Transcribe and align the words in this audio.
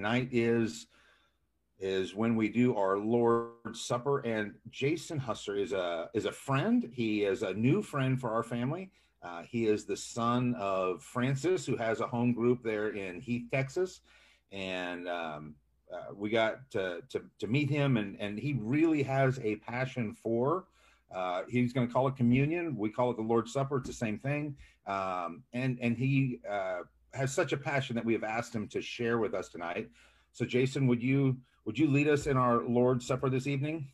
Tonight 0.00 0.30
is 0.32 0.86
is 1.78 2.14
when 2.14 2.34
we 2.34 2.48
do 2.48 2.74
our 2.74 2.96
Lord's 2.96 3.82
Supper, 3.82 4.20
and 4.20 4.54
Jason 4.70 5.20
Husser 5.20 5.60
is 5.62 5.72
a 5.74 6.08
is 6.14 6.24
a 6.24 6.32
friend. 6.32 6.90
He 6.90 7.24
is 7.24 7.42
a 7.42 7.52
new 7.52 7.82
friend 7.82 8.18
for 8.18 8.30
our 8.30 8.42
family. 8.42 8.92
Uh, 9.22 9.42
he 9.42 9.66
is 9.66 9.84
the 9.84 9.98
son 9.98 10.54
of 10.58 11.02
Francis, 11.02 11.66
who 11.66 11.76
has 11.76 12.00
a 12.00 12.06
home 12.06 12.32
group 12.32 12.62
there 12.62 12.88
in 12.88 13.20
Heath, 13.20 13.48
Texas, 13.52 14.00
and 14.52 15.06
um, 15.06 15.54
uh, 15.92 16.14
we 16.14 16.30
got 16.30 16.70
to, 16.70 17.02
to, 17.10 17.20
to 17.38 17.46
meet 17.46 17.68
him, 17.68 17.98
and 17.98 18.16
and 18.18 18.38
he 18.38 18.54
really 18.54 19.02
has 19.02 19.38
a 19.40 19.56
passion 19.56 20.14
for. 20.14 20.64
Uh, 21.14 21.42
he's 21.46 21.74
going 21.74 21.86
to 21.86 21.92
call 21.92 22.08
it 22.08 22.16
communion. 22.16 22.74
We 22.74 22.88
call 22.88 23.10
it 23.10 23.18
the 23.18 23.22
Lord's 23.22 23.52
Supper. 23.52 23.76
It's 23.76 23.86
the 23.86 23.92
same 23.92 24.18
thing, 24.18 24.56
um, 24.86 25.42
and 25.52 25.78
and 25.82 25.94
he 25.94 26.40
uh, 26.50 26.84
has 27.12 27.32
such 27.32 27.52
a 27.52 27.56
passion 27.56 27.96
that 27.96 28.04
we 28.04 28.12
have 28.12 28.24
asked 28.24 28.54
him 28.54 28.68
to 28.68 28.80
share 28.80 29.18
with 29.18 29.34
us 29.34 29.48
tonight. 29.48 29.88
So, 30.32 30.44
Jason, 30.44 30.86
would 30.86 31.02
you 31.02 31.36
would 31.64 31.78
you 31.78 31.90
lead 31.90 32.08
us 32.08 32.26
in 32.26 32.36
our 32.36 32.62
Lord's 32.62 33.06
Supper 33.06 33.28
this 33.28 33.46
evening? 33.46 33.88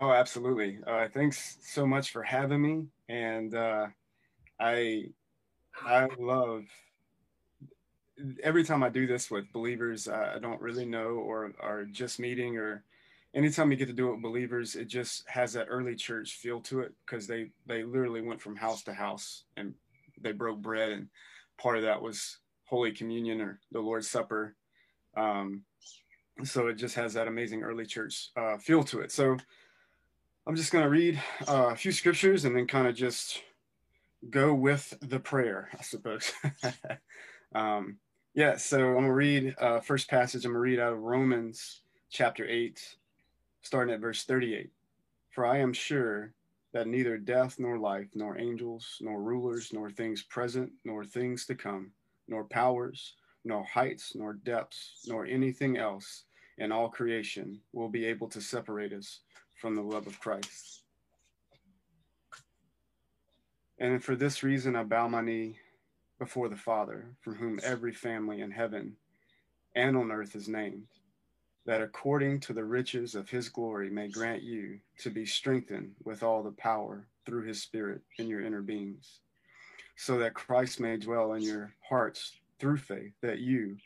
Oh, 0.00 0.12
absolutely. 0.12 0.78
Uh, 0.86 1.08
thanks 1.12 1.58
so 1.62 1.86
much 1.86 2.10
for 2.10 2.22
having 2.22 2.62
me, 2.62 2.86
and 3.08 3.54
uh, 3.54 3.86
I 4.58 5.06
I 5.84 6.08
love 6.18 6.64
every 8.42 8.64
time 8.64 8.82
I 8.82 8.88
do 8.88 9.06
this 9.06 9.30
with 9.30 9.52
believers 9.52 10.08
I 10.08 10.40
don't 10.40 10.60
really 10.60 10.84
know 10.84 11.10
or 11.10 11.52
are 11.60 11.84
just 11.84 12.18
meeting 12.18 12.56
or 12.56 12.82
anytime 13.34 13.70
you 13.70 13.76
get 13.76 13.86
to 13.86 13.92
do 13.92 14.08
it 14.08 14.12
with 14.12 14.22
believers, 14.22 14.74
it 14.74 14.86
just 14.86 15.28
has 15.28 15.52
that 15.52 15.66
early 15.68 15.94
church 15.94 16.34
feel 16.34 16.60
to 16.62 16.80
it 16.80 16.92
because 17.04 17.26
they 17.26 17.50
they 17.66 17.82
literally 17.82 18.20
went 18.20 18.40
from 18.40 18.56
house 18.56 18.82
to 18.84 18.92
house 18.92 19.44
and 19.56 19.74
they 20.20 20.32
broke 20.32 20.60
bread 20.60 20.90
and 20.90 21.08
part 21.58 21.76
of 21.76 21.82
that 21.82 22.00
was 22.00 22.38
Holy 22.64 22.92
Communion 22.92 23.40
or 23.40 23.60
the 23.72 23.80
Lord's 23.80 24.08
Supper. 24.08 24.54
Um, 25.16 25.62
so 26.44 26.68
it 26.68 26.74
just 26.74 26.94
has 26.94 27.14
that 27.14 27.28
amazing 27.28 27.62
early 27.62 27.86
church 27.86 28.30
uh, 28.36 28.58
feel 28.58 28.84
to 28.84 29.00
it. 29.00 29.10
So 29.10 29.36
I'm 30.46 30.56
just 30.56 30.72
going 30.72 30.84
to 30.84 30.90
read 30.90 31.20
uh, 31.48 31.70
a 31.72 31.76
few 31.76 31.92
scriptures 31.92 32.44
and 32.44 32.56
then 32.56 32.66
kind 32.66 32.86
of 32.86 32.94
just 32.94 33.42
go 34.30 34.54
with 34.54 34.94
the 35.00 35.20
prayer, 35.20 35.68
I 35.78 35.82
suppose. 35.82 36.32
um, 37.54 37.98
yeah, 38.34 38.56
so 38.56 38.78
I'm 38.78 38.94
gonna 38.94 39.12
read 39.12 39.54
uh, 39.58 39.80
first 39.80 40.08
passage. 40.08 40.44
I'm 40.44 40.52
gonna 40.52 40.60
read 40.60 40.78
out 40.78 40.92
of 40.92 41.00
Romans 41.00 41.80
chapter 42.10 42.46
eight, 42.46 42.96
starting 43.62 43.92
at 43.94 44.00
verse 44.00 44.24
38. 44.24 44.70
For 45.30 45.46
I 45.46 45.58
am 45.58 45.72
sure 45.72 46.34
that 46.72 46.86
neither 46.86 47.16
death 47.16 47.56
nor 47.58 47.78
life, 47.78 48.08
nor 48.14 48.38
angels, 48.38 48.98
nor 49.00 49.20
rulers, 49.20 49.72
nor 49.72 49.90
things 49.90 50.22
present, 50.22 50.70
nor 50.84 51.04
things 51.04 51.46
to 51.46 51.54
come, 51.54 51.90
nor 52.28 52.44
powers, 52.44 53.14
nor 53.44 53.64
heights, 53.64 54.12
nor 54.14 54.34
depths, 54.34 55.04
nor 55.06 55.24
anything 55.26 55.78
else 55.78 56.24
in 56.58 56.72
all 56.72 56.88
creation 56.88 57.60
will 57.72 57.88
be 57.88 58.04
able 58.04 58.28
to 58.28 58.40
separate 58.40 58.92
us 58.92 59.20
from 59.60 59.74
the 59.74 59.82
love 59.82 60.06
of 60.06 60.20
Christ. 60.20 60.82
And 63.78 64.02
for 64.02 64.16
this 64.16 64.42
reason, 64.42 64.74
I 64.76 64.82
bow 64.82 65.08
my 65.08 65.20
knee 65.20 65.58
before 66.18 66.48
the 66.48 66.56
Father, 66.56 67.06
from 67.20 67.36
whom 67.36 67.60
every 67.62 67.92
family 67.92 68.40
in 68.40 68.50
heaven 68.50 68.96
and 69.76 69.96
on 69.96 70.10
earth 70.10 70.34
is 70.34 70.48
named, 70.48 70.86
that 71.68 71.82
according 71.82 72.40
to 72.40 72.54
the 72.54 72.64
riches 72.64 73.14
of 73.14 73.28
his 73.28 73.50
glory 73.50 73.90
may 73.90 74.08
grant 74.08 74.42
you 74.42 74.78
to 74.98 75.10
be 75.10 75.26
strengthened 75.26 75.92
with 76.02 76.22
all 76.22 76.42
the 76.42 76.52
power 76.52 77.06
through 77.26 77.44
his 77.44 77.62
Spirit 77.62 78.00
in 78.18 78.26
your 78.26 78.40
inner 78.42 78.62
beings, 78.62 79.20
so 79.94 80.16
that 80.16 80.32
Christ 80.32 80.80
may 80.80 80.96
dwell 80.96 81.34
in 81.34 81.42
your 81.42 81.74
hearts 81.86 82.38
through 82.58 82.78
faith, 82.78 83.12
that 83.20 83.40
you, 83.40 83.76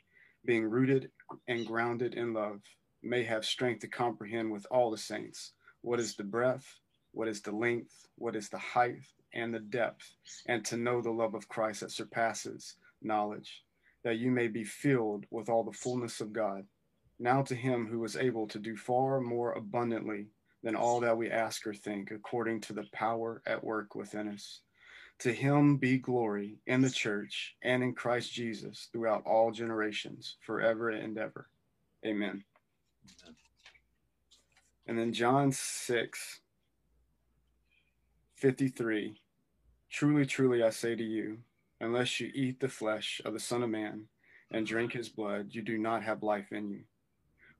being 0.44 0.64
rooted 0.64 1.10
and 1.48 1.66
grounded 1.66 2.14
in 2.14 2.32
love, 2.32 2.60
may 3.02 3.24
have 3.24 3.44
strength 3.44 3.80
to 3.80 3.88
comprehend 3.88 4.52
with 4.52 4.64
all 4.70 4.92
the 4.92 4.96
saints 4.96 5.50
what 5.80 5.98
is 5.98 6.14
the 6.14 6.22
breadth, 6.22 6.78
what 7.10 7.26
is 7.26 7.42
the 7.42 7.50
length, 7.50 8.06
what 8.14 8.36
is 8.36 8.48
the 8.48 8.58
height 8.58 9.02
and 9.34 9.52
the 9.52 9.58
depth, 9.58 10.08
and 10.46 10.64
to 10.66 10.76
know 10.76 11.02
the 11.02 11.10
love 11.10 11.34
of 11.34 11.48
Christ 11.48 11.80
that 11.80 11.90
surpasses 11.90 12.76
knowledge, 13.02 13.64
that 14.04 14.18
you 14.18 14.30
may 14.30 14.46
be 14.46 14.62
filled 14.62 15.26
with 15.32 15.48
all 15.48 15.64
the 15.64 15.72
fullness 15.72 16.20
of 16.20 16.32
God. 16.32 16.64
Now 17.22 17.40
to 17.42 17.54
him 17.54 17.86
who 17.86 18.04
is 18.04 18.16
able 18.16 18.48
to 18.48 18.58
do 18.58 18.76
far 18.76 19.20
more 19.20 19.52
abundantly 19.52 20.26
than 20.64 20.74
all 20.74 20.98
that 21.00 21.16
we 21.16 21.30
ask 21.30 21.64
or 21.68 21.72
think, 21.72 22.10
according 22.10 22.62
to 22.62 22.72
the 22.72 22.88
power 22.92 23.40
at 23.46 23.62
work 23.62 23.94
within 23.94 24.26
us. 24.26 24.62
To 25.20 25.32
him 25.32 25.76
be 25.76 25.98
glory 25.98 26.56
in 26.66 26.80
the 26.80 26.90
church 26.90 27.54
and 27.62 27.80
in 27.80 27.94
Christ 27.94 28.32
Jesus 28.32 28.88
throughout 28.92 29.24
all 29.24 29.52
generations, 29.52 30.34
forever 30.40 30.90
and 30.90 31.16
ever. 31.16 31.48
Amen. 32.04 32.42
Amen. 33.28 33.36
And 34.88 34.98
then 34.98 35.12
John 35.12 35.52
6, 35.52 36.40
53 38.34 39.20
Truly, 39.88 40.26
truly, 40.26 40.64
I 40.64 40.70
say 40.70 40.96
to 40.96 41.04
you, 41.04 41.38
unless 41.80 42.18
you 42.18 42.32
eat 42.34 42.58
the 42.58 42.68
flesh 42.68 43.20
of 43.24 43.32
the 43.32 43.38
Son 43.38 43.62
of 43.62 43.70
Man 43.70 44.06
and 44.50 44.66
drink 44.66 44.92
his 44.92 45.08
blood, 45.08 45.50
you 45.50 45.62
do 45.62 45.78
not 45.78 46.02
have 46.02 46.24
life 46.24 46.50
in 46.50 46.68
you. 46.68 46.82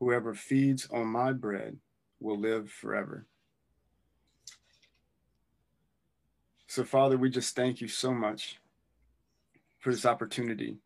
Whoever 0.00 0.34
feeds 0.34 0.88
on 0.90 1.06
my 1.06 1.32
bread 1.32 1.76
will 2.20 2.38
live 2.38 2.70
forever. 2.70 3.26
So, 6.66 6.84
Father, 6.84 7.16
we 7.16 7.30
just 7.30 7.56
thank 7.56 7.80
you 7.80 7.88
so 7.88 8.12
much 8.12 8.58
for 9.78 9.90
this 9.92 10.04
opportunity 10.04 10.76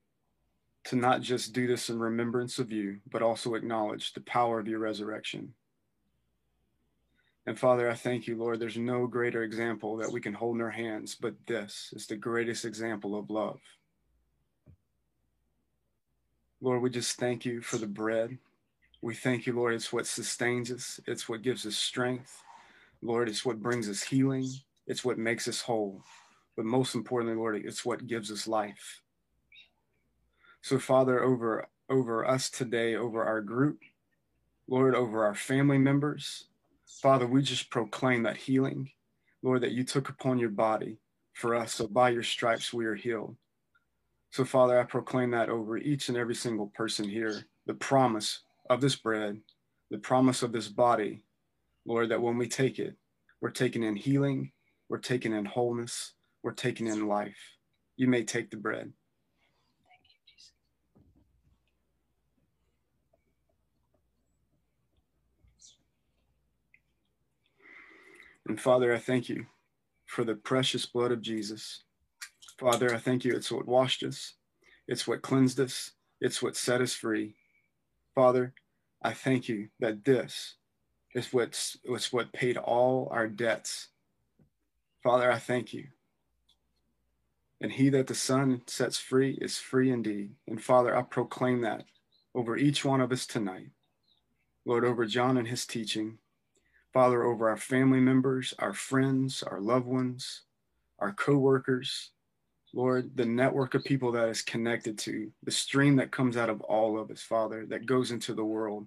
to 0.85 0.97
not 0.97 1.21
just 1.21 1.53
do 1.53 1.67
this 1.67 1.91
in 1.91 1.99
remembrance 1.99 2.59
of 2.59 2.71
you, 2.71 2.99
but 3.11 3.23
also 3.23 3.55
acknowledge 3.55 4.13
the 4.13 4.21
power 4.21 4.61
of 4.61 4.69
your 4.69 4.79
resurrection. 4.79 5.55
And 7.47 7.59
Father, 7.59 7.91
I 7.91 7.95
thank 7.95 8.27
you, 8.27 8.37
Lord. 8.37 8.61
There's 8.61 8.77
no 8.77 9.07
greater 9.07 9.43
example 9.43 9.97
that 9.97 10.13
we 10.13 10.21
can 10.21 10.35
hold 10.35 10.57
in 10.57 10.63
our 10.63 10.71
hands, 10.71 11.15
but 11.15 11.35
this 11.47 11.93
is 11.95 12.07
the 12.07 12.17
greatest 12.17 12.65
example 12.65 13.19
of 13.19 13.31
love. 13.31 13.59
Lord, 16.61 16.83
we 16.83 16.91
just 16.91 17.19
thank 17.19 17.45
you 17.45 17.63
for 17.63 17.79
the 17.79 17.87
bread. 17.87 18.39
We 19.03 19.15
thank 19.15 19.47
you, 19.47 19.55
Lord. 19.55 19.75
It's 19.75 19.93
what 19.93 20.07
sustains 20.07 20.71
us, 20.71 21.01
it's 21.07 21.29
what 21.29 21.43
gives 21.43 21.67
us 21.67 21.77
strength. 21.77 22.43
Lord, 23.03 23.29
it's 23.29 23.47
what 23.47 23.63
brings 23.63 23.89
us 23.89 24.03
healing, 24.03 24.47
it's 24.87 25.05
what 25.05 25.19
makes 25.19 25.49
us 25.49 25.63
whole. 25.63 26.03
But 26.57 26.67
most 26.67 26.95
importantly, 26.95 27.37
Lord, 27.37 27.57
it's 27.57 27.85
what 27.85 28.07
gives 28.07 28.31
us 28.31 28.47
life. 28.47 29.01
So, 30.61 30.79
Father, 30.79 31.23
over 31.23 31.67
over 31.89 32.27
us 32.27 32.51
today, 32.51 32.95
over 32.95 33.25
our 33.25 33.41
group, 33.41 33.81
Lord, 34.69 34.95
over 34.95 35.25
our 35.25 35.35
family 35.35 35.79
members, 35.79 36.47
Father, 36.87 37.27
we 37.27 37.43
just 37.43 37.71
proclaim 37.71 38.23
that 38.25 38.37
healing, 38.37 38.91
Lord, 39.43 39.63
that 39.63 39.73
you 39.73 39.83
took 39.83 40.09
upon 40.11 40.39
your 40.39 40.51
body 40.51 40.99
for 41.33 41.55
us. 41.55 41.75
So 41.75 41.89
by 41.89 42.11
your 42.11 42.23
stripes, 42.23 42.73
we 42.73 42.85
are 42.85 42.95
healed. 42.95 43.37
So, 44.31 44.45
Father, 44.45 44.79
I 44.79 44.85
proclaim 44.85 45.31
that 45.31 45.49
over 45.49 45.79
each 45.79 46.09
and 46.09 46.17
every 46.17 46.35
single 46.35 46.67
person 46.69 47.09
here 47.09 47.47
the 47.67 47.75
promise 47.75 48.41
of 48.71 48.81
this 48.81 48.95
bread, 48.95 49.41
the 49.91 49.99
promise 49.99 50.45
of 50.45 50.53
this 50.53 50.69
body, 50.69 51.25
Lord, 51.85 52.09
that 52.11 52.23
when 52.23 52.39
we 52.39 52.47
take 52.47 52.79
it, 52.79 52.95
we're 53.41 53.51
taking 53.51 53.83
in 53.83 53.97
healing, 53.97 54.53
we're 54.89 54.99
taking 54.99 55.33
in 55.33 55.45
wholeness, 55.45 56.13
we're 56.45 56.53
taking 56.53 56.87
in 56.87 57.09
life. 57.09 57.37
You 57.97 58.07
may 58.07 58.23
take 58.23 58.51
the 58.51 58.57
bread. 58.57 58.93
And 68.47 68.61
Father, 68.61 68.95
I 68.95 68.99
thank 68.99 69.29
you 69.29 69.47
for 70.07 70.23
the 70.23 70.35
precious 70.35 70.87
blood 70.87 71.11
of 71.11 71.23
Jesus. 71.23 71.83
Father, 72.59 72.95
I 72.95 72.99
thank 72.99 73.25
you. 73.25 73.35
It's 73.35 73.51
what 73.51 73.67
washed 73.67 74.05
us, 74.05 74.35
it's 74.87 75.09
what 75.09 75.23
cleansed 75.23 75.59
us, 75.59 75.91
it's 76.21 76.41
what 76.41 76.57
set 76.57 76.81
us 76.81 76.95
free. 76.95 77.35
Father, 78.21 78.53
I 79.01 79.15
thank 79.15 79.49
you 79.49 79.69
that 79.79 80.05
this 80.05 80.57
is 81.15 81.33
what's, 81.33 81.79
what's 81.87 82.13
what 82.13 82.35
paid 82.35 82.59
all 82.59 83.09
our 83.11 83.27
debts. 83.27 83.89
Father, 85.03 85.33
I 85.33 85.39
thank 85.39 85.73
you. 85.73 85.87
And 87.63 87.73
he 87.73 87.89
that 87.89 88.09
the 88.09 88.15
Son 88.15 88.61
sets 88.67 88.99
free 88.99 89.39
is 89.41 89.57
free 89.57 89.91
indeed. 89.91 90.33
And 90.47 90.63
Father, 90.63 90.95
I 90.95 91.01
proclaim 91.01 91.63
that 91.63 91.85
over 92.35 92.59
each 92.59 92.85
one 92.85 93.01
of 93.01 93.11
us 93.11 93.27
tonight. 93.27 93.71
Lord, 94.67 94.85
over 94.85 95.07
John 95.07 95.39
and 95.39 95.49
his 95.49 95.65
teaching. 95.65 96.19
Father, 96.93 97.25
over 97.25 97.49
our 97.49 97.57
family 97.57 98.01
members, 98.01 98.53
our 98.59 98.75
friends, 98.75 99.43
our 99.43 99.63
loved 99.63 99.87
ones, 99.87 100.43
our 100.99 101.15
co-workers. 101.15 102.11
Lord, 102.73 103.17
the 103.17 103.27
network 103.27 103.75
of 103.75 103.85
people 103.85 104.13
that 104.13 104.29
is 104.29 104.43
connected 104.43 104.99
to, 105.01 105.33
the 105.43 105.51
stream 105.51 105.97
that 105.97 106.13
comes 106.13 106.37
out 106.37 106.51
of 106.51 106.61
all 106.63 106.99
of 106.99 107.11
us, 107.11 107.21
Father, 107.21 107.67
that 107.67 107.87
goes 107.87 108.13
into 108.13 108.33
the 108.35 108.45
world. 108.45 108.87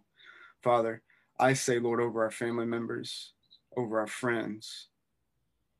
Father, 0.62 1.02
I 1.40 1.54
say, 1.54 1.80
Lord, 1.80 2.00
over 2.00 2.24
our 2.24 2.32
family 2.32 2.66
members, 2.66 3.34
over 3.76 4.00
our 4.00 4.08
friends. 4.08 4.88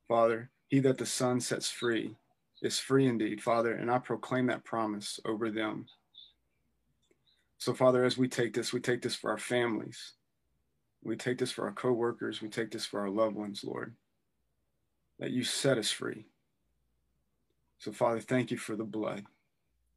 Father, 0.08 0.50
he 0.68 0.80
that 0.80 0.98
the 0.98 1.06
Son 1.06 1.40
sets 1.40 1.70
free 1.70 2.16
is 2.62 2.80
free 2.80 3.08
indeed, 3.08 3.42
Father, 3.42 3.74
and 3.74 3.90
I 3.90 4.00
proclaim 4.00 4.48
that 4.48 4.66
promise 4.66 5.20
over 5.26 5.50
them. 5.50 5.86
So, 7.58 7.74
Father, 7.74 8.04
as 8.04 8.18
we 8.18 8.28
take 8.28 8.54
this, 8.54 8.74
we 8.74 8.82
take 8.82 9.02
this 9.02 9.16
for 9.16 9.30
our 9.32 9.38
families. 9.38 10.14
We 11.04 11.16
take 11.16 11.38
this 11.38 11.52
for 11.52 11.66
our 11.66 11.72
co-workers. 11.72 12.42
We 12.42 12.50
take 12.50 12.72
this 12.72 12.86
for 12.86 13.02
our 13.02 13.10
loved 13.10 13.36
ones, 13.36 13.64
Lord, 13.64 13.96
that 15.20 15.32
you 15.32 15.44
set 15.44 15.78
us 15.78 15.92
free. 15.92 16.26
So, 17.84 17.92
Father, 17.92 18.22
thank 18.22 18.50
you 18.50 18.58
for 18.58 18.78
the 18.78 18.86
blood. 18.86 19.26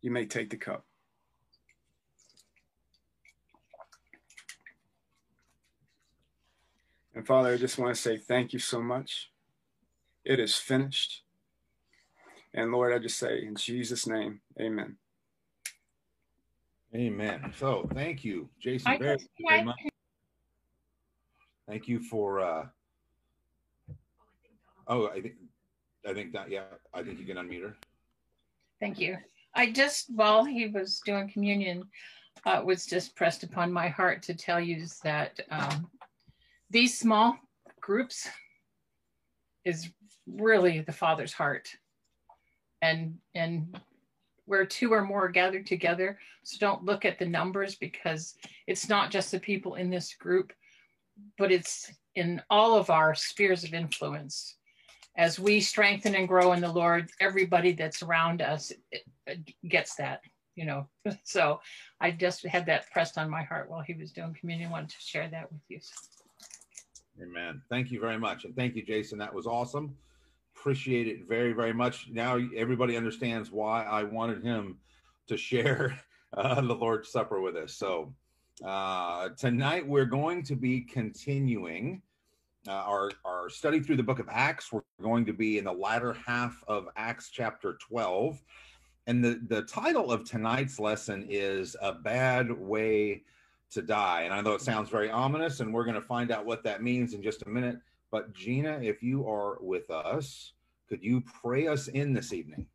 You 0.02 0.10
may 0.10 0.26
take 0.26 0.50
the 0.50 0.56
cup. 0.56 0.84
And 7.14 7.24
Father, 7.24 7.50
I 7.50 7.56
just 7.56 7.78
want 7.78 7.94
to 7.94 8.02
say 8.02 8.16
thank 8.18 8.52
you 8.52 8.58
so 8.58 8.82
much. 8.82 9.30
It 10.24 10.40
is 10.40 10.56
finished. 10.56 11.22
And 12.52 12.72
Lord, 12.72 12.92
I 12.92 12.98
just 12.98 13.20
say 13.20 13.44
in 13.44 13.54
Jesus' 13.54 14.08
name, 14.08 14.40
amen. 14.60 14.96
Amen. 16.92 17.52
So 17.56 17.88
thank 17.94 18.24
you, 18.24 18.48
Jason, 18.58 18.98
very, 18.98 19.18
very 19.46 19.62
much. 19.62 19.78
Thank 21.68 21.86
you 21.86 22.00
for 22.00 22.40
uh 22.40 22.66
oh 24.88 25.06
I 25.06 25.20
think 25.20 25.34
I 26.06 26.14
think 26.14 26.32
that 26.32 26.50
yeah, 26.50 26.64
I 26.94 27.02
think 27.02 27.18
you 27.18 27.26
can 27.26 27.36
unmute 27.36 27.62
her. 27.62 27.76
Thank 28.80 28.98
you. 29.00 29.16
I 29.54 29.70
just 29.70 30.06
while 30.14 30.44
he 30.44 30.68
was 30.68 31.00
doing 31.04 31.28
communion, 31.28 31.84
uh, 32.44 32.62
was 32.64 32.86
just 32.86 33.16
pressed 33.16 33.42
upon 33.42 33.72
my 33.72 33.88
heart 33.88 34.22
to 34.22 34.34
tell 34.34 34.60
you 34.60 34.84
that 35.02 35.40
um, 35.50 35.90
these 36.70 36.98
small 36.98 37.36
groups 37.80 38.28
is 39.64 39.90
really 40.26 40.80
the 40.80 40.92
father's 40.92 41.32
heart 41.32 41.68
and 42.82 43.16
and 43.34 43.80
where 44.44 44.66
two 44.66 44.92
or 44.92 45.04
more 45.04 45.28
gathered 45.28 45.66
together 45.66 46.18
so 46.44 46.56
don't 46.58 46.84
look 46.84 47.04
at 47.04 47.18
the 47.18 47.26
numbers 47.26 47.74
because 47.76 48.34
it's 48.66 48.88
not 48.88 49.10
just 49.10 49.30
the 49.30 49.40
people 49.40 49.74
in 49.76 49.88
this 49.88 50.14
group 50.14 50.52
but 51.38 51.50
it's 51.50 51.90
in 52.16 52.42
all 52.50 52.76
of 52.76 52.90
our 52.90 53.14
spheres 53.14 53.64
of 53.64 53.72
influence 53.72 54.56
as 55.16 55.38
we 55.38 55.60
strengthen 55.60 56.14
and 56.14 56.28
grow 56.28 56.52
in 56.52 56.60
the 56.60 56.72
lord 56.72 57.10
everybody 57.20 57.72
that's 57.72 58.02
around 58.02 58.42
us 58.42 58.72
gets 59.68 59.94
that 59.96 60.20
you 60.54 60.64
know 60.64 60.86
so 61.24 61.60
i 62.00 62.10
just 62.10 62.46
had 62.46 62.66
that 62.66 62.90
pressed 62.90 63.18
on 63.18 63.28
my 63.28 63.42
heart 63.42 63.70
while 63.70 63.82
he 63.82 63.94
was 63.94 64.12
doing 64.12 64.34
communion 64.38 64.70
wanted 64.70 64.90
to 64.90 65.00
share 65.00 65.28
that 65.28 65.50
with 65.50 65.60
you 65.68 65.80
Amen. 67.22 67.62
Thank 67.70 67.90
you 67.90 68.00
very 68.00 68.18
much. 68.18 68.44
And 68.44 68.54
thank 68.54 68.76
you, 68.76 68.82
Jason. 68.82 69.18
That 69.18 69.32
was 69.32 69.46
awesome. 69.46 69.96
Appreciate 70.54 71.06
it 71.06 71.28
very, 71.28 71.52
very 71.52 71.72
much. 71.72 72.08
Now 72.10 72.38
everybody 72.54 72.96
understands 72.96 73.50
why 73.50 73.84
I 73.84 74.02
wanted 74.02 74.42
him 74.42 74.78
to 75.28 75.36
share 75.36 75.98
uh, 76.36 76.60
the 76.60 76.74
Lord's 76.74 77.10
Supper 77.10 77.40
with 77.40 77.56
us. 77.56 77.74
So 77.74 78.12
uh, 78.64 79.30
tonight 79.38 79.86
we're 79.86 80.06
going 80.06 80.42
to 80.44 80.56
be 80.56 80.80
continuing 80.80 82.02
uh, 82.68 82.72
our, 82.72 83.10
our 83.24 83.48
study 83.48 83.80
through 83.80 83.96
the 83.96 84.02
book 84.02 84.18
of 84.18 84.28
Acts. 84.30 84.72
We're 84.72 84.82
going 85.02 85.24
to 85.26 85.32
be 85.32 85.58
in 85.58 85.64
the 85.64 85.72
latter 85.72 86.12
half 86.12 86.62
of 86.66 86.88
Acts 86.96 87.30
chapter 87.30 87.78
12. 87.88 88.42
And 89.06 89.24
the, 89.24 89.40
the 89.48 89.62
title 89.62 90.10
of 90.10 90.28
tonight's 90.28 90.80
lesson 90.80 91.26
is 91.28 91.76
A 91.80 91.92
Bad 91.92 92.50
Way 92.50 93.22
to 93.70 93.82
die. 93.82 94.22
And 94.22 94.34
I 94.34 94.40
know 94.40 94.54
it 94.54 94.60
sounds 94.60 94.90
very 94.90 95.10
ominous, 95.10 95.60
and 95.60 95.72
we're 95.72 95.84
going 95.84 95.94
to 95.94 96.00
find 96.00 96.30
out 96.30 96.46
what 96.46 96.64
that 96.64 96.82
means 96.82 97.14
in 97.14 97.22
just 97.22 97.42
a 97.42 97.48
minute. 97.48 97.78
But 98.10 98.32
Gina, 98.32 98.80
if 98.82 99.02
you 99.02 99.28
are 99.28 99.58
with 99.60 99.90
us, 99.90 100.52
could 100.88 101.02
you 101.02 101.20
pray 101.20 101.66
us 101.66 101.88
in 101.88 102.12
this 102.12 102.32
evening? 102.32 102.66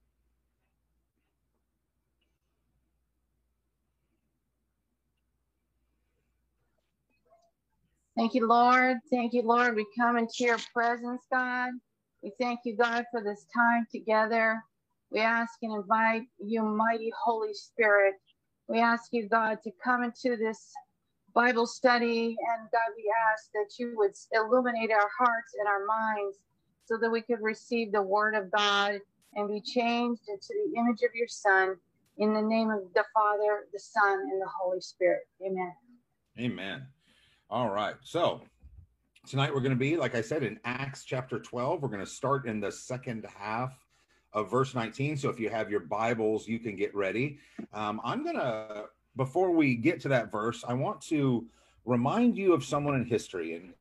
Thank 8.15 8.33
you, 8.33 8.47
Lord. 8.47 8.97
Thank 9.09 9.33
you, 9.33 9.41
Lord. 9.41 9.75
We 9.75 9.85
come 9.97 10.17
into 10.17 10.43
your 10.43 10.59
presence, 10.73 11.21
God. 11.31 11.71
We 12.21 12.31
thank 12.39 12.59
you, 12.65 12.75
God, 12.75 13.05
for 13.11 13.23
this 13.23 13.45
time 13.53 13.87
together. 13.91 14.61
We 15.11 15.19
ask 15.19 15.53
and 15.61 15.73
invite 15.73 16.23
you, 16.39 16.63
mighty 16.63 17.11
Holy 17.23 17.53
Spirit, 17.53 18.15
we 18.71 18.79
ask 18.79 19.11
you, 19.11 19.27
God, 19.27 19.57
to 19.63 19.71
come 19.83 20.03
into 20.03 20.37
this 20.37 20.71
Bible 21.33 21.67
study. 21.67 22.37
And 22.39 22.69
God, 22.71 22.93
we 22.95 23.13
ask 23.33 23.51
that 23.53 23.77
you 23.77 23.93
would 23.97 24.13
illuminate 24.31 24.91
our 24.91 25.09
hearts 25.19 25.55
and 25.59 25.67
our 25.67 25.85
minds 25.85 26.37
so 26.85 26.97
that 26.97 27.09
we 27.09 27.21
could 27.21 27.41
receive 27.41 27.91
the 27.91 28.01
word 28.01 28.33
of 28.33 28.49
God 28.49 28.99
and 29.35 29.49
be 29.49 29.59
changed 29.59 30.21
into 30.29 30.53
the 30.53 30.79
image 30.79 31.01
of 31.01 31.13
your 31.13 31.27
Son. 31.27 31.75
In 32.17 32.33
the 32.33 32.41
name 32.41 32.69
of 32.69 32.81
the 32.93 33.03
Father, 33.13 33.67
the 33.73 33.79
Son, 33.79 34.19
and 34.19 34.41
the 34.41 34.49
Holy 34.61 34.79
Spirit. 34.79 35.23
Amen. 35.45 35.73
Amen. 36.39 36.87
All 37.51 37.69
right. 37.69 37.95
So 38.01 38.39
tonight 39.27 39.53
we're 39.53 39.59
going 39.59 39.73
to 39.73 39.75
be, 39.75 39.97
like 39.97 40.15
I 40.15 40.21
said, 40.21 40.41
in 40.41 40.57
Acts 40.63 41.03
chapter 41.03 41.37
12. 41.37 41.81
We're 41.81 41.89
going 41.89 41.99
to 41.99 42.05
start 42.05 42.47
in 42.47 42.61
the 42.61 42.71
second 42.71 43.25
half 43.37 43.77
of 44.31 44.49
verse 44.49 44.73
19. 44.73 45.17
So 45.17 45.27
if 45.27 45.37
you 45.37 45.49
have 45.49 45.69
your 45.69 45.81
Bibles, 45.81 46.47
you 46.47 46.59
can 46.59 46.77
get 46.77 46.95
ready. 46.95 47.39
Um, 47.73 47.99
I'm 48.05 48.23
going 48.23 48.37
to, 48.37 48.85
before 49.17 49.51
we 49.51 49.75
get 49.75 49.99
to 49.99 50.07
that 50.07 50.31
verse, 50.31 50.63
I 50.65 50.73
want 50.75 51.01
to 51.09 51.45
remind 51.83 52.37
you 52.37 52.53
of 52.53 52.63
someone 52.63 52.95
in 52.95 53.03
history 53.03 53.55
and 53.55 53.73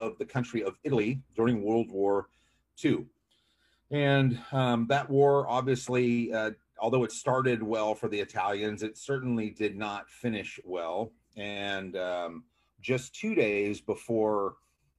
of 0.00 0.16
the 0.16 0.24
country 0.24 0.64
of 0.64 0.78
Italy 0.82 1.20
during 1.36 1.62
World 1.62 1.90
War 1.90 2.30
II. 2.82 3.04
And 3.90 4.40
um, 4.50 4.86
that 4.86 5.10
war, 5.10 5.46
obviously, 5.46 6.32
uh, 6.32 6.52
although 6.80 7.04
it 7.04 7.12
started 7.12 7.62
well 7.62 7.94
for 7.94 8.08
the 8.08 8.20
Italians, 8.20 8.82
it 8.82 8.96
certainly 8.96 9.50
did 9.50 9.76
not 9.76 10.08
finish 10.10 10.58
well. 10.64 11.12
And 11.36 11.96
um, 11.96 12.44
just 12.80 13.14
two 13.14 13.34
days 13.34 13.80
before 13.80 14.54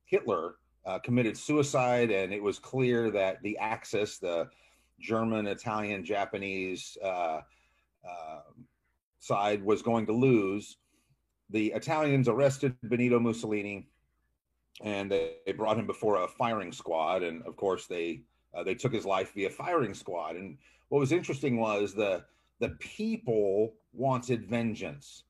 Hitler 0.05 0.55
uh, 0.85 0.99
committed 0.99 1.37
suicide, 1.37 2.11
and 2.11 2.33
it 2.33 2.41
was 2.41 2.59
clear 2.59 3.11
that 3.11 3.41
the 3.43 3.57
Axis, 3.57 4.17
the 4.17 4.47
German, 4.99 5.47
Italian, 5.47 6.03
Japanese 6.03 6.97
uh, 7.03 7.41
uh, 8.07 8.41
side, 9.19 9.63
was 9.63 9.81
going 9.81 10.05
to 10.07 10.13
lose. 10.13 10.77
The 11.49 11.67
Italians 11.73 12.27
arrested 12.27 12.75
Benito 12.83 13.19
Mussolini, 13.19 13.87
and 14.81 15.11
they, 15.11 15.33
they 15.45 15.51
brought 15.51 15.77
him 15.77 15.87
before 15.87 16.23
a 16.23 16.27
firing 16.27 16.71
squad, 16.71 17.23
and 17.23 17.43
of 17.43 17.55
course 17.55 17.85
they 17.87 18.21
uh, 18.55 18.63
they 18.63 18.75
took 18.75 18.93
his 18.93 19.05
life 19.05 19.33
via 19.35 19.49
firing 19.49 19.93
squad. 19.93 20.35
And 20.35 20.57
what 20.89 20.99
was 20.99 21.11
interesting 21.11 21.57
was 21.57 21.93
the 21.93 22.23
the 22.59 22.69
people 22.79 23.73
wanted 23.93 24.45
vengeance 24.45 25.23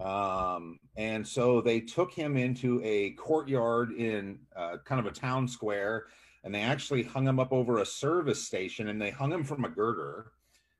um, 0.00 0.80
and 0.96 1.26
so 1.26 1.60
they 1.60 1.80
took 1.80 2.12
him 2.12 2.36
into 2.36 2.80
a 2.82 3.10
courtyard 3.12 3.92
in 3.92 4.38
uh, 4.56 4.78
kind 4.84 4.98
of 4.98 5.06
a 5.06 5.14
town 5.14 5.46
square, 5.46 6.06
and 6.42 6.54
they 6.54 6.62
actually 6.62 7.02
hung 7.02 7.26
him 7.26 7.38
up 7.38 7.52
over 7.52 7.78
a 7.78 7.86
service 7.86 8.42
station, 8.42 8.88
and 8.88 9.00
they 9.00 9.10
hung 9.10 9.30
him 9.30 9.44
from 9.44 9.64
a 9.64 9.68
girder, 9.68 10.32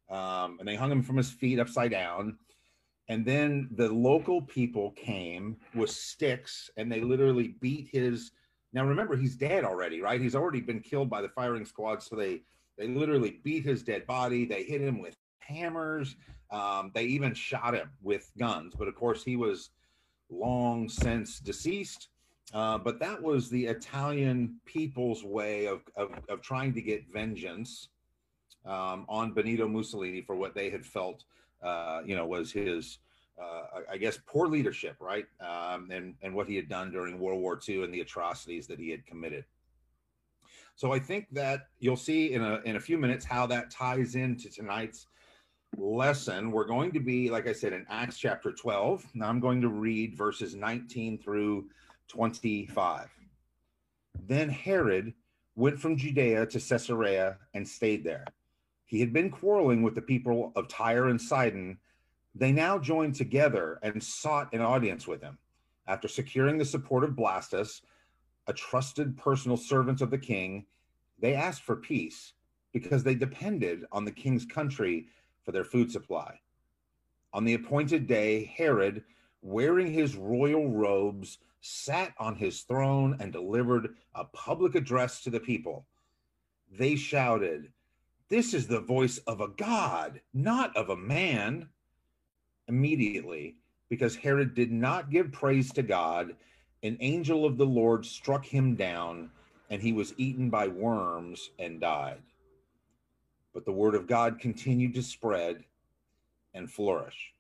um, 0.09 0.57
and 0.59 0.67
they 0.67 0.75
hung 0.75 0.91
him 0.91 1.03
from 1.03 1.19
his 1.19 1.31
feet 1.31 1.59
upside 1.59 1.91
down. 1.91 2.39
And 3.09 3.27
then 3.27 3.69
the 3.73 3.93
local 3.93 4.43
people 4.43 4.93
came 4.93 5.57
with 5.75 5.91
sticks, 5.91 6.71
and 6.77 6.91
they 6.91 7.01
literally 7.01 7.57
beat 7.61 7.89
his. 7.93 8.31
Now 8.73 8.87
remember, 8.87 9.17
he's 9.17 9.37
dead 9.37 9.65
already, 9.65 10.01
right? 10.01 10.21
He's 10.21 10.37
already 10.37 10.61
been 10.61 10.81
killed 10.81 11.11
by 11.11 11.21
the 11.21 11.29
firing 11.29 11.65
squad, 11.67 12.03
so 12.03 12.17
they 12.17 12.43
they 12.81 12.89
literally 12.89 13.41
beat 13.45 13.63
his 13.63 13.83
dead 13.83 14.07
body. 14.07 14.47
They 14.47 14.63
hit 14.63 14.81
him 14.81 15.01
with 15.01 15.15
hammers. 15.41 16.17
Um, 16.51 16.91
they 16.95 17.05
even 17.05 17.35
shot 17.35 17.75
him 17.75 17.91
with 18.03 18.33
guns, 18.39 18.75
but 18.77 18.89
of 18.89 18.95
course 18.95 19.23
he 19.23 19.37
was 19.37 19.69
long 20.31 20.89
since 20.89 21.41
deceased. 21.41 22.09
Uh, 22.55 22.79
but 22.79 22.99
that 22.99 23.23
was 23.23 23.51
the 23.51 23.67
Italian 23.67 24.57
people's 24.65 25.23
way 25.23 25.67
of, 25.67 25.83
of, 25.95 26.11
of 26.31 26.41
trying 26.41 26.73
to 26.73 26.81
get 26.81 27.05
vengeance 27.13 27.91
um, 28.65 29.05
on 29.11 29.33
Benito 29.33 29.69
Mussolini 29.69 30.23
for 30.23 30.35
what 30.35 30.55
they 30.55 30.71
had 30.71 30.85
felt, 30.85 31.25
uh, 31.63 32.01
you 32.07 32.17
know, 32.17 32.27
was 32.27 32.51
his, 32.51 32.99
uh, 33.41 33.81
I 33.93 33.99
guess, 33.99 34.19
poor 34.27 34.49
leadership, 34.49 34.97
right? 35.01 35.27
Um, 35.39 35.91
and, 35.93 36.15
and 36.23 36.35
what 36.35 36.49
he 36.49 36.57
had 36.57 36.69
done 36.71 36.91
during 36.91 37.21
World 37.21 37.43
War 37.43 37.61
II 37.69 37.85
and 37.85 37.93
the 37.93 38.01
atrocities 38.01 38.67
that 38.69 38.79
he 38.81 38.91
had 38.91 39.05
committed. 39.05 39.45
So 40.81 40.95
I 40.95 40.99
think 40.99 41.27
that 41.33 41.67
you'll 41.79 41.95
see 41.95 42.33
in 42.33 42.41
a, 42.41 42.59
in 42.65 42.77
a 42.77 42.81
few 42.81 42.97
minutes 42.97 43.23
how 43.23 43.47
that 43.49 43.71
ties 43.71 44.15
into 44.15 44.49
tonight's 44.49 45.09
lesson, 45.77 46.51
we're 46.51 46.65
going 46.65 46.91
to 46.93 47.01
be, 47.01 47.29
like 47.29 47.47
I 47.47 47.53
said, 47.53 47.75
in 47.75 47.85
Acts 47.91 48.17
chapter 48.17 48.51
12. 48.51 49.05
Now 49.13 49.29
I'm 49.29 49.41
going 49.41 49.61
to 49.61 49.69
read 49.69 50.17
verses 50.17 50.55
19 50.55 51.19
through 51.19 51.67
25. 52.09 53.11
Then 54.27 54.49
Herod 54.49 55.13
went 55.55 55.79
from 55.79 55.99
Judea 55.99 56.47
to 56.47 56.59
Caesarea 56.59 57.37
and 57.53 57.69
stayed 57.69 58.03
there. 58.03 58.25
He 58.87 59.01
had 59.01 59.13
been 59.13 59.29
quarreling 59.29 59.83
with 59.83 59.95
the 59.95 60.01
people 60.01 60.51
of 60.57 60.67
Tyre 60.69 61.09
and 61.09 61.21
Sidon. 61.21 61.77
They 62.35 62.53
now 62.53 62.79
joined 62.79 63.17
together 63.17 63.79
and 63.83 64.03
sought 64.03 64.55
an 64.55 64.63
audience 64.63 65.07
with 65.07 65.21
him. 65.21 65.37
After 65.87 66.09
securing 66.09 66.57
the 66.57 66.65
support 66.65 67.05
of 67.05 67.11
Blastus, 67.11 67.83
a 68.47 68.53
trusted 68.53 69.17
personal 69.17 69.57
servant 69.57 70.01
of 70.01 70.11
the 70.11 70.19
king, 70.19 70.67
they 71.19 71.35
asked 71.35 71.63
for 71.63 71.77
peace 71.77 72.33
because 72.73 73.03
they 73.03 73.15
depended 73.15 73.85
on 73.93 74.05
the 74.05 74.13
king's 74.13 74.45
country 74.45 75.07
for 75.45 75.53
their 75.53 75.65
food 75.65 75.91
supply. 75.91 76.39
On 77.33 77.45
the 77.45 77.55
appointed 77.55 78.07
day, 78.07 78.53
Herod, 78.57 79.05
wearing 79.43 79.93
his 79.93 80.17
royal 80.17 80.69
robes, 80.71 81.39
sat 81.61 82.13
on 82.19 82.37
his 82.37 82.63
throne 82.63 83.17
and 83.21 83.33
delivered 83.33 83.95
a 84.15 84.25
public 84.25 84.75
address 84.75 85.23
to 85.23 85.31
the 85.31 85.41
people. 85.41 85.87
They 86.71 86.97
shouted, 86.97 87.73
This 88.29 88.55
is 88.55 88.67
the 88.67 88.81
voice 88.81 89.19
of 89.27 89.41
a 89.41 89.49
God, 89.49 90.21
not 90.33 90.77
of 90.77 90.91
a 90.91 90.97
man. 90.97 91.69
Immediately, 92.69 93.57
because 93.89 94.15
Herod 94.17 94.55
did 94.55 94.71
not 94.71 95.11
give 95.11 95.33
praise 95.33 95.73
to 95.73 95.83
God, 95.83 96.37
an 96.83 96.97
angel 97.01 97.45
of 97.45 97.57
the 97.57 97.67
Lord 97.67 98.05
struck 98.07 98.45
him 98.45 98.75
down, 98.75 99.31
and 99.69 99.83
he 99.83 99.93
was 99.93 100.15
eaten 100.17 100.51
by 100.51 100.69
worms 100.69 101.51
and 101.59 101.81
died. 101.81 102.23
But 103.53 103.65
the 103.65 103.73
word 103.73 103.95
of 103.95 104.07
God 104.07 104.39
continued 104.39 104.95
to 104.95 105.03
spread 105.03 105.65
and 106.55 106.71
flourish. 106.71 107.33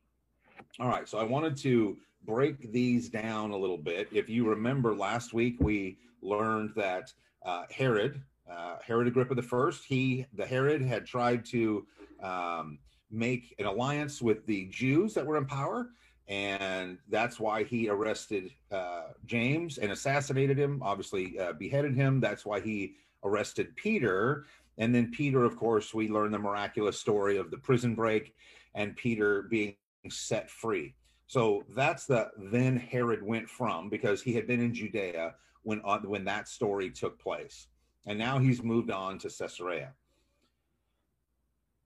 All 0.78 0.88
right, 0.88 1.08
so 1.08 1.18
I 1.18 1.24
wanted 1.24 1.56
to 1.58 1.96
break 2.24 2.72
these 2.72 3.08
down 3.08 3.50
a 3.50 3.56
little 3.56 3.78
bit. 3.78 4.08
If 4.12 4.28
you 4.28 4.48
remember 4.48 4.94
last 4.94 5.32
week, 5.32 5.56
we 5.58 5.98
learned 6.22 6.72
that 6.76 7.12
uh, 7.44 7.64
Herod, 7.70 8.22
uh, 8.50 8.76
Herod 8.84 9.06
Agrippa 9.06 9.34
the 9.34 9.42
first, 9.42 9.84
he, 9.84 10.26
the 10.34 10.46
Herod, 10.46 10.82
had 10.82 11.06
tried 11.06 11.44
to 11.46 11.86
um, 12.22 12.78
make 13.10 13.54
an 13.58 13.66
alliance 13.66 14.20
with 14.20 14.44
the 14.46 14.66
Jews 14.66 15.14
that 15.14 15.24
were 15.24 15.36
in 15.36 15.46
power, 15.46 15.90
and 16.30 16.96
that's 17.08 17.40
why 17.40 17.64
he 17.64 17.88
arrested 17.88 18.52
uh, 18.70 19.08
James 19.26 19.78
and 19.78 19.90
assassinated 19.90 20.56
him. 20.56 20.80
Obviously, 20.80 21.36
uh, 21.40 21.52
beheaded 21.54 21.96
him. 21.96 22.20
That's 22.20 22.46
why 22.46 22.60
he 22.60 22.94
arrested 23.24 23.74
Peter. 23.74 24.46
And 24.78 24.94
then 24.94 25.10
Peter, 25.10 25.44
of 25.44 25.56
course, 25.56 25.92
we 25.92 26.08
learn 26.08 26.30
the 26.30 26.38
miraculous 26.38 27.00
story 27.00 27.36
of 27.36 27.50
the 27.50 27.58
prison 27.58 27.96
break 27.96 28.36
and 28.76 28.96
Peter 28.96 29.42
being 29.50 29.74
set 30.08 30.48
free. 30.48 30.94
So 31.26 31.64
that's 31.74 32.06
the 32.06 32.30
then 32.38 32.76
Herod 32.76 33.24
went 33.24 33.48
from 33.48 33.88
because 33.88 34.22
he 34.22 34.32
had 34.32 34.46
been 34.46 34.60
in 34.60 34.72
Judea 34.72 35.34
when 35.62 35.82
uh, 35.84 35.98
when 35.98 36.24
that 36.24 36.48
story 36.48 36.90
took 36.90 37.20
place, 37.20 37.66
and 38.06 38.18
now 38.18 38.38
he's 38.38 38.62
moved 38.62 38.90
on 38.90 39.18
to 39.18 39.28
Caesarea. 39.28 39.92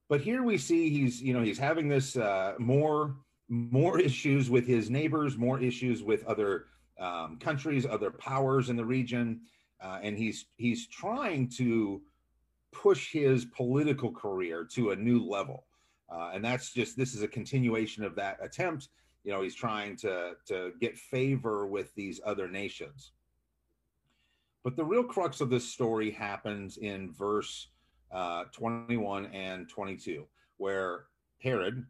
But 0.08 0.20
here 0.20 0.42
we 0.42 0.56
see 0.56 0.88
he's 0.88 1.20
you 1.20 1.34
know 1.34 1.42
he's 1.42 1.58
having 1.58 1.88
this 1.88 2.16
uh, 2.16 2.54
more 2.58 3.16
more 3.48 3.98
issues 3.98 4.50
with 4.50 4.66
his 4.66 4.90
neighbors, 4.90 5.36
more 5.36 5.60
issues 5.60 6.02
with 6.02 6.24
other 6.26 6.66
um, 6.98 7.38
countries, 7.38 7.86
other 7.86 8.10
powers 8.10 8.70
in 8.70 8.76
the 8.76 8.84
region, 8.84 9.40
uh, 9.80 9.98
and 10.02 10.16
he's 10.16 10.46
he's 10.56 10.86
trying 10.88 11.48
to 11.48 12.00
push 12.72 13.12
his 13.12 13.44
political 13.46 14.10
career 14.10 14.64
to 14.64 14.90
a 14.90 14.96
new 14.96 15.22
level. 15.22 15.66
Uh, 16.10 16.30
and 16.34 16.44
that's 16.44 16.72
just 16.72 16.96
this 16.96 17.14
is 17.14 17.22
a 17.22 17.28
continuation 17.28 18.04
of 18.04 18.14
that 18.14 18.38
attempt. 18.42 18.88
You 19.24 19.32
know 19.32 19.42
he's 19.42 19.54
trying 19.54 19.96
to 19.96 20.32
to 20.46 20.72
get 20.80 20.96
favor 20.96 21.66
with 21.66 21.94
these 21.94 22.20
other 22.24 22.48
nations. 22.48 23.12
But 24.62 24.76
the 24.76 24.84
real 24.84 25.04
crux 25.04 25.42
of 25.42 25.50
this 25.50 25.70
story 25.70 26.10
happens 26.10 26.78
in 26.78 27.12
verse 27.12 27.68
uh, 28.10 28.44
21 28.52 29.26
and 29.26 29.68
22 29.68 30.26
where 30.56 31.06
herod 31.38 31.84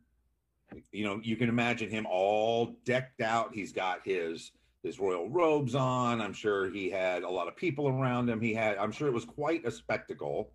you 0.93 1.05
know 1.05 1.21
you 1.23 1.37
can 1.37 1.49
imagine 1.49 1.91
him 1.91 2.07
all 2.11 2.77
decked 2.85 3.21
out 3.21 3.55
he's 3.55 3.73
got 3.73 4.01
his 4.05 4.53
his 4.83 4.99
royal 4.99 5.29
robes 5.29 5.75
on 5.75 6.21
i'm 6.21 6.33
sure 6.33 6.71
he 6.71 6.91
had 6.91 7.23
a 7.23 7.31
lot 7.31 7.49
of 7.49 7.57
people 7.57 7.89
around 7.89 8.29
him 8.29 8.41
he 8.41 8.53
had 8.53 8.77
i'm 8.79 8.93
sure 8.93 9.09
it 9.09 9.15
was 9.15 9.25
quite 9.25 9.65
a 9.65 9.71
spectacle 9.71 10.53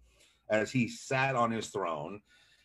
as 0.50 0.72
he 0.72 0.88
sat 0.88 1.36
on 1.36 1.52
his 1.52 1.68
throne 1.68 2.20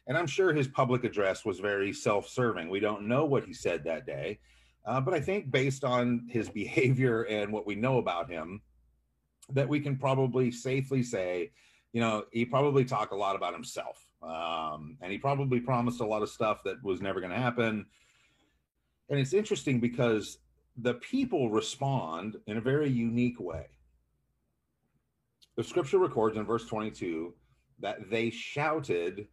and 0.06 0.18
I'm 0.18 0.26
sure 0.26 0.52
his 0.52 0.68
public 0.68 1.04
address 1.04 1.44
was 1.44 1.60
very 1.60 1.92
self 1.92 2.28
serving. 2.28 2.68
We 2.68 2.80
don't 2.80 3.08
know 3.08 3.24
what 3.24 3.44
he 3.44 3.54
said 3.54 3.84
that 3.84 4.06
day. 4.06 4.38
Uh, 4.86 5.00
but 5.00 5.14
I 5.14 5.20
think 5.20 5.50
based 5.50 5.84
on 5.84 6.26
his 6.28 6.48
behavior 6.50 7.22
and 7.22 7.52
what 7.52 7.66
we 7.66 7.74
know 7.74 7.98
about 7.98 8.30
him, 8.30 8.60
that 9.52 9.68
we 9.68 9.80
can 9.80 9.96
probably 9.96 10.50
safely 10.50 11.02
say, 11.02 11.52
you 11.92 12.00
know, 12.00 12.24
he 12.32 12.44
probably 12.44 12.84
talked 12.84 13.12
a 13.12 13.16
lot 13.16 13.36
about 13.36 13.52
himself. 13.52 14.03
Um, 14.26 14.96
and 15.00 15.12
he 15.12 15.18
probably 15.18 15.60
promised 15.60 16.00
a 16.00 16.06
lot 16.06 16.22
of 16.22 16.28
stuff 16.28 16.62
that 16.64 16.82
was 16.82 17.00
never 17.00 17.20
going 17.20 17.32
to 17.32 17.38
happen. 17.38 17.86
And 19.08 19.18
it's 19.18 19.34
interesting 19.34 19.80
because 19.80 20.38
the 20.76 20.94
people 20.94 21.50
respond 21.50 22.36
in 22.46 22.56
a 22.56 22.60
very 22.60 22.90
unique 22.90 23.38
way. 23.38 23.66
The 25.56 25.64
scripture 25.64 25.98
records 25.98 26.36
in 26.36 26.44
verse 26.44 26.66
22 26.66 27.34
that 27.80 28.10
they 28.10 28.30
shouted 28.30 29.28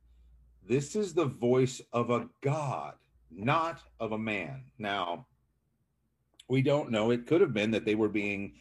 this 0.67 0.95
is 0.95 1.13
the 1.13 1.25
voice 1.25 1.81
of 1.93 2.11
a 2.11 2.27
God, 2.41 2.93
not 3.31 3.81
of 3.99 4.11
a 4.11 4.17
man. 4.17 4.65
Now, 4.77 5.25
we 6.47 6.61
don't 6.61 6.91
know. 6.91 7.11
It 7.11 7.25
could 7.25 7.41
have 7.41 7.53
been 7.53 7.71
that 7.71 7.85
they 7.85 7.95
were 7.95 8.09
being 8.09 8.53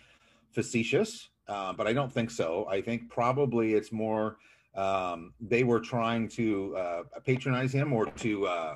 facetious, 0.53 1.29
uh, 1.49 1.73
but 1.73 1.87
I 1.87 1.93
don't 1.93 2.13
think 2.13 2.31
so. 2.31 2.67
I 2.71 2.81
think 2.81 3.11
probably 3.11 3.75
it's 3.75 3.93
more 3.93 4.39
um, 4.75 5.35
they 5.41 5.65
were 5.65 5.81
trying 5.81 6.29
to 6.29 6.77
uh, 6.77 7.03
patronize 7.25 7.73
him 7.73 7.93
or 7.93 8.07
to 8.07 8.47
uh, 8.47 8.75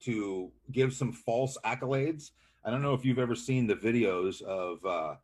to 0.00 0.52
give 0.72 0.92
some 0.92 1.12
false 1.12 1.56
accolades. 1.64 2.30
I 2.64 2.70
don't 2.70 2.82
know 2.82 2.94
if 2.94 3.04
you've 3.04 3.18
ever 3.18 3.34
seen 3.34 3.66
the 3.66 3.76
videos 3.76 4.40
of 4.42 4.84
uh, 4.84 5.14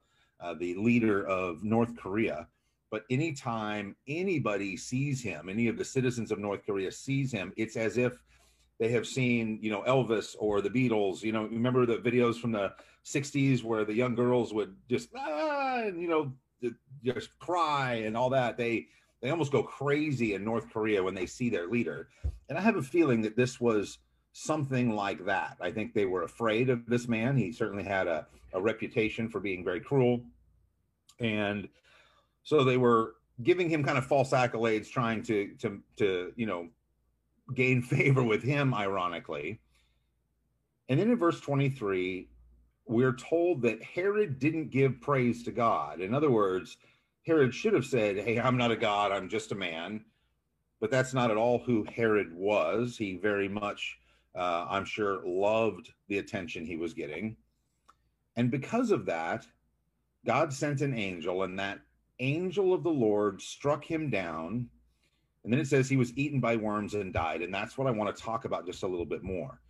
uh, 0.41 0.55
the 0.55 0.75
leader 0.75 1.27
of 1.27 1.65
North 1.65 1.97
Korea 1.97 2.49
but 2.91 3.05
anytime 3.09 3.95
anybody 4.09 4.77
sees 4.77 5.23
him, 5.23 5.49
any 5.49 5.69
of 5.69 5.79
the 5.79 5.85
citizens 5.85 6.33
of 6.33 6.39
North 6.41 6.67
Korea 6.67 6.91
sees 6.91 7.31
him, 7.31 7.53
it's 7.57 7.77
as 7.77 7.97
if 7.97 8.21
they 8.81 8.89
have 8.89 9.07
seen, 9.07 9.61
you 9.63 9.71
know, 9.71 9.83
Elvis 9.83 10.35
or 10.39 10.61
the 10.61 10.71
Beatles. 10.71 11.23
You 11.23 11.33
know, 11.33 11.45
remember 11.45 11.87
the 11.87 11.99
videos 11.99 12.41
from 12.41 12.51
the 12.51 12.73
'60s 13.05 13.63
where 13.63 13.85
the 13.85 13.95
young 13.95 14.15
girls 14.15 14.53
would 14.53 14.75
just, 14.89 15.11
ah, 15.17 15.83
and, 15.83 16.01
you 16.03 16.09
know, 16.09 16.33
just 17.05 17.39
cry 17.39 17.95
and 17.95 18.17
all 18.17 18.31
that. 18.31 18.57
They 18.57 18.89
they 19.21 19.31
almost 19.31 19.53
go 19.53 19.63
crazy 19.63 20.35
in 20.35 20.45
North 20.45 20.71
Korea 20.73 21.03
when 21.03 21.15
they 21.15 21.27
see 21.27 21.51
their 21.51 21.67
leader. 21.67 22.09
And 22.49 22.57
I 22.57 22.61
have 22.61 22.77
a 22.77 22.83
feeling 22.83 23.21
that 23.23 23.37
this 23.37 23.61
was 23.61 23.99
something 24.33 24.95
like 24.95 25.25
that. 25.27 25.57
I 25.61 25.71
think 25.71 25.93
they 25.93 26.07
were 26.07 26.23
afraid 26.23 26.71
of 26.71 26.87
this 26.87 27.09
man. 27.09 27.37
He 27.37 27.53
certainly 27.53 27.85
had 27.85 28.07
a, 28.07 28.27
a 28.53 28.61
reputation 28.61 29.29
for 29.29 29.41
being 29.41 29.65
very 29.65 29.81
cruel. 29.81 30.23
And 31.19 31.69
so 32.43 32.65
they 32.65 32.77
were 32.77 33.17
giving 33.43 33.69
him 33.69 33.85
kind 33.85 33.99
of 33.99 34.07
false 34.07 34.31
accolades, 34.31 34.91
trying 34.91 35.23
to 35.25 35.55
to 35.59 35.83
to 35.97 36.33
you 36.37 36.47
know 36.47 36.69
gain 37.55 37.83
favor 37.95 38.23
with 38.23 38.43
him, 38.43 38.73
ironically. 38.75 39.61
And 40.89 40.99
then 40.99 41.11
in 41.11 41.17
verse 41.17 41.41
23, 41.41 42.29
we're 42.87 43.15
told 43.15 43.63
that 43.63 43.81
Herod 43.83 44.41
didn't 44.41 44.71
give 44.71 45.01
praise 45.01 45.45
to 45.45 45.53
God. 45.53 46.01
In 46.01 46.13
other 46.13 46.31
words, 46.31 46.79
Herod 47.27 47.55
should 47.55 47.75
have 47.75 47.85
said, 47.85 48.17
Hey, 48.17 48.39
I'm 48.39 48.57
not 48.57 48.71
a 48.71 48.77
God, 48.77 49.13
I'm 49.13 49.29
just 49.29 49.53
a 49.53 49.57
man. 49.57 50.05
But 50.81 50.91
that's 50.91 51.13
not 51.13 51.31
at 51.31 51.37
all 51.37 51.59
who 51.59 51.85
Herod 51.95 52.35
was. 52.35 52.97
He 52.97 53.17
very 53.17 53.49
much, 53.49 53.99
uh, 54.35 54.67
I'm 54.69 54.87
sure, 54.87 55.21
loved 55.27 55.93
the 56.09 56.19
attention 56.19 56.65
he 56.65 56.77
was 56.77 56.95
getting. 56.95 57.37
And 58.37 58.51
because 58.51 58.91
of 58.91 59.05
that, 59.07 59.47
God 60.25 60.53
sent 60.53 60.81
an 60.81 60.95
angel, 60.95 61.43
and 61.43 61.59
that 61.59 61.81
angel 62.19 62.73
of 62.73 62.83
the 62.83 62.91
Lord 62.91 63.43
struck 63.43 63.85
him 63.85 64.09
down. 64.09 64.69
And 65.45 65.53
then 65.53 65.61
it 65.61 65.67
says 65.67 65.89
he 65.89 65.97
was 65.97 66.17
eaten 66.17 66.41
by 66.41 66.57
worms 66.57 66.95
and 66.95 67.13
died. 67.13 67.43
And 67.43 67.53
that's 67.53 67.77
what 67.77 67.87
I 67.87 67.91
want 67.91 68.15
to 68.15 68.23
talk 68.23 68.45
about 68.45 68.67
just 68.67 68.83
a 68.83 68.87
little 68.87 69.07
bit 69.07 69.23
more. 69.23 69.61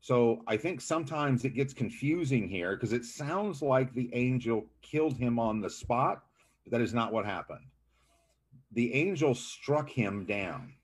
So 0.00 0.42
I 0.46 0.56
think 0.56 0.80
sometimes 0.80 1.44
it 1.44 1.54
gets 1.54 1.74
confusing 1.74 2.48
here 2.48 2.76
because 2.76 2.92
it 2.92 3.04
sounds 3.04 3.62
like 3.62 3.92
the 3.92 4.10
angel 4.14 4.66
killed 4.82 5.16
him 5.16 5.38
on 5.38 5.60
the 5.60 5.70
spot, 5.70 6.22
that 6.70 6.80
is 6.80 6.94
not 6.94 7.12
what 7.12 7.24
happened. 7.24 7.66
The 8.72 8.92
angel 8.94 9.34
struck 9.34 9.88
him 9.88 10.24
down. 10.24 10.74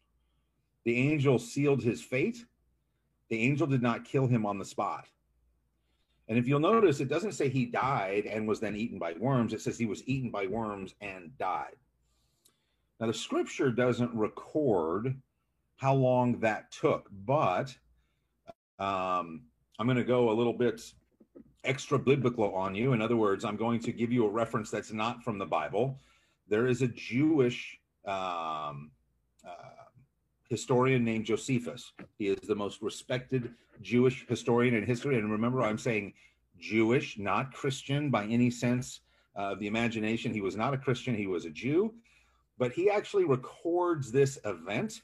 The 0.85 0.97
angel 0.97 1.39
sealed 1.39 1.83
his 1.83 2.03
fate. 2.03 2.45
The 3.31 3.41
angel 3.41 3.67
did 3.67 3.83
not 3.83 4.05
kill 4.05 4.27
him 4.27 4.47
on 4.47 4.59
the 4.59 4.65
spot. 4.65 5.07
And 6.29 6.39
if 6.39 6.47
you'll 6.47 6.61
notice, 6.61 7.01
it 7.01 7.09
doesn't 7.09 7.33
say 7.33 7.49
he 7.49 7.67
died 7.67 8.27
and 8.27 8.49
was 8.49 8.61
then 8.61 8.77
eaten 8.77 8.99
by 8.99 9.15
worms. 9.19 9.53
It 9.53 9.61
says 9.61 9.79
he 9.79 9.87
was 9.87 10.07
eaten 10.07 10.31
by 10.31 10.47
worms 10.47 10.95
and 11.01 11.37
died. 11.39 11.77
Now, 12.99 13.09
the 13.09 13.15
scripture 13.15 13.71
doesn't 13.71 14.15
record 14.15 15.15
how 15.77 15.95
long 15.95 16.39
that 16.41 16.71
took, 16.71 17.11
but 17.27 17.77
um, 18.79 19.43
I'm 19.79 19.87
going 19.87 19.97
to 19.97 20.05
go 20.05 20.31
a 20.31 20.33
little 20.33 20.53
bit 20.53 20.81
extra 21.65 21.99
biblical 21.99 22.55
on 22.55 22.75
you. 22.75 22.93
In 22.93 23.03
other 23.03 23.17
words, 23.17 23.45
I'm 23.45 23.57
going 23.57 23.81
to 23.81 23.93
give 23.93 24.13
you 24.13 24.27
a 24.27 24.31
reference 24.31 24.71
that's 24.71 24.93
not 24.93 25.23
from 25.23 25.39
the 25.39 25.47
Bible. 25.47 25.99
There 26.49 26.67
is 26.67 26.83
a 26.83 26.89
Jewish 26.89 27.79
um, 28.07 28.91
uh, 29.47 29.85
historian 30.49 31.05
named 31.05 31.25
Josephus. 31.27 31.93
He 32.19 32.29
is 32.29 32.47
the 32.47 32.55
most 32.55 32.83
respected 32.83 33.53
Jewish 33.81 34.27
historian 34.29 34.75
in 34.75 34.85
history. 34.85 35.19
And 35.19 35.31
remember, 35.31 35.63
I'm 35.63 35.79
saying 35.79 36.13
Jewish, 36.59 37.19
not 37.19 37.53
Christian 37.53 38.11
by 38.11 38.25
any 38.27 38.51
sense 38.51 39.01
of 39.35 39.59
the 39.59 39.67
imagination. 39.67 40.33
He 40.33 40.41
was 40.41 40.57
not 40.57 40.75
a 40.75 40.79
Christian, 40.79 41.15
he 41.15 41.27
was 41.27 41.45
a 41.45 41.51
Jew. 41.51 41.95
But 42.57 42.73
he 42.73 42.89
actually 42.89 43.25
records 43.25 44.13
this 44.13 44.39
event 44.45 45.03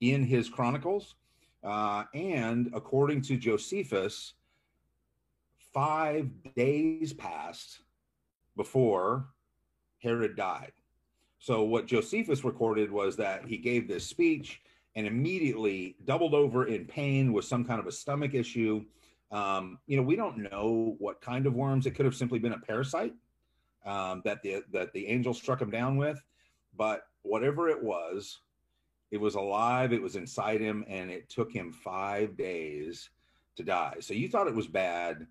in 0.00 0.24
his 0.24 0.48
chronicles. 0.48 1.14
Uh, 1.62 2.04
and 2.14 2.70
according 2.74 3.20
to 3.22 3.36
Josephus, 3.36 4.34
five 5.72 6.30
days 6.54 7.12
passed 7.12 7.80
before 8.56 9.28
Herod 10.02 10.36
died. 10.36 10.72
So, 11.38 11.62
what 11.62 11.86
Josephus 11.86 12.44
recorded 12.44 12.90
was 12.90 13.16
that 13.16 13.44
he 13.46 13.56
gave 13.58 13.86
this 13.86 14.06
speech 14.06 14.60
and 14.96 15.06
immediately 15.06 15.96
doubled 16.04 16.34
over 16.34 16.66
in 16.66 16.84
pain 16.84 17.32
with 17.32 17.44
some 17.44 17.64
kind 17.64 17.78
of 17.78 17.86
a 17.86 17.92
stomach 17.92 18.34
issue. 18.34 18.84
Um, 19.30 19.78
you 19.86 19.96
know, 19.96 20.02
we 20.02 20.16
don't 20.16 20.50
know 20.50 20.96
what 20.98 21.20
kind 21.20 21.46
of 21.46 21.54
worms. 21.54 21.86
It 21.86 21.92
could 21.92 22.06
have 22.06 22.16
simply 22.16 22.40
been 22.40 22.54
a 22.54 22.58
parasite 22.58 23.14
um, 23.86 24.22
that 24.24 24.42
the 24.42 24.62
that 24.72 24.92
the 24.92 25.06
angel 25.06 25.32
struck 25.32 25.62
him 25.62 25.70
down 25.70 25.96
with, 25.96 26.20
but 26.76 27.02
whatever 27.22 27.68
it 27.68 27.82
was, 27.82 28.40
it 29.10 29.20
was 29.20 29.36
alive. 29.36 29.92
It 29.92 30.02
was 30.02 30.16
inside 30.16 30.60
him, 30.60 30.84
and 30.88 31.10
it 31.10 31.28
took 31.28 31.52
him 31.52 31.72
five 31.72 32.36
days 32.36 33.10
to 33.56 33.62
die. 33.62 33.96
So 34.00 34.14
you 34.14 34.28
thought 34.28 34.48
it 34.48 34.54
was 34.54 34.66
bad 34.66 35.26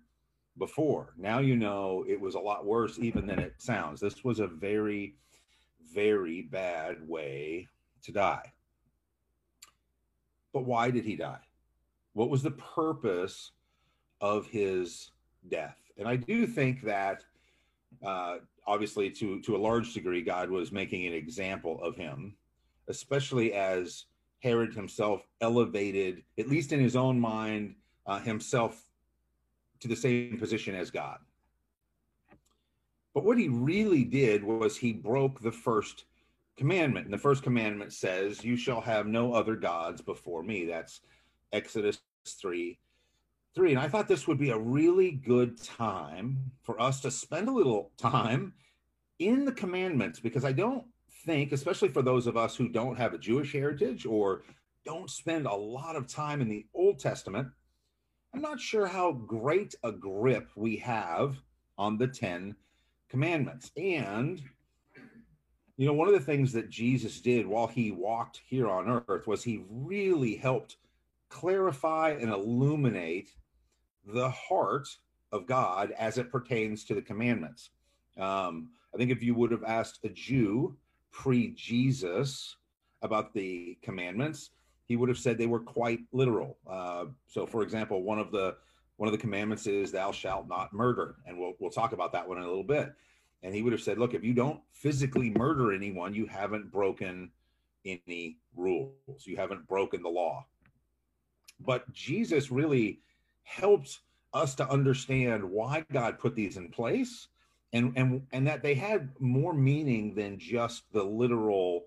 before. 0.58 1.14
Now 1.16 1.38
you 1.38 1.56
know 1.56 2.04
it 2.08 2.20
was 2.20 2.34
a 2.34 2.40
lot 2.40 2.66
worse 2.66 2.98
even 2.98 3.26
than 3.26 3.38
it 3.38 3.54
sounds. 3.58 4.00
This 4.00 4.24
was 4.24 4.40
a 4.40 4.46
very, 4.46 5.14
very 5.94 6.42
bad 6.42 6.96
way 7.06 7.68
to 8.02 8.12
die. 8.12 8.52
But 10.52 10.64
why 10.64 10.90
did 10.90 11.04
he 11.04 11.16
die? 11.16 11.40
What 12.14 12.30
was 12.30 12.42
the 12.42 12.52
purpose 12.52 13.52
of 14.20 14.46
his 14.46 15.10
death? 15.48 15.76
And 15.96 16.08
I 16.08 16.16
do 16.16 16.46
think 16.46 16.82
that 16.82 17.24
uh, 18.04 18.38
obviously 18.66 19.10
to 19.10 19.40
to 19.40 19.56
a 19.56 19.58
large 19.58 19.94
degree 19.94 20.22
God 20.22 20.50
was 20.50 20.72
making 20.72 21.06
an 21.06 21.12
example 21.12 21.82
of 21.82 21.96
him, 21.96 22.36
especially 22.88 23.52
as 23.54 24.04
Herod 24.40 24.74
himself 24.74 25.26
elevated, 25.40 26.22
at 26.38 26.48
least 26.48 26.72
in 26.72 26.80
his 26.80 26.96
own 26.96 27.18
mind, 27.18 27.74
uh, 28.06 28.20
himself 28.20 28.87
to 29.80 29.88
the 29.88 29.96
same 29.96 30.38
position 30.38 30.74
as 30.74 30.90
God. 30.90 31.18
But 33.14 33.24
what 33.24 33.38
he 33.38 33.48
really 33.48 34.04
did 34.04 34.44
was 34.44 34.76
he 34.76 34.92
broke 34.92 35.40
the 35.40 35.52
first 35.52 36.04
commandment. 36.58 37.06
And 37.06 37.14
the 37.14 37.18
first 37.18 37.42
commandment 37.42 37.92
says, 37.92 38.44
You 38.44 38.56
shall 38.56 38.82
have 38.82 39.06
no 39.06 39.32
other 39.32 39.56
gods 39.56 40.02
before 40.02 40.42
me. 40.42 40.66
That's 40.66 41.00
Exodus 41.52 42.00
3 42.26 42.78
3. 43.54 43.70
And 43.70 43.80
I 43.80 43.88
thought 43.88 44.08
this 44.08 44.28
would 44.28 44.38
be 44.38 44.50
a 44.50 44.58
really 44.58 45.12
good 45.12 45.60
time 45.62 46.38
for 46.62 46.80
us 46.80 47.00
to 47.00 47.10
spend 47.10 47.48
a 47.48 47.52
little 47.52 47.90
time 47.96 48.52
in 49.18 49.44
the 49.44 49.52
commandments 49.52 50.20
because 50.20 50.44
I 50.44 50.52
don't 50.52 50.84
think, 51.24 51.52
especially 51.52 51.88
for 51.88 52.02
those 52.02 52.26
of 52.26 52.36
us 52.36 52.54
who 52.54 52.68
don't 52.68 52.96
have 52.96 53.14
a 53.14 53.18
Jewish 53.18 53.52
heritage 53.52 54.06
or 54.06 54.42
don't 54.84 55.10
spend 55.10 55.46
a 55.46 55.54
lot 55.54 55.96
of 55.96 56.06
time 56.06 56.40
in 56.40 56.48
the 56.48 56.66
Old 56.74 56.98
Testament, 56.98 57.48
I'm 58.34 58.42
not 58.42 58.60
sure 58.60 58.86
how 58.86 59.12
great 59.12 59.74
a 59.82 59.92
grip 59.92 60.50
we 60.54 60.76
have 60.76 61.36
on 61.76 61.96
the 61.96 62.06
10 62.06 62.54
commandments. 63.08 63.70
And, 63.76 64.42
you 65.76 65.86
know, 65.86 65.94
one 65.94 66.08
of 66.08 66.14
the 66.14 66.20
things 66.20 66.52
that 66.52 66.68
Jesus 66.68 67.20
did 67.20 67.46
while 67.46 67.66
he 67.66 67.90
walked 67.90 68.42
here 68.46 68.68
on 68.68 69.02
earth 69.08 69.26
was 69.26 69.42
he 69.42 69.64
really 69.70 70.36
helped 70.36 70.76
clarify 71.28 72.10
and 72.10 72.30
illuminate 72.30 73.30
the 74.06 74.30
heart 74.30 74.88
of 75.32 75.46
God 75.46 75.92
as 75.98 76.18
it 76.18 76.30
pertains 76.30 76.84
to 76.84 76.94
the 76.94 77.02
commandments. 77.02 77.70
Um, 78.16 78.70
I 78.94 78.98
think 78.98 79.10
if 79.10 79.22
you 79.22 79.34
would 79.34 79.50
have 79.52 79.64
asked 79.64 80.00
a 80.04 80.08
Jew 80.08 80.76
pre 81.10 81.48
Jesus 81.50 82.56
about 83.02 83.32
the 83.32 83.78
commandments, 83.82 84.50
he 84.88 84.96
would 84.96 85.10
have 85.10 85.18
said 85.18 85.36
they 85.36 85.46
were 85.46 85.60
quite 85.60 86.00
literal. 86.12 86.56
Uh, 86.66 87.04
so, 87.26 87.46
for 87.46 87.62
example, 87.62 88.02
one 88.02 88.18
of 88.18 88.32
the 88.32 88.56
one 88.96 89.06
of 89.06 89.12
the 89.12 89.18
commandments 89.18 89.66
is 89.66 89.92
"Thou 89.92 90.10
shalt 90.10 90.48
not 90.48 90.72
murder," 90.72 91.16
and 91.26 91.38
we'll 91.38 91.52
we'll 91.60 91.70
talk 91.70 91.92
about 91.92 92.10
that 92.12 92.26
one 92.26 92.38
in 92.38 92.44
a 92.44 92.48
little 92.48 92.64
bit. 92.64 92.92
And 93.42 93.54
he 93.54 93.62
would 93.62 93.72
have 93.72 93.82
said, 93.82 93.98
"Look, 93.98 94.14
if 94.14 94.24
you 94.24 94.32
don't 94.32 94.60
physically 94.72 95.30
murder 95.30 95.72
anyone, 95.72 96.14
you 96.14 96.26
haven't 96.26 96.72
broken 96.72 97.30
any 97.84 98.38
rules. 98.56 99.26
You 99.26 99.36
haven't 99.36 99.68
broken 99.68 100.02
the 100.02 100.08
law." 100.08 100.46
But 101.60 101.92
Jesus 101.92 102.50
really 102.50 103.00
helped 103.42 104.00
us 104.32 104.54
to 104.56 104.68
understand 104.68 105.44
why 105.44 105.84
God 105.92 106.18
put 106.18 106.34
these 106.34 106.56
in 106.56 106.70
place, 106.70 107.28
and 107.74 107.92
and 107.94 108.26
and 108.32 108.46
that 108.46 108.62
they 108.62 108.74
had 108.74 109.10
more 109.20 109.52
meaning 109.52 110.14
than 110.14 110.38
just 110.38 110.90
the 110.92 111.04
literal. 111.04 111.84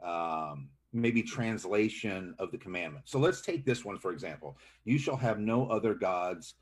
Um, 0.00 0.68
maybe 0.96 1.22
translation 1.22 2.34
of 2.38 2.50
the 2.50 2.58
commandment. 2.58 3.08
So 3.08 3.18
let's 3.18 3.40
take 3.40 3.64
this 3.64 3.84
one 3.84 3.98
for 3.98 4.12
example. 4.12 4.56
You 4.84 4.98
shall 4.98 5.16
have 5.16 5.38
no 5.38 5.68
other 5.68 5.94
gods 5.94 6.54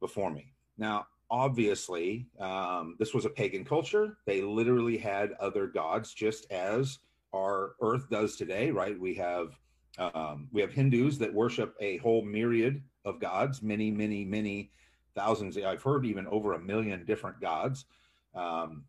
before 0.00 0.30
me. 0.30 0.52
Now, 0.76 1.06
obviously, 1.30 2.26
um, 2.38 2.96
this 2.98 3.14
was 3.14 3.24
a 3.24 3.30
pagan 3.30 3.64
culture. 3.64 4.18
They 4.26 4.42
literally 4.42 4.96
had 4.96 5.32
other 5.40 5.66
gods, 5.66 6.14
just 6.14 6.50
as 6.52 6.98
our 7.34 7.72
Earth 7.80 8.08
does 8.10 8.36
today. 8.36 8.70
Right? 8.70 8.98
We 8.98 9.14
have 9.14 9.58
um, 9.98 10.48
we 10.52 10.60
have 10.60 10.72
Hindus 10.72 11.18
that 11.18 11.34
worship 11.34 11.74
a 11.80 11.96
whole 11.98 12.24
myriad 12.24 12.82
of 13.04 13.20
gods, 13.20 13.62
many, 13.62 13.90
many, 13.90 14.24
many 14.24 14.70
thousands. 15.14 15.58
I've 15.58 15.82
heard 15.82 16.06
even 16.06 16.26
over 16.28 16.52
a 16.52 16.60
million 16.60 17.04
different 17.04 17.40
gods. 17.40 17.86
Um, 18.34 18.84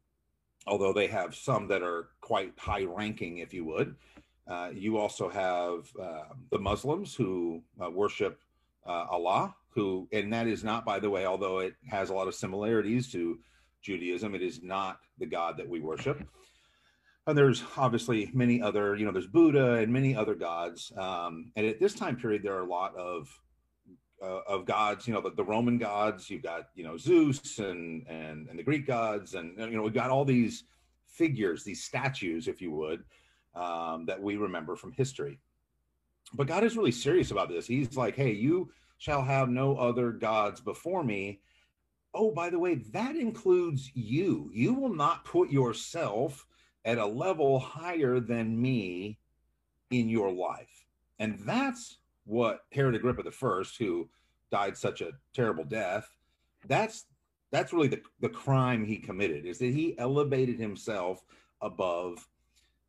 although 0.67 0.93
they 0.93 1.07
have 1.07 1.33
some 1.33 1.67
that 1.69 1.81
are 1.81 2.09
quite 2.21 2.53
high 2.57 2.83
ranking, 2.83 3.39
if 3.39 3.53
you 3.53 3.65
would. 3.65 3.95
Uh, 4.49 4.69
you 4.73 4.97
also 4.97 5.29
have 5.29 5.87
uh, 6.01 6.23
the 6.49 6.57
Muslims 6.57 7.13
who 7.13 7.61
uh, 7.83 7.89
worship 7.89 8.39
uh, 8.85 9.05
Allah, 9.11 9.55
who, 9.69 10.07
and 10.11 10.33
that 10.33 10.47
is 10.47 10.63
not, 10.63 10.85
by 10.85 10.99
the 10.99 11.09
way, 11.09 11.25
although 11.25 11.59
it 11.59 11.75
has 11.87 12.09
a 12.09 12.13
lot 12.13 12.27
of 12.27 12.33
similarities 12.33 13.11
to 13.11 13.37
Judaism, 13.81 14.33
it 14.33 14.41
is 14.41 14.63
not 14.63 14.99
the 15.19 15.27
God 15.27 15.57
that 15.57 15.69
we 15.69 15.79
worship. 15.79 16.21
And 17.27 17.37
there's 17.37 17.63
obviously 17.77 18.31
many 18.33 18.59
other, 18.59 18.95
you 18.95 19.05
know, 19.05 19.11
there's 19.11 19.27
Buddha 19.27 19.73
and 19.73 19.93
many 19.93 20.15
other 20.15 20.33
gods. 20.33 20.91
Um, 20.97 21.51
and 21.55 21.67
at 21.67 21.79
this 21.79 21.93
time 21.93 22.15
period, 22.15 22.41
there 22.41 22.55
are 22.55 22.65
a 22.65 22.69
lot 22.69 22.95
of 22.95 23.29
uh, 24.21 24.41
of 24.47 24.65
gods, 24.65 25.07
you 25.07 25.13
know, 25.13 25.21
the, 25.21 25.31
the, 25.31 25.43
Roman 25.43 25.77
gods. 25.77 26.29
You've 26.29 26.43
got, 26.43 26.69
you 26.75 26.83
know, 26.83 26.97
Zeus 26.97 27.59
and 27.59 28.05
and 28.07 28.49
and 28.49 28.59
the 28.59 28.63
Greek 28.63 28.85
gods, 28.85 29.35
and 29.35 29.57
you 29.57 29.77
know, 29.77 29.83
we've 29.83 29.93
got 29.93 30.09
all 30.09 30.25
these 30.25 30.63
figures, 31.07 31.63
these 31.63 31.83
statues, 31.83 32.47
if 32.47 32.61
you 32.61 32.71
would, 32.71 33.03
um, 33.59 34.05
that 34.05 34.21
we 34.21 34.37
remember 34.37 34.75
from 34.75 34.91
history. 34.93 35.39
But 36.33 36.47
God 36.47 36.63
is 36.63 36.77
really 36.77 36.91
serious 36.91 37.31
about 37.31 37.49
this. 37.49 37.67
He's 37.67 37.97
like, 37.97 38.15
hey, 38.15 38.31
you 38.31 38.71
shall 38.97 39.21
have 39.23 39.49
no 39.49 39.75
other 39.77 40.11
gods 40.11 40.61
before 40.61 41.03
me. 41.03 41.41
Oh, 42.13 42.31
by 42.31 42.49
the 42.49 42.59
way, 42.59 42.75
that 42.91 43.15
includes 43.15 43.91
you. 43.93 44.49
You 44.53 44.73
will 44.73 44.93
not 44.93 45.25
put 45.25 45.49
yourself 45.49 46.45
at 46.85 46.97
a 46.97 47.05
level 47.05 47.59
higher 47.59 48.19
than 48.19 48.59
me 48.59 49.19
in 49.91 50.09
your 50.09 50.31
life. 50.31 50.85
And 51.19 51.39
that's 51.39 51.97
what 52.25 52.61
Herod 52.71 52.95
Agrippa 52.95 53.23
the 53.23 53.31
First, 53.31 53.77
who 53.77 54.09
died 54.51 54.77
such 54.77 55.01
a 55.01 55.11
terrible 55.33 55.63
death, 55.63 56.09
that's 56.67 57.05
that's 57.51 57.73
really 57.73 57.87
the, 57.87 58.01
the 58.19 58.29
crime 58.29 58.85
he 58.85 58.97
committed, 58.97 59.45
is 59.45 59.57
that 59.57 59.73
he 59.73 59.97
elevated 59.97 60.59
himself 60.59 61.23
above 61.61 62.27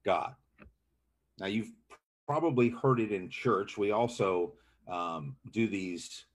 God. 0.04 0.34
Now, 1.40 1.46
you've 1.46 1.72
probably 2.26 2.68
heard 2.68 3.00
it 3.00 3.10
in 3.10 3.30
church. 3.30 3.76
We 3.78 3.90
also 3.90 4.52
um, 4.86 5.36
do 5.52 5.66
these 5.66 6.26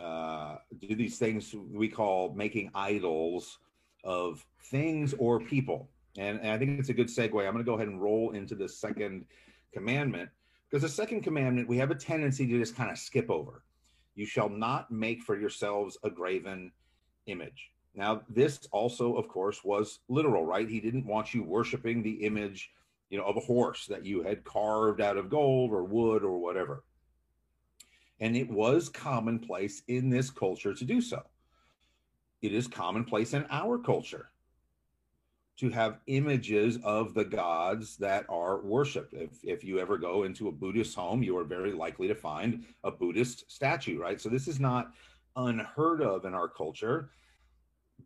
uh, 0.00 0.56
do 0.80 0.96
these 0.96 1.18
things 1.18 1.54
we 1.72 1.88
call 1.88 2.32
making 2.34 2.70
idols 2.74 3.58
of 4.02 4.44
things 4.64 5.14
or 5.18 5.38
people. 5.40 5.88
And, 6.18 6.40
and 6.40 6.50
I 6.50 6.58
think 6.58 6.80
it's 6.80 6.88
a 6.88 6.94
good 6.94 7.06
segue. 7.06 7.46
I'm 7.46 7.52
going 7.52 7.58
to 7.58 7.64
go 7.64 7.74
ahead 7.74 7.88
and 7.88 8.02
roll 8.02 8.32
into 8.32 8.54
the 8.56 8.68
second 8.68 9.24
commandment 9.72 10.30
because 10.68 10.82
the 10.82 10.88
second 10.88 11.22
commandment 11.22 11.68
we 11.68 11.78
have 11.78 11.90
a 11.90 11.94
tendency 11.94 12.46
to 12.46 12.58
just 12.58 12.76
kind 12.76 12.90
of 12.90 12.98
skip 12.98 13.30
over. 13.30 13.62
You 14.16 14.26
shall 14.26 14.48
not 14.48 14.90
make 14.90 15.22
for 15.22 15.38
yourselves 15.38 15.98
a 16.04 16.10
graven 16.10 16.72
image. 17.26 17.70
Now, 17.96 18.22
this 18.28 18.60
also, 18.72 19.14
of 19.16 19.28
course, 19.28 19.62
was 19.64 20.00
literal, 20.08 20.44
right? 20.44 20.68
He 20.68 20.80
didn't 20.80 21.06
want 21.06 21.34
you 21.34 21.44
worshiping 21.44 22.02
the 22.02 22.24
image 22.24 22.70
you 23.14 23.20
know, 23.20 23.26
of 23.26 23.36
a 23.36 23.40
horse 23.40 23.86
that 23.86 24.04
you 24.04 24.24
had 24.24 24.42
carved 24.42 25.00
out 25.00 25.16
of 25.16 25.30
gold 25.30 25.70
or 25.70 25.84
wood 25.84 26.24
or 26.24 26.36
whatever. 26.36 26.82
And 28.18 28.36
it 28.36 28.50
was 28.50 28.88
commonplace 28.88 29.84
in 29.86 30.10
this 30.10 30.30
culture 30.30 30.74
to 30.74 30.84
do 30.84 31.00
so. 31.00 31.22
It 32.42 32.52
is 32.52 32.66
commonplace 32.66 33.32
in 33.32 33.46
our 33.50 33.78
culture 33.78 34.30
to 35.58 35.70
have 35.70 36.00
images 36.08 36.76
of 36.82 37.14
the 37.14 37.24
gods 37.24 37.96
that 37.98 38.26
are 38.28 38.60
worshiped. 38.62 39.14
If, 39.14 39.30
if 39.44 39.62
you 39.62 39.78
ever 39.78 39.96
go 39.96 40.24
into 40.24 40.48
a 40.48 40.52
Buddhist 40.52 40.96
home, 40.96 41.22
you 41.22 41.38
are 41.38 41.44
very 41.44 41.72
likely 41.72 42.08
to 42.08 42.16
find 42.16 42.64
a 42.82 42.90
Buddhist 42.90 43.48
statue, 43.48 44.00
right? 44.00 44.20
So 44.20 44.28
this 44.28 44.48
is 44.48 44.58
not 44.58 44.90
unheard 45.36 46.02
of 46.02 46.24
in 46.24 46.34
our 46.34 46.48
culture. 46.48 47.10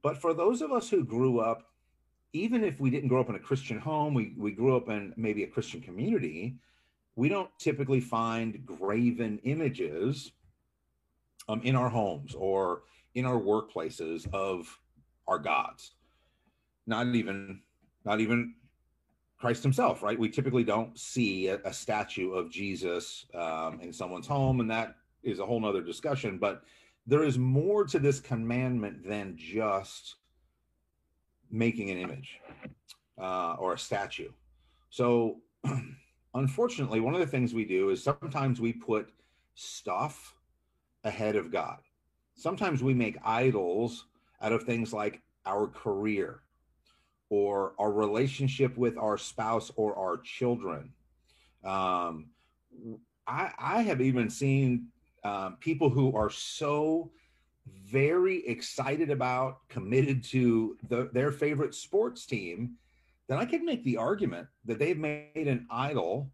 But 0.02 0.18
for 0.18 0.34
those 0.34 0.60
of 0.60 0.70
us 0.70 0.90
who 0.90 1.02
grew 1.02 1.40
up 1.40 1.64
even 2.32 2.64
if 2.64 2.80
we 2.80 2.90
didn't 2.90 3.08
grow 3.08 3.20
up 3.20 3.28
in 3.28 3.34
a 3.34 3.40
Christian 3.40 3.78
home, 3.78 4.14
we, 4.14 4.34
we 4.36 4.52
grew 4.52 4.76
up 4.76 4.88
in 4.88 5.14
maybe 5.16 5.44
a 5.44 5.48
Christian 5.48 5.80
community, 5.80 6.56
we 7.16 7.28
don't 7.28 7.50
typically 7.58 8.00
find 8.00 8.64
graven 8.64 9.38
images 9.44 10.32
um, 11.48 11.60
in 11.64 11.74
our 11.74 11.88
homes 11.88 12.34
or 12.34 12.82
in 13.14 13.24
our 13.24 13.40
workplaces 13.40 14.32
of 14.32 14.78
our 15.26 15.38
gods. 15.38 15.92
Not 16.86 17.06
even, 17.14 17.60
not 18.04 18.20
even 18.20 18.54
Christ 19.38 19.62
himself, 19.62 20.02
right? 20.02 20.18
We 20.18 20.28
typically 20.28 20.64
don't 20.64 20.98
see 20.98 21.48
a, 21.48 21.58
a 21.64 21.72
statue 21.72 22.32
of 22.32 22.50
Jesus 22.50 23.26
um, 23.34 23.80
in 23.80 23.92
someone's 23.92 24.26
home, 24.26 24.60
and 24.60 24.70
that 24.70 24.96
is 25.22 25.38
a 25.38 25.46
whole 25.46 25.60
nother 25.60 25.82
discussion. 25.82 26.38
But 26.38 26.62
there 27.06 27.24
is 27.24 27.38
more 27.38 27.84
to 27.86 27.98
this 27.98 28.20
commandment 28.20 29.08
than 29.08 29.34
just 29.36 30.16
making 31.50 31.90
an 31.90 31.98
image 31.98 32.40
uh, 33.20 33.54
or 33.58 33.74
a 33.74 33.78
statue. 33.78 34.30
So, 34.90 35.38
unfortunately, 36.34 37.00
one 37.00 37.14
of 37.14 37.20
the 37.20 37.26
things 37.26 37.54
we 37.54 37.64
do 37.64 37.90
is 37.90 38.02
sometimes 38.02 38.60
we 38.60 38.72
put 38.72 39.10
stuff 39.54 40.34
ahead 41.04 41.36
of 41.36 41.50
God. 41.50 41.78
Sometimes 42.34 42.82
we 42.82 42.94
make 42.94 43.16
idols 43.24 44.06
out 44.40 44.52
of 44.52 44.62
things 44.62 44.92
like 44.92 45.20
our 45.46 45.66
career 45.66 46.42
or 47.30 47.74
our 47.78 47.92
relationship 47.92 48.76
with 48.76 48.96
our 48.96 49.18
spouse 49.18 49.70
or 49.76 49.96
our 49.96 50.18
children. 50.18 50.92
Um, 51.64 52.26
I, 53.26 53.52
I 53.58 53.82
have 53.82 54.00
even 54.00 54.30
seen 54.30 54.86
um, 55.24 55.56
people 55.60 55.90
who 55.90 56.16
are 56.16 56.30
so 56.30 57.10
very 57.84 58.46
excited 58.46 59.10
about, 59.10 59.68
committed 59.68 60.22
to 60.24 60.76
the, 60.88 61.08
their 61.12 61.32
favorite 61.32 61.74
sports 61.74 62.26
team, 62.26 62.74
then 63.28 63.38
I 63.38 63.44
could 63.44 63.62
make 63.62 63.84
the 63.84 63.96
argument 63.96 64.48
that 64.64 64.78
they've 64.78 64.98
made 64.98 65.48
an 65.48 65.66
idol 65.70 66.30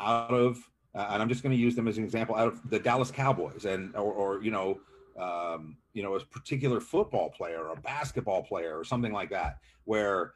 out 0.00 0.30
of, 0.30 0.58
uh, 0.94 1.08
and 1.10 1.22
I'm 1.22 1.28
just 1.28 1.42
going 1.42 1.54
to 1.54 1.60
use 1.60 1.74
them 1.74 1.88
as 1.88 1.98
an 1.98 2.04
example, 2.04 2.36
out 2.36 2.48
of 2.48 2.70
the 2.70 2.78
Dallas 2.78 3.10
Cowboys 3.10 3.64
and 3.64 3.94
or, 3.96 4.12
or 4.12 4.42
you 4.42 4.50
know, 4.50 4.80
um, 5.18 5.76
you 5.92 6.02
know, 6.02 6.14
a 6.16 6.20
particular 6.20 6.80
football 6.80 7.30
player 7.30 7.64
or 7.64 7.72
a 7.72 7.80
basketball 7.80 8.42
player 8.42 8.78
or 8.78 8.84
something 8.84 9.12
like 9.12 9.30
that, 9.30 9.58
where 9.84 10.32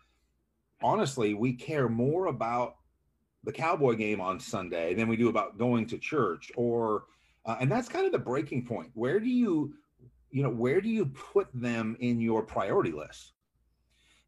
honestly 0.83 1.35
we 1.35 1.53
care 1.53 1.89
more 1.89 2.27
about 2.27 2.77
the 3.45 3.53
Cowboy 3.53 3.95
game 3.95 4.21
on 4.21 4.41
Sunday 4.41 4.95
than 4.95 5.09
we 5.09 5.17
do 5.17 5.29
about 5.29 5.59
going 5.59 5.87
to 5.87 5.99
church 5.99 6.51
or. 6.57 7.05
Uh, 7.47 7.57
and 7.61 7.73
that's 7.73 7.89
kind 7.89 8.05
of 8.05 8.13
the 8.13 8.19
breaking 8.19 8.67
point. 8.67 8.91
Where 8.93 9.19
do 9.19 9.31
you 9.31 9.73
you 10.31 10.43
know 10.43 10.51
where 10.51 10.81
do 10.81 10.89
you 10.89 11.07
put 11.07 11.49
them 11.55 11.97
in 12.01 12.21
your 12.21 12.43
priority 12.43 12.93
list? 12.93 13.33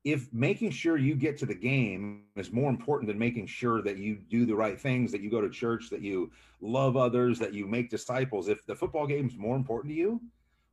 If 0.03 0.33
making 0.33 0.71
sure 0.71 0.97
you 0.97 1.15
get 1.15 1.37
to 1.39 1.47
the 1.47 1.55
game 1.55 2.23
is 2.37 2.53
more 2.53 2.71
important 2.71 3.09
than 3.09 3.19
making 3.19 3.47
sure 3.47 3.83
that 3.83 3.99
you 3.99 4.17
do 4.31 4.47
the 4.47 4.55
right 4.55 4.81
things 4.81 5.13
that 5.13 5.21
you 5.21 5.31
go 5.31 5.43
to 5.43 5.51
church 5.51 5.91
that 5.91 6.01
you 6.01 6.31
love 6.61 6.97
others 6.97 7.39
that 7.39 7.53
you 7.53 7.67
make 7.67 7.91
disciples 7.91 8.49
if 8.49 8.65
the 8.67 8.75
football 8.75 9.07
game 9.07 9.27
is 9.27 9.37
more 9.37 9.57
important 9.57 9.91
to 9.91 9.99
you 9.99 10.21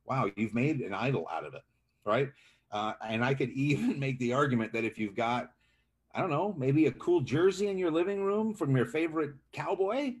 wow 0.06 0.30
you've 0.36 0.54
made 0.54 0.80
an 0.80 0.94
idol 0.94 1.26
out 1.30 1.44
of 1.44 1.54
it 1.54 1.62
right? 2.04 2.30
Uh, 2.70 2.92
and 3.06 3.24
i 3.24 3.34
could 3.34 3.50
even 3.54 3.98
make 3.98 4.18
the 4.18 4.32
argument 4.32 4.72
that 4.72 4.84
if 4.84 4.98
you've 4.98 5.14
got 5.14 5.50
i 6.14 6.20
don't 6.20 6.30
know 6.30 6.54
maybe 6.58 6.86
a 6.86 6.92
cool 6.92 7.20
jersey 7.20 7.68
in 7.68 7.78
your 7.78 7.90
living 7.90 8.22
room 8.22 8.54
from 8.54 8.76
your 8.76 8.86
favorite 8.86 9.32
cowboy 9.52 10.14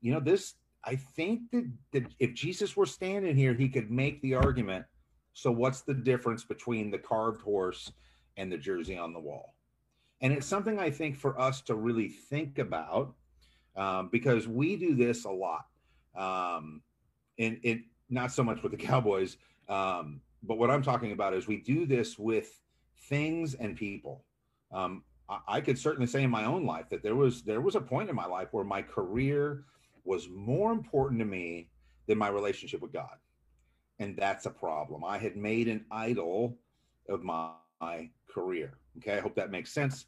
you 0.00 0.12
know 0.12 0.20
this 0.20 0.54
I 0.84 0.96
think 0.96 1.50
that, 1.52 1.70
that 1.92 2.04
if 2.18 2.34
Jesus 2.34 2.76
were 2.76 2.86
standing 2.86 3.36
here, 3.36 3.54
he 3.54 3.68
could 3.68 3.90
make 3.90 4.20
the 4.22 4.34
argument. 4.34 4.86
So, 5.32 5.50
what's 5.50 5.82
the 5.82 5.94
difference 5.94 6.44
between 6.44 6.90
the 6.90 6.98
carved 6.98 7.42
horse 7.42 7.92
and 8.36 8.50
the 8.50 8.58
jersey 8.58 8.96
on 8.96 9.12
the 9.12 9.20
wall? 9.20 9.54
And 10.20 10.32
it's 10.32 10.46
something 10.46 10.78
I 10.78 10.90
think 10.90 11.16
for 11.16 11.38
us 11.40 11.60
to 11.62 11.74
really 11.74 12.08
think 12.08 12.58
about 12.58 13.14
um, 13.76 14.08
because 14.10 14.48
we 14.48 14.76
do 14.76 14.94
this 14.94 15.24
a 15.24 15.30
lot. 15.30 15.66
Um, 16.16 16.82
and 17.38 17.58
it 17.62 17.80
not 18.08 18.32
so 18.32 18.42
much 18.42 18.62
with 18.62 18.72
the 18.72 18.78
Cowboys, 18.78 19.36
um, 19.68 20.20
but 20.42 20.58
what 20.58 20.70
I'm 20.70 20.82
talking 20.82 21.12
about 21.12 21.32
is 21.32 21.46
we 21.46 21.58
do 21.58 21.86
this 21.86 22.18
with 22.18 22.60
things 23.08 23.54
and 23.54 23.76
people. 23.76 24.24
Um, 24.72 25.04
I, 25.28 25.38
I 25.48 25.60
could 25.60 25.78
certainly 25.78 26.06
say 26.06 26.22
in 26.22 26.30
my 26.30 26.44
own 26.44 26.66
life 26.66 26.88
that 26.90 27.02
there 27.02 27.14
was 27.14 27.42
there 27.42 27.60
was 27.60 27.76
a 27.76 27.80
point 27.80 28.10
in 28.10 28.16
my 28.16 28.26
life 28.26 28.48
where 28.50 28.64
my 28.64 28.82
career 28.82 29.64
was 30.04 30.28
more 30.28 30.72
important 30.72 31.18
to 31.20 31.26
me 31.26 31.68
than 32.06 32.18
my 32.18 32.28
relationship 32.28 32.80
with 32.80 32.92
God. 32.92 33.16
And 33.98 34.16
that's 34.16 34.46
a 34.46 34.50
problem. 34.50 35.04
I 35.04 35.18
had 35.18 35.36
made 35.36 35.68
an 35.68 35.84
idol 35.90 36.58
of 37.08 37.22
my, 37.22 37.50
my 37.80 38.08
career. 38.28 38.78
Okay. 38.98 39.18
I 39.18 39.20
hope 39.20 39.34
that 39.36 39.50
makes 39.50 39.72
sense. 39.72 40.06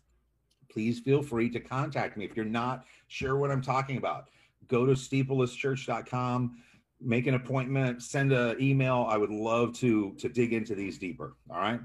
Please 0.71 1.01
feel 1.01 1.23
free 1.23 1.51
to 1.51 1.61
contact 1.61 2.17
me 2.17 2.25
if 2.25 2.35
you're 2.35 2.45
not 2.45 2.85
sure 3.09 3.37
what 3.37 3.51
I'm 3.51 3.61
talking 3.61 3.99
about. 3.99 4.29
Go 4.69 4.87
to 4.87 4.93
steeplelesschurch.com, 4.93 6.57
make 7.01 7.27
an 7.27 7.35
appointment, 7.35 8.03
send 8.03 8.33
an 8.33 8.57
email. 8.61 9.07
I 9.09 9.19
would 9.19 9.31
love 9.31 9.75
to 9.79 10.15
to 10.19 10.29
dig 10.29 10.53
into 10.55 10.75
these 10.75 10.99
deeper. 10.99 11.37
All 11.51 11.59
right. 11.59 11.81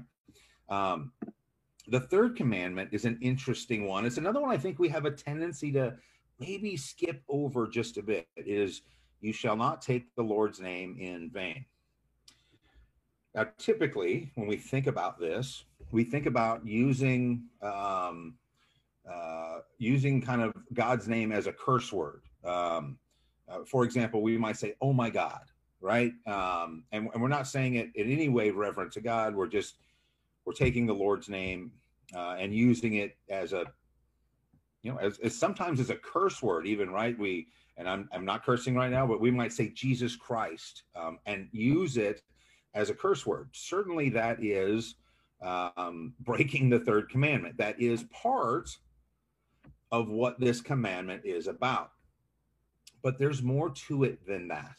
Um, 0.70 1.12
the 1.88 2.00
third 2.00 2.36
commandment 2.36 2.90
is 2.92 3.04
an 3.04 3.18
interesting 3.20 3.86
one. 3.86 4.06
It's 4.06 4.18
another 4.18 4.40
one 4.40 4.50
I 4.50 4.58
think 4.58 4.78
we 4.78 4.88
have 4.88 5.06
a 5.06 5.10
tendency 5.10 5.72
to 5.72 5.96
maybe 6.38 6.76
skip 6.76 7.22
over 7.28 7.66
just 7.66 7.96
a 7.96 8.02
bit 8.02 8.28
is 8.36 8.82
you 9.20 9.32
shall 9.32 9.56
not 9.56 9.82
take 9.82 10.14
the 10.14 10.22
Lord's 10.22 10.60
name 10.60 10.96
in 10.98 11.30
vain. 11.30 11.64
Now, 13.34 13.46
typically, 13.58 14.32
when 14.34 14.46
we 14.46 14.56
think 14.56 14.86
about 14.86 15.18
this, 15.18 15.64
we 15.90 16.04
think 16.04 16.26
about 16.26 16.66
using 16.66 17.44
um, 17.62 18.34
uh, 19.10 19.60
using 19.78 20.20
kind 20.20 20.42
of 20.42 20.52
God's 20.74 21.08
name 21.08 21.32
as 21.32 21.46
a 21.46 21.52
curse 21.52 21.92
word. 21.92 22.22
Um, 22.44 22.98
uh, 23.48 23.64
for 23.64 23.84
example, 23.84 24.22
we 24.22 24.36
might 24.36 24.56
say, 24.56 24.74
"Oh 24.80 24.92
my 24.92 25.10
God," 25.10 25.44
right? 25.80 26.12
Um, 26.26 26.84
and, 26.92 27.08
and, 27.12 27.22
we're 27.22 27.28
not 27.28 27.46
saying 27.46 27.74
it 27.74 27.90
in 27.94 28.10
any 28.10 28.28
way 28.28 28.50
reverent 28.50 28.92
to 28.92 29.00
God. 29.00 29.34
We're 29.34 29.46
just 29.46 29.76
we're 30.44 30.52
taking 30.52 30.86
the 30.86 30.94
Lord's 30.94 31.28
name 31.28 31.72
uh, 32.14 32.36
and 32.38 32.54
using 32.54 32.94
it 32.94 33.16
as 33.28 33.52
a 33.52 33.66
you 34.82 34.92
know, 34.92 34.98
as, 34.98 35.18
as 35.18 35.36
sometimes 35.36 35.80
as 35.80 35.90
a 35.90 35.96
curse 35.96 36.42
word, 36.42 36.66
even 36.66 36.90
right. 36.90 37.18
We 37.18 37.48
and 37.76 37.88
I'm 37.88 38.08
I'm 38.12 38.24
not 38.24 38.44
cursing 38.44 38.74
right 38.74 38.90
now, 38.90 39.06
but 39.06 39.20
we 39.20 39.30
might 39.30 39.52
say 39.52 39.70
Jesus 39.70 40.16
Christ 40.16 40.84
um, 40.96 41.18
and 41.26 41.48
use 41.52 41.96
it 41.96 42.22
as 42.74 42.90
a 42.90 42.94
curse 42.94 43.26
word. 43.26 43.50
Certainly, 43.52 44.10
that 44.10 44.42
is 44.42 44.96
um, 45.42 46.14
breaking 46.20 46.68
the 46.68 46.80
third 46.80 47.08
commandment. 47.10 47.56
That 47.58 47.80
is 47.80 48.04
part 48.04 48.70
of 49.90 50.08
what 50.08 50.38
this 50.38 50.60
commandment 50.60 51.22
is 51.24 51.46
about. 51.46 51.92
But 53.02 53.18
there's 53.18 53.42
more 53.42 53.70
to 53.88 54.04
it 54.04 54.26
than 54.26 54.48
that. 54.48 54.76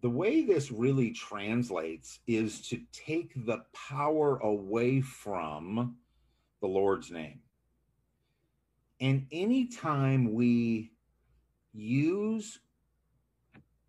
The 0.00 0.10
way 0.10 0.42
this 0.42 0.70
really 0.70 1.10
translates 1.10 2.20
is 2.26 2.60
to 2.68 2.80
take 2.92 3.32
the 3.46 3.62
power 3.72 4.38
away 4.38 5.00
from 5.00 5.96
the 6.60 6.68
Lord's 6.68 7.10
name. 7.10 7.40
And 9.00 9.26
anytime 9.30 10.34
we 10.34 10.92
use 11.72 12.58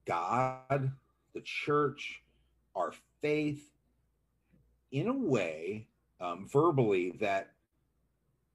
God, 0.06 0.92
the 1.34 1.42
church, 1.42 2.22
our 2.76 2.94
faith 3.22 3.72
in 4.92 5.08
a 5.08 5.14
way 5.14 5.88
um, 6.20 6.48
verbally 6.52 7.12
that 7.20 7.52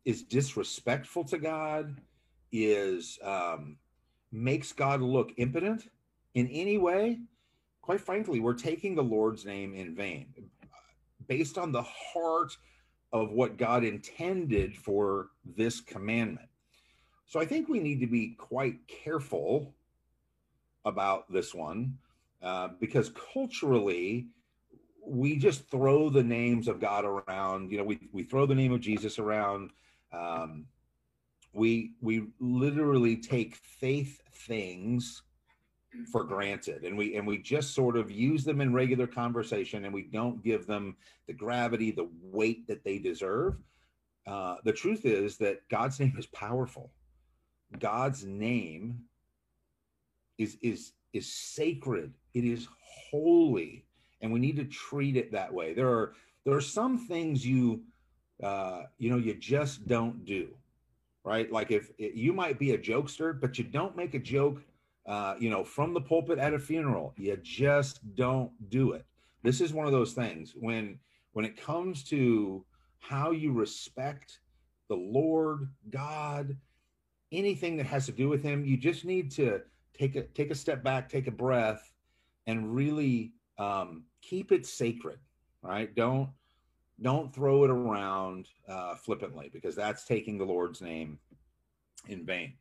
is 0.05 0.23
disrespectful 0.23 1.25
to 1.25 1.39
God, 1.39 2.01
is 2.53 3.19
um, 3.23 3.79
makes 4.31 4.73
God 4.73 5.01
look 5.01 5.33
impotent 5.39 5.89
in 6.35 6.49
any 6.49 6.79
way, 6.79 7.21
quite 7.83 8.01
frankly, 8.01 8.41
we're 8.41 8.55
taking 8.55 8.95
the 8.95 9.03
Lord's 9.03 9.45
name 9.45 9.75
in 9.75 9.95
vain. 9.95 10.27
Based 11.27 11.59
on 11.59 11.73
the 11.73 11.83
heart 11.83 12.57
of 13.15 13.31
what 13.31 13.57
God 13.57 13.85
intended 13.85 14.77
for 14.77 15.29
this 15.57 15.81
commandment. 15.81 16.49
So 17.27 17.41
I 17.41 17.47
think 17.47 17.69
we 17.69 17.79
need 17.79 18.01
to 18.01 18.09
be 18.09 18.35
quite 18.37 18.87
careful 18.89 19.73
about 20.85 21.33
this 21.33 21.55
one 21.55 21.97
uh, 22.43 22.69
because 22.81 23.11
culturally, 23.33 24.27
we 25.07 25.37
just 25.37 25.71
throw 25.71 26.11
the 26.11 26.25
names 26.25 26.67
of 26.67 26.81
God 26.81 27.05
around. 27.05 27.71
You 27.71 27.79
know, 27.79 27.85
we, 27.85 28.01
we 28.13 28.25
throw 28.25 28.47
the 28.47 28.55
name 28.55 28.73
of 28.73 28.81
Jesus 28.81 29.21
around. 29.21 29.71
Um, 30.13 30.67
we 31.53 31.93
we 32.01 32.27
literally 32.41 33.17
take 33.17 33.55
faith 33.55 34.21
things 34.33 35.23
for 36.11 36.25
granted. 36.25 36.85
And 36.85 36.97
we 36.97 37.17
and 37.17 37.27
we 37.27 37.39
just 37.39 37.75
sort 37.75 37.97
of 37.97 38.11
use 38.11 38.45
them 38.45 38.61
in 38.61 38.73
regular 38.73 39.07
conversation 39.07 39.85
and 39.85 39.95
we 39.95 40.03
don't 40.03 40.43
give 40.43 40.67
them 40.67 40.97
the 41.27 41.33
gravity 41.33 41.91
the 41.91 42.09
weight 42.23 42.67
that 42.67 42.85
they 42.85 42.99
deserve. 42.99 43.57
Uh, 44.27 44.57
the 44.65 44.73
truth 44.73 45.05
is 45.05 45.37
that 45.39 45.69
god's 45.69 46.01
name 46.01 46.15
is 46.19 46.27
powerful. 46.27 46.91
God's 47.79 48.25
name 48.25 49.01
is 50.39 50.57
is 50.63 50.93
is 51.13 51.33
sacred. 51.33 52.13
It 52.35 52.45
is 52.45 52.69
holy. 53.11 53.85
And 54.21 54.33
we 54.33 54.41
need 54.41 54.57
to 54.57 54.65
treat 54.65 55.17
it 55.17 55.33
that 55.33 55.53
way. 55.53 55.75
There 55.75 55.89
are 55.89 56.15
there 56.45 56.55
are 56.55 56.61
some 56.61 56.99
things 57.07 57.47
you 57.47 57.83
uh 58.43 58.83
you 58.99 59.11
know 59.11 59.19
you 59.19 59.35
just 59.35 59.87
don't 59.87 60.25
do 60.25 60.49
right? 61.25 61.51
Like 61.51 61.71
if 61.71 61.91
you 61.99 62.33
might 62.33 62.59
be 62.59 62.73
a 62.73 62.79
jokester 62.79 63.39
but 63.41 63.59
you 63.59 63.65
don't 63.65 63.97
make 63.97 64.15
a 64.15 64.19
joke 64.19 64.61
uh 65.07 65.35
you 65.39 65.51
know 65.51 65.65
from 65.65 65.93
the 65.93 66.01
pulpit 66.01 66.39
at 66.39 66.55
a 66.55 66.59
funeral 66.59 67.15
you 67.17 67.37
just 67.43 68.15
don't 68.15 68.51
do 68.71 68.93
it. 68.93 69.05
This 69.43 69.61
is 69.61 69.73
one 69.73 69.87
of 69.87 69.93
those 69.93 70.13
things 70.13 70.55
when 70.57 70.99
when 71.33 71.45
it 71.45 71.61
comes 71.61 72.05
to 72.05 72.65
how 72.99 73.31
you 73.31 73.53
respect 73.53 74.41
the 74.89 74.97
lord 74.97 75.69
god 75.91 76.57
anything 77.33 77.77
that 77.77 77.87
has 77.87 78.07
to 78.07 78.13
do 78.13 78.29
with 78.29 78.43
him 78.43 78.65
you 78.65 78.77
just 78.77 79.05
need 79.05 79.31
to 79.31 79.61
take 79.99 80.17
a 80.17 80.23
take 80.23 80.51
a 80.51 80.55
step 80.55 80.83
back 80.83 81.09
take 81.09 81.27
a 81.27 81.31
breath 81.31 81.93
and 82.47 82.75
really 82.75 83.33
um, 83.59 84.05
keep 84.23 84.53
it 84.53 84.67
sacred 84.67 85.19
right? 85.65 85.95
Don't 85.95 86.29
don't 87.03 87.35
throw 87.35 87.65
it 87.65 87.71
around 87.71 88.49
uh, 88.69 88.95
flippantly 88.95 89.51
because 89.53 89.75
that's 89.75 90.05
taking 90.05 90.39
the 90.39 90.45
lord's 90.45 90.81
name 90.81 91.19
in 92.07 92.25
vain 92.25 92.53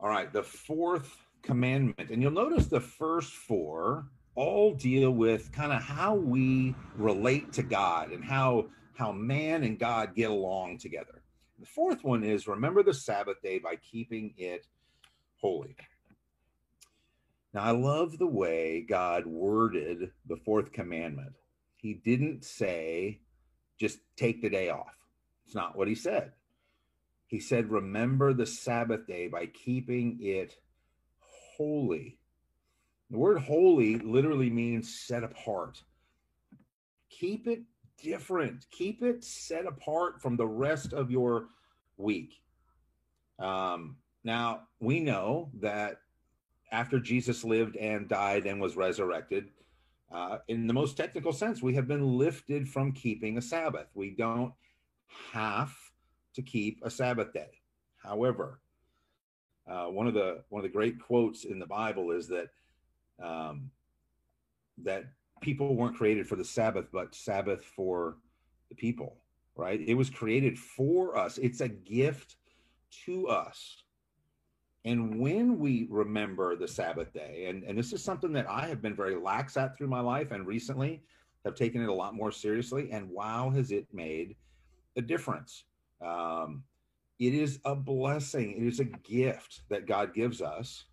all 0.00 0.08
right 0.08 0.32
the 0.32 0.42
fourth 0.42 1.16
commandment 1.42 2.10
and 2.10 2.22
you'll 2.22 2.30
notice 2.30 2.66
the 2.66 2.80
first 2.80 3.32
four 3.32 4.06
all 4.34 4.74
deal 4.74 5.10
with 5.10 5.50
kind 5.52 5.72
of 5.72 5.82
how 5.82 6.14
we 6.14 6.74
relate 6.96 7.52
to 7.52 7.62
god 7.62 8.12
and 8.12 8.24
how 8.24 8.66
how 8.94 9.12
man 9.12 9.62
and 9.62 9.78
god 9.78 10.14
get 10.14 10.30
along 10.30 10.78
together 10.78 11.22
the 11.58 11.66
fourth 11.66 12.04
one 12.04 12.22
is 12.24 12.46
remember 12.46 12.82
the 12.82 12.94
sabbath 12.94 13.40
day 13.42 13.58
by 13.58 13.76
keeping 13.76 14.32
it 14.36 14.66
holy 15.40 15.76
now, 17.52 17.64
I 17.64 17.70
love 17.72 18.18
the 18.18 18.26
way 18.26 18.82
God 18.82 19.26
worded 19.26 20.12
the 20.26 20.36
fourth 20.36 20.72
commandment. 20.72 21.32
He 21.76 21.94
didn't 21.94 22.44
say, 22.44 23.20
just 23.78 23.98
take 24.16 24.40
the 24.40 24.50
day 24.50 24.70
off. 24.70 24.94
It's 25.46 25.54
not 25.54 25.76
what 25.76 25.88
he 25.88 25.94
said. 25.94 26.32
He 27.30 27.38
said, 27.38 27.70
remember 27.70 28.34
the 28.34 28.44
Sabbath 28.44 29.06
day 29.06 29.28
by 29.28 29.46
keeping 29.46 30.18
it 30.20 30.56
holy. 31.56 32.18
The 33.08 33.18
word 33.18 33.38
holy 33.38 33.98
literally 34.00 34.50
means 34.50 34.98
set 34.98 35.22
apart. 35.22 35.80
Keep 37.08 37.46
it 37.46 37.60
different, 38.02 38.66
keep 38.72 39.04
it 39.04 39.22
set 39.22 39.64
apart 39.64 40.20
from 40.20 40.36
the 40.36 40.46
rest 40.46 40.92
of 40.92 41.12
your 41.12 41.50
week. 41.96 42.42
Um, 43.38 43.98
now, 44.24 44.62
we 44.80 44.98
know 44.98 45.52
that 45.60 46.00
after 46.72 46.98
Jesus 46.98 47.44
lived 47.44 47.76
and 47.76 48.08
died 48.08 48.46
and 48.46 48.60
was 48.60 48.74
resurrected, 48.74 49.50
uh, 50.10 50.38
in 50.48 50.66
the 50.66 50.74
most 50.74 50.96
technical 50.96 51.32
sense, 51.32 51.62
we 51.62 51.74
have 51.76 51.86
been 51.86 52.18
lifted 52.18 52.68
from 52.68 52.90
keeping 52.90 53.38
a 53.38 53.42
Sabbath. 53.42 53.86
We 53.94 54.10
don't 54.10 54.52
have 55.32 55.72
to 56.34 56.42
keep 56.42 56.80
a 56.82 56.90
Sabbath 56.90 57.32
day. 57.32 57.60
However, 58.02 58.60
uh, 59.70 59.86
one 59.86 60.06
of 60.06 60.14
the 60.14 60.42
one 60.48 60.60
of 60.60 60.62
the 60.64 60.72
great 60.72 61.00
quotes 61.00 61.44
in 61.44 61.58
the 61.58 61.66
Bible 61.66 62.10
is 62.10 62.28
that 62.28 62.48
um, 63.22 63.70
that 64.82 65.04
people 65.40 65.76
weren't 65.76 65.96
created 65.96 66.26
for 66.26 66.36
the 66.36 66.44
Sabbath, 66.44 66.86
but 66.92 67.14
Sabbath 67.14 67.64
for 67.64 68.16
the 68.68 68.74
people. 68.74 69.16
Right? 69.56 69.80
It 69.80 69.94
was 69.94 70.08
created 70.08 70.58
for 70.58 71.18
us. 71.18 71.36
It's 71.38 71.60
a 71.60 71.68
gift 71.68 72.36
to 73.04 73.28
us. 73.28 73.82
And 74.84 75.20
when 75.20 75.58
we 75.58 75.86
remember 75.90 76.56
the 76.56 76.66
Sabbath 76.66 77.12
day, 77.12 77.46
and, 77.48 77.64
and 77.64 77.76
this 77.76 77.92
is 77.92 78.02
something 78.02 78.32
that 78.32 78.48
I 78.48 78.66
have 78.66 78.80
been 78.80 78.96
very 78.96 79.16
lax 79.16 79.58
at 79.58 79.76
through 79.76 79.88
my 79.88 80.00
life 80.00 80.30
and 80.30 80.46
recently 80.46 81.02
have 81.44 81.54
taken 81.54 81.82
it 81.82 81.88
a 81.88 81.92
lot 81.92 82.14
more 82.14 82.32
seriously, 82.32 82.90
and 82.90 83.10
wow, 83.10 83.50
has 83.50 83.72
it 83.72 83.86
made 83.92 84.36
a 84.96 85.02
difference. 85.02 85.64
Um, 86.04 86.64
it 87.18 87.34
is 87.34 87.58
a 87.64 87.74
blessing, 87.74 88.52
it 88.56 88.66
is 88.66 88.80
a 88.80 88.84
gift 88.84 89.62
that 89.68 89.86
God 89.86 90.14
gives 90.14 90.40
us 90.40 90.84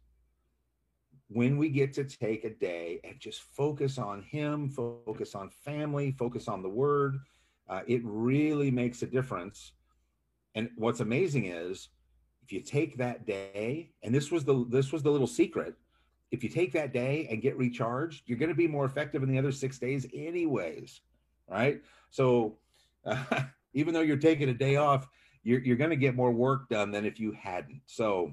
when 1.30 1.58
we 1.58 1.70
get 1.70 1.94
to 1.94 2.04
take 2.04 2.44
a 2.44 2.50
day 2.50 3.00
and 3.04 3.20
just 3.20 3.42
focus 3.42 3.98
on 3.98 4.22
Him, 4.24 4.70
focus 4.70 5.36
on 5.36 5.50
family, 5.50 6.12
focus 6.12 6.48
on 6.48 6.62
the 6.62 6.70
Word. 6.70 7.20
Uh, 7.70 7.82
it 7.88 8.02
really 8.04 8.72
makes 8.72 9.02
a 9.02 9.08
difference. 9.08 9.74
And 10.56 10.70
what's 10.76 11.02
amazing 11.02 11.46
is, 11.46 11.90
if 12.48 12.54
you 12.54 12.62
take 12.62 12.98
that 12.98 13.26
day 13.26 13.90
and 14.04 14.16
this 14.16 14.32
was 14.32 14.46
the 14.46 14.66
this 14.70 14.94
was 14.94 15.04
the 15.04 15.12
little 15.12 15.28
secret 15.28 15.76
if 16.32 16.44
you 16.46 16.50
take 16.50 16.72
that 16.72 16.94
day 16.94 17.28
and 17.30 17.42
get 17.42 17.58
recharged 17.58 18.24
you're 18.26 18.38
going 18.38 18.48
to 18.48 18.56
be 18.56 18.70
more 18.70 18.86
effective 18.86 19.22
in 19.22 19.30
the 19.30 19.38
other 19.38 19.52
six 19.52 19.78
days 19.78 20.08
anyways 20.14 21.02
right 21.50 21.82
so 22.10 22.58
uh, 23.06 23.22
even 23.78 23.94
though 23.94 24.02
you're 24.02 24.18
taking 24.18 24.50
a 24.50 24.54
day 24.54 24.76
off 24.76 25.08
you're, 25.44 25.62
you're 25.62 25.78
going 25.78 25.90
to 25.90 25.96
get 25.96 26.16
more 26.16 26.32
work 26.32 26.68
done 26.70 26.92
than 26.92 27.06
if 27.06 27.20
you 27.20 27.32
hadn't 27.32 27.82
so 27.86 28.32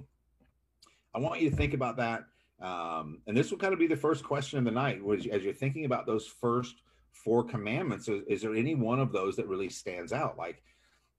i 1.14 1.18
want 1.18 1.40
you 1.40 1.50
to 1.50 1.56
think 1.56 1.74
about 1.74 1.96
that 1.96 2.24
um, 2.60 3.20
and 3.26 3.36
this 3.36 3.50
will 3.50 3.58
kind 3.58 3.72
of 3.72 3.78
be 3.78 3.86
the 3.86 3.96
first 3.96 4.24
question 4.24 4.58
of 4.58 4.64
the 4.64 4.70
night 4.70 5.02
was 5.02 5.26
as 5.26 5.42
you're 5.42 5.52
thinking 5.52 5.84
about 5.84 6.06
those 6.06 6.26
first 6.26 6.76
four 7.12 7.44
commandments 7.44 8.08
is, 8.08 8.22
is 8.26 8.42
there 8.42 8.54
any 8.54 8.74
one 8.74 9.00
of 9.00 9.12
those 9.12 9.36
that 9.36 9.48
really 9.48 9.68
stands 9.68 10.12
out 10.12 10.36
like 10.38 10.62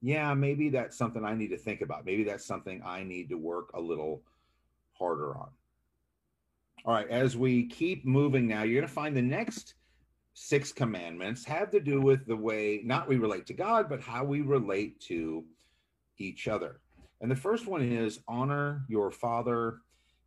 yeah, 0.05 0.35
maybe 0.35 0.69
that's 0.69 0.95
something 0.95 1.25
I 1.25 1.33
need 1.33 1.47
to 1.47 1.57
think 1.57 1.81
about. 1.81 2.05
Maybe 2.05 2.23
that's 2.23 2.45
something 2.45 2.79
I 2.85 3.03
need 3.03 3.29
to 3.29 3.39
work 3.39 3.71
a 3.73 3.81
little 3.81 4.21
harder 4.93 5.35
on. 5.35 5.49
All 6.85 6.93
right, 6.93 7.09
as 7.09 7.35
we 7.35 7.65
keep 7.65 8.05
moving 8.05 8.47
now, 8.47 8.61
you're 8.61 8.79
going 8.79 8.87
to 8.87 8.93
find 8.93 9.17
the 9.17 9.21
next 9.23 9.73
six 10.35 10.71
commandments 10.71 11.43
have 11.45 11.71
to 11.71 11.79
do 11.79 11.99
with 11.99 12.27
the 12.27 12.35
way 12.35 12.81
not 12.83 13.09
we 13.09 13.17
relate 13.17 13.47
to 13.47 13.53
God, 13.53 13.89
but 13.89 14.01
how 14.01 14.23
we 14.23 14.41
relate 14.41 14.99
to 15.01 15.43
each 16.19 16.47
other. 16.47 16.79
And 17.21 17.31
the 17.31 17.35
first 17.35 17.65
one 17.65 17.81
is 17.81 18.19
honor 18.27 18.85
your 18.87 19.09
father 19.09 19.79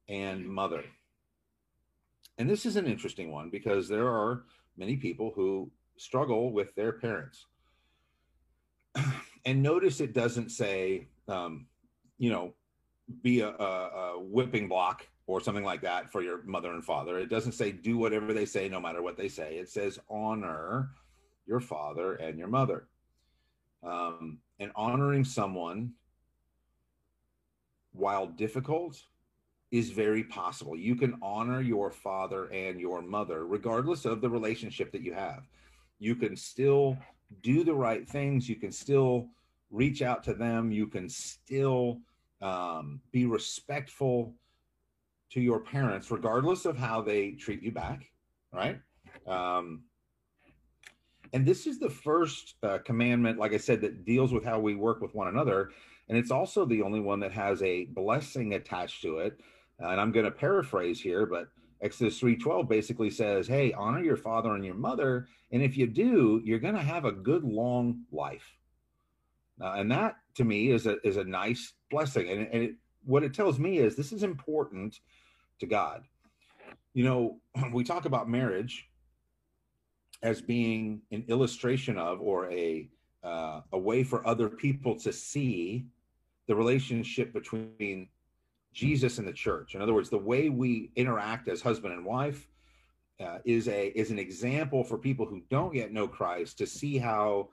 and 0.09 0.45
mother. 0.49 0.83
And 2.39 2.51
this 2.51 2.67
is 2.67 2.77
an 2.77 2.87
interesting 2.87 3.31
one 3.31 3.51
because 3.51 3.89
there 3.89 4.09
are 4.09 4.45
many 4.77 4.97
people 4.97 5.33
who 5.35 5.71
struggle 5.97 6.53
with 6.53 6.75
their 6.75 6.93
parents 6.93 7.47
and 9.45 9.63
notice 9.63 10.01
it 10.01 10.13
doesn't 10.13 10.51
say, 10.51 11.07
um, 11.29 11.67
you 12.19 12.31
know, 12.31 12.55
be 13.23 13.41
a, 13.41 13.49
a, 13.49 13.55
a, 13.55 14.21
whipping 14.21 14.69
block 14.69 15.07
or 15.29 15.43
something 15.43 15.63
like 15.63 15.83
that 15.83 16.11
for 16.11 16.23
your 16.23 16.43
mother 16.45 16.73
and 16.73 16.83
father. 16.83 17.19
It 17.19 17.29
doesn't 17.29 17.53
say 17.53 17.71
do 17.71 17.99
whatever 17.99 18.33
they 18.33 18.47
say, 18.47 18.67
no 18.67 18.81
matter 18.81 19.03
what 19.03 19.19
they 19.19 19.29
say. 19.29 19.57
It 19.57 19.69
says 19.69 19.99
honor 20.09 20.89
your 21.47 21.61
father 21.61 22.15
and 22.15 22.39
your 22.39 22.49
mother. 22.49 22.89
Um, 23.85 24.39
and 24.59 24.73
honoring 24.75 25.25
someone, 25.25 25.93
while 27.93 28.27
difficult, 28.27 29.03
is 29.71 29.91
very 29.91 30.25
possible. 30.25 30.75
You 30.75 30.97
can 30.97 31.19
honor 31.21 31.61
your 31.61 31.91
father 31.91 32.47
and 32.47 32.81
your 32.81 33.03
mother, 33.03 33.47
regardless 33.47 34.07
of 34.07 34.23
the 34.23 34.31
relationship 34.31 34.91
that 34.93 35.03
you 35.03 35.13
have. 35.13 35.47
You 35.99 36.15
can 36.15 36.37
still 36.37 36.97
do 37.43 37.65
the 37.65 37.75
right 37.75 38.09
things. 38.09 38.49
You 38.49 38.57
can 38.57 38.73
still 38.73 39.29
reach 39.71 40.01
out 40.01 40.25
to 40.25 40.33
them. 40.33 40.73
You 40.73 40.87
can 40.87 41.07
still 41.11 42.01
um, 42.41 43.03
be 43.13 43.27
respectful 43.27 44.33
to 45.31 45.41
your 45.41 45.61
parents, 45.61 46.11
regardless 46.11 46.65
of 46.65 46.77
how 46.77 47.03
they 47.03 47.33
treat 47.33 47.63
you 47.63 47.73
back, 47.73 48.11
right? 48.53 48.81
Um, 49.27 49.83
and 51.33 51.45
this 51.45 51.67
is 51.67 51.79
the 51.79 51.91
first 51.91 52.55
uh, 52.63 52.79
commandment, 52.79 53.39
like 53.39 53.53
I 53.53 53.59
said, 53.59 53.81
that 53.83 54.05
deals 54.05 54.33
with 54.33 54.45
how 54.45 54.59
we 54.59 54.75
work 54.75 55.01
with 55.01 55.15
one 55.15 55.29
another. 55.29 55.71
And 56.09 56.17
it's 56.17 56.31
also 56.31 56.65
the 56.65 56.83
only 56.83 57.01
one 57.01 57.21
that 57.21 57.33
has 57.33 57.63
a 57.63 57.85
blessing 57.87 58.55
attached 58.55 59.03
to 59.03 59.19
it. 59.19 59.41
Uh, 59.83 59.89
and 59.89 60.01
I'm 60.01 60.13
going 60.13 60.25
to 60.25 60.31
paraphrase 60.31 61.01
here, 61.01 61.27
but 61.27 61.49
Exodus 61.81 62.21
3:12 62.21 62.69
basically 62.69 63.11
says, 63.11 63.47
"Hey, 63.47 63.73
honor 63.73 64.03
your 64.03 64.17
father 64.17 64.55
and 64.55 64.65
your 64.65 64.75
mother, 64.75 65.29
and 65.53 65.63
if 65.63 65.77
you 65.77 65.87
do, 65.87 66.41
you're 66.45 66.59
going 66.59 66.75
to 66.75 66.83
have 66.83 67.05
a 67.05 67.13
good 67.13 67.45
long 67.45 68.05
life." 68.11 68.59
Uh, 69.61 69.75
and 69.75 69.91
that 69.91 70.17
to 70.35 70.45
me 70.45 70.71
is 70.71 70.87
a 70.87 70.97
is 71.07 71.17
a 71.17 71.25
nice 71.25 71.75
blessing. 71.91 72.29
And, 72.31 72.49
and 72.53 72.63
it, 72.65 72.75
what 73.05 73.23
it 73.23 73.33
tells 73.33 73.59
me 73.59 73.79
is 73.79 73.95
this 73.95 74.13
is 74.13 74.25
important 74.25 74.99
to 75.61 75.67
God. 75.67 76.05
You 76.95 77.05
know, 77.05 77.41
we 77.73 77.85
talk 77.85 78.05
about 78.05 78.29
marriage 78.29 78.89
as 80.23 80.41
being 80.41 81.01
an 81.13 81.25
illustration 81.29 81.97
of 81.97 82.21
or 82.21 82.51
a 82.51 82.89
uh, 83.25 83.61
a 83.73 83.79
way 83.79 84.05
for 84.05 84.27
other 84.27 84.49
people 84.49 84.95
to 84.95 85.13
see 85.13 85.85
the 86.47 86.55
relationship 86.55 87.33
between 87.33 88.09
Jesus 88.73 89.19
and 89.19 89.27
the 89.27 89.33
church. 89.33 89.75
In 89.75 89.83
other 89.83 89.93
words, 89.93 90.09
the 90.09 90.19
way 90.19 90.49
we 90.49 90.93
interact 90.95 91.49
as 91.49 91.61
husband 91.61 91.95
and 91.95 92.05
wife 92.05 92.47
uh, 93.21 93.39
is 93.45 93.69
a 93.69 93.89
is 93.89 94.11
an 94.11 94.19
example 94.19 94.85
for 94.85 94.99
people 94.99 95.27
who 95.27 95.43
don't 95.51 95.75
yet 95.75 95.93
know 95.93 96.07
Christ 96.07 96.59
to 96.59 96.67
see 96.67 96.97
how 96.99 97.49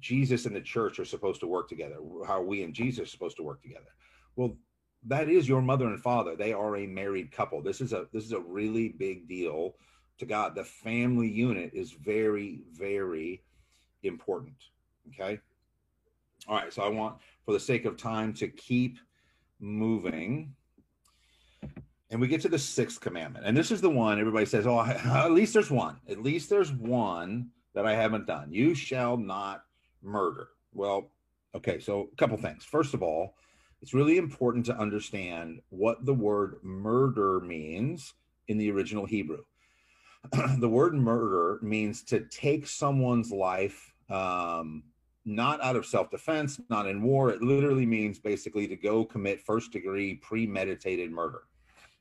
Jesus 0.00 0.46
and 0.46 0.56
the 0.56 0.60
church 0.60 0.98
are 0.98 1.04
supposed 1.04 1.40
to 1.40 1.46
work 1.46 1.68
together, 1.68 1.96
how 2.26 2.40
we 2.40 2.62
and 2.62 2.74
Jesus 2.74 3.08
are 3.08 3.10
supposed 3.10 3.36
to 3.36 3.42
work 3.42 3.62
together. 3.62 3.94
Well, 4.36 4.56
that 5.06 5.28
is 5.28 5.48
your 5.48 5.62
mother 5.62 5.86
and 5.86 6.00
father. 6.00 6.36
They 6.36 6.52
are 6.52 6.76
a 6.76 6.86
married 6.86 7.30
couple. 7.30 7.60
This 7.60 7.80
is 7.80 7.92
a 7.92 8.06
this 8.12 8.24
is 8.24 8.32
a 8.32 8.40
really 8.40 8.88
big 8.88 9.28
deal 9.28 9.74
to 10.18 10.26
God. 10.26 10.54
The 10.54 10.64
family 10.64 11.28
unit 11.28 11.70
is 11.74 11.92
very 11.92 12.62
very 12.72 13.42
important. 14.02 14.56
Okay. 15.08 15.38
All 16.48 16.56
right. 16.56 16.72
So 16.72 16.82
I 16.82 16.88
want, 16.88 17.16
for 17.44 17.52
the 17.52 17.60
sake 17.60 17.84
of 17.84 17.96
time, 17.96 18.32
to 18.34 18.48
keep 18.48 18.98
moving. 19.60 20.54
And 22.10 22.20
we 22.20 22.28
get 22.28 22.42
to 22.42 22.48
the 22.48 22.58
sixth 22.58 23.00
commandment. 23.00 23.44
And 23.46 23.56
this 23.56 23.70
is 23.70 23.80
the 23.80 23.90
one 23.90 24.20
everybody 24.20 24.46
says, 24.46 24.66
oh, 24.66 24.80
at 24.84 25.32
least 25.32 25.54
there's 25.54 25.70
one. 25.70 25.96
At 26.08 26.22
least 26.22 26.48
there's 26.50 26.72
one 26.72 27.50
that 27.74 27.86
I 27.86 27.94
haven't 27.94 28.26
done. 28.26 28.52
You 28.52 28.74
shall 28.74 29.16
not 29.16 29.64
murder. 30.02 30.48
Well, 30.72 31.10
okay. 31.54 31.80
So 31.80 32.08
a 32.12 32.16
couple 32.16 32.36
things. 32.36 32.64
First 32.64 32.94
of 32.94 33.02
all, 33.02 33.34
it's 33.84 33.92
really 33.92 34.16
important 34.16 34.64
to 34.64 34.78
understand 34.78 35.60
what 35.68 36.06
the 36.06 36.14
word 36.14 36.56
murder 36.62 37.38
means 37.40 38.14
in 38.48 38.56
the 38.56 38.70
original 38.70 39.04
Hebrew. 39.04 39.42
the 40.58 40.70
word 40.70 40.94
murder 40.94 41.58
means 41.60 42.02
to 42.04 42.20
take 42.30 42.66
someone's 42.66 43.30
life 43.30 43.92
um, 44.08 44.84
not 45.26 45.62
out 45.62 45.76
of 45.76 45.84
self 45.84 46.10
defense, 46.10 46.58
not 46.70 46.86
in 46.88 47.02
war. 47.02 47.28
It 47.28 47.42
literally 47.42 47.84
means 47.84 48.18
basically 48.18 48.66
to 48.68 48.74
go 48.74 49.04
commit 49.04 49.42
first 49.42 49.70
degree 49.70 50.14
premeditated 50.14 51.10
murder. 51.10 51.42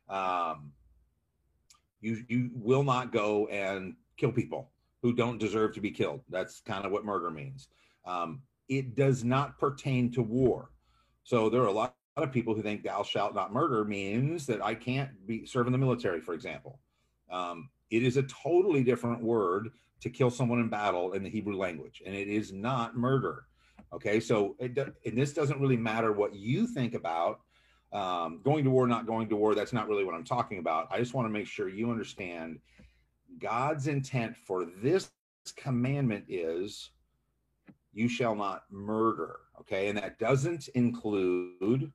Um, 0.08 0.72
you 2.00 2.24
you 2.30 2.50
will 2.54 2.86
not 2.86 3.12
go 3.12 3.48
and 3.48 3.96
kill 4.16 4.32
people 4.32 4.70
who 5.02 5.12
don't 5.12 5.38
deserve 5.38 5.74
to 5.74 5.82
be 5.82 5.92
killed. 5.92 6.22
That's 6.30 6.62
kind 6.62 6.86
of 6.86 6.94
what 6.94 7.04
murder 7.04 7.30
means. 7.30 7.68
Um, 8.06 8.42
it 8.70 8.96
does 8.96 9.26
not 9.26 9.60
pertain 9.60 10.10
to 10.14 10.22
war. 10.22 10.70
So 11.24 11.50
there 11.50 11.62
are 11.62 11.68
a 11.68 11.72
lot, 11.72 11.96
of 12.16 12.32
people 12.32 12.54
who 12.54 12.62
think 12.62 12.84
"thou 12.84 13.02
shalt 13.02 13.34
not 13.34 13.52
murder" 13.52 13.84
means 13.84 14.46
that 14.46 14.64
I 14.64 14.76
can't 14.76 15.10
be 15.26 15.48
serve 15.48 15.66
in 15.66 15.72
the 15.72 15.80
military, 15.80 16.22
for 16.22 16.36
example. 16.36 16.80
Um, 17.32 17.72
it 17.90 18.04
is 18.04 18.18
a 18.18 18.24
totally 18.24 18.84
different 18.84 19.24
word 19.24 19.70
to 20.02 20.12
kill 20.12 20.30
someone 20.30 20.60
in 20.60 20.70
battle 20.70 21.14
in 21.14 21.24
the 21.24 21.30
Hebrew 21.30 21.56
language, 21.56 22.04
and 22.06 22.14
it 22.14 22.28
is 22.28 22.54
not 22.54 22.96
murder. 22.96 23.46
Okay, 23.92 24.20
so 24.20 24.56
it, 24.60 24.78
and 24.78 25.18
this 25.18 25.34
doesn't 25.34 25.60
really 25.60 25.78
matter 25.78 26.12
what 26.12 26.36
you 26.36 26.68
think 26.68 26.94
about 26.94 27.40
um, 27.94 28.42
going 28.44 28.64
to 28.64 28.70
war, 28.70 28.88
not 28.88 29.06
going 29.06 29.30
to 29.30 29.36
war. 29.36 29.56
That's 29.56 29.74
not 29.74 29.88
really 29.88 30.04
what 30.04 30.16
I'm 30.16 30.24
talking 30.24 30.58
about. 30.58 30.88
I 30.92 31.00
just 31.00 31.14
want 31.14 31.28
to 31.28 31.32
make 31.32 31.48
sure 31.48 31.70
you 31.70 31.92
understand 31.92 32.60
God's 33.40 33.88
intent 33.88 34.36
for 34.36 34.66
this 34.82 35.12
commandment 35.56 36.26
is 36.28 36.92
you 37.94 38.08
shall 38.08 38.36
not 38.36 38.64
murder. 38.72 39.38
Okay, 39.60 39.88
and 39.88 39.98
that 39.98 40.20
doesn't 40.20 40.68
include 40.70 41.92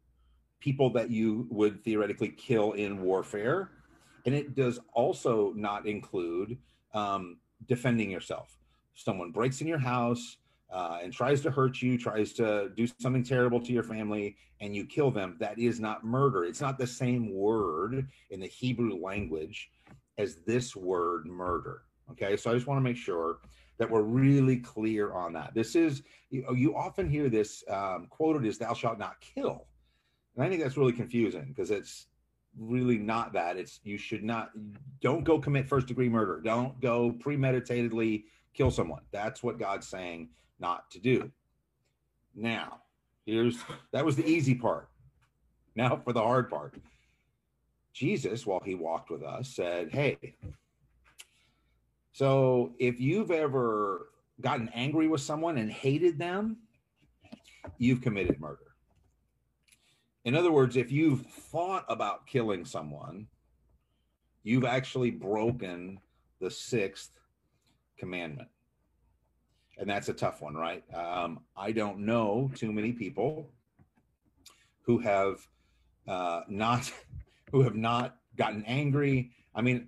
people 0.60 0.90
that 0.90 1.10
you 1.10 1.46
would 1.50 1.82
theoretically 1.84 2.28
kill 2.28 2.72
in 2.72 3.02
warfare. 3.02 3.70
And 4.26 4.34
it 4.34 4.54
does 4.54 4.78
also 4.92 5.52
not 5.56 5.86
include 5.86 6.58
um, 6.94 7.38
defending 7.66 8.10
yourself. 8.10 8.56
someone 8.94 9.30
breaks 9.30 9.60
in 9.60 9.66
your 9.66 9.78
house 9.78 10.38
uh, 10.72 10.98
and 11.02 11.12
tries 11.12 11.40
to 11.42 11.50
hurt 11.50 11.80
you, 11.80 11.96
tries 11.96 12.32
to 12.34 12.70
do 12.76 12.86
something 12.98 13.22
terrible 13.22 13.60
to 13.60 13.72
your 13.72 13.82
family, 13.82 14.36
and 14.60 14.74
you 14.74 14.84
kill 14.84 15.10
them, 15.10 15.36
that 15.38 15.58
is 15.58 15.80
not 15.80 16.04
murder. 16.04 16.44
It's 16.44 16.60
not 16.60 16.78
the 16.78 16.86
same 16.86 17.32
word 17.32 18.08
in 18.30 18.40
the 18.40 18.46
Hebrew 18.46 19.00
language 19.00 19.70
as 20.18 20.36
this 20.46 20.74
word 20.74 21.26
murder. 21.26 21.82
Okay, 22.10 22.36
so 22.36 22.50
I 22.50 22.54
just 22.54 22.66
want 22.66 22.78
to 22.78 22.82
make 22.82 22.96
sure 22.96 23.38
that 23.78 23.90
we're 23.90 24.02
really 24.02 24.56
clear 24.56 25.12
on 25.12 25.32
that. 25.32 25.54
This 25.54 25.74
is, 25.74 26.02
you, 26.30 26.44
you 26.54 26.76
often 26.76 27.08
hear 27.08 27.28
this 27.28 27.64
um, 27.70 28.06
quoted 28.10 28.46
as 28.46 28.58
thou 28.58 28.74
shalt 28.74 28.98
not 28.98 29.20
kill. 29.20 29.66
And 30.36 30.44
I 30.44 30.48
think 30.48 30.62
that's 30.62 30.76
really 30.76 30.92
confusing 30.92 31.46
because 31.48 31.70
it's 31.70 32.06
really 32.58 32.98
not 32.98 33.32
that. 33.32 33.56
It's 33.56 33.80
you 33.84 33.98
should 33.98 34.24
not 34.24 34.50
don't 35.00 35.24
go 35.24 35.38
commit 35.38 35.68
first 35.68 35.86
degree 35.86 36.08
murder. 36.08 36.40
Don't 36.40 36.80
go 36.80 37.12
premeditatedly 37.12 38.24
kill 38.54 38.70
someone. 38.70 39.02
That's 39.12 39.42
what 39.42 39.58
God's 39.58 39.86
saying 39.86 40.30
not 40.58 40.90
to 40.92 40.98
do. 40.98 41.30
Now, 42.34 42.80
here's 43.26 43.58
that 43.92 44.04
was 44.04 44.16
the 44.16 44.26
easy 44.26 44.54
part. 44.54 44.88
Now 45.74 46.00
for 46.04 46.12
the 46.12 46.22
hard 46.22 46.50
part. 46.50 46.74
Jesus, 47.92 48.46
while 48.46 48.62
he 48.64 48.74
walked 48.74 49.10
with 49.10 49.24
us, 49.24 49.48
said, 49.48 49.90
Hey, 49.90 50.16
so 52.18 52.72
if 52.80 52.98
you've 52.98 53.30
ever 53.30 54.08
gotten 54.40 54.68
angry 54.74 55.06
with 55.06 55.20
someone 55.20 55.56
and 55.56 55.70
hated 55.70 56.18
them, 56.18 56.56
you've 57.78 58.00
committed 58.00 58.40
murder. 58.40 58.74
In 60.24 60.34
other 60.34 60.50
words, 60.50 60.76
if 60.76 60.90
you've 60.90 61.24
thought 61.26 61.84
about 61.88 62.26
killing 62.26 62.64
someone, 62.64 63.28
you've 64.42 64.64
actually 64.64 65.12
broken 65.12 66.00
the 66.40 66.50
sixth 66.50 67.12
commandment. 67.96 68.48
And 69.78 69.88
that's 69.88 70.08
a 70.08 70.12
tough 70.12 70.42
one, 70.42 70.56
right? 70.56 70.82
Um, 70.92 71.38
I 71.56 71.70
don't 71.70 72.00
know 72.00 72.50
too 72.56 72.72
many 72.72 72.90
people 72.90 73.48
who 74.82 74.98
have 74.98 75.46
uh, 76.08 76.40
not 76.48 76.90
who 77.52 77.62
have 77.62 77.76
not 77.76 78.16
gotten 78.34 78.64
angry. 78.64 79.30
I 79.54 79.62
mean, 79.62 79.86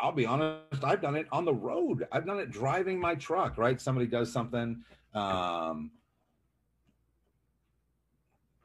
I'll 0.00 0.12
be 0.12 0.26
honest, 0.26 0.84
I've 0.84 1.00
done 1.00 1.16
it 1.16 1.26
on 1.32 1.44
the 1.44 1.54
road. 1.54 2.06
I've 2.12 2.26
done 2.26 2.38
it 2.38 2.50
driving 2.50 3.00
my 3.00 3.14
truck, 3.14 3.56
right? 3.58 3.80
Somebody 3.80 4.06
does 4.06 4.32
something. 4.32 4.82
Um, 5.14 5.92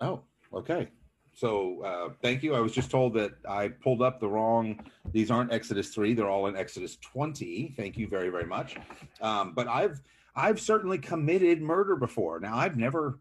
oh, 0.02 0.24
Okay. 0.54 0.90
So 1.34 1.84
uh, 1.84 2.14
thank 2.24 2.42
you. 2.42 2.56
I 2.56 2.60
was 2.60 2.72
just 2.72 2.90
told 2.90 3.14
that 3.14 3.34
I 3.48 3.68
pulled 3.68 4.02
up 4.02 4.20
the 4.20 4.28
wrong. 4.28 4.84
These 5.12 5.30
aren't 5.30 5.54
Exodus 5.54 5.90
three; 5.90 6.16
they're 6.16 6.30
all 6.30 6.48
in 6.48 6.56
Exodus 6.58 6.98
twenty. 6.98 7.76
Thank 7.78 7.96
you 7.96 8.08
very, 8.08 8.30
very 8.30 8.46
much. 8.46 8.76
Um, 9.22 9.54
but 9.54 9.68
I've 9.68 10.02
I've 10.36 10.60
certainly 10.60 10.98
committed 10.98 11.62
murder 11.62 11.96
before. 11.96 12.40
Now 12.40 12.58
I've 12.58 12.76
never 12.76 13.20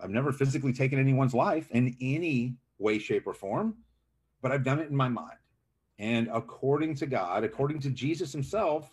I've 0.00 0.10
never 0.10 0.30
physically 0.30 0.72
taken 0.72 1.00
anyone's 1.00 1.34
life 1.34 1.68
in 1.72 1.96
any 2.00 2.54
way, 2.78 3.00
shape, 3.00 3.26
or 3.26 3.34
form, 3.34 3.74
but 4.40 4.52
I've 4.52 4.62
done 4.62 4.78
it 4.78 4.88
in 4.88 4.94
my 4.94 5.08
mind. 5.08 5.38
And 5.98 6.28
according 6.32 6.96
to 6.96 7.06
God, 7.06 7.44
according 7.44 7.80
to 7.80 7.90
Jesus 7.90 8.32
Himself, 8.32 8.92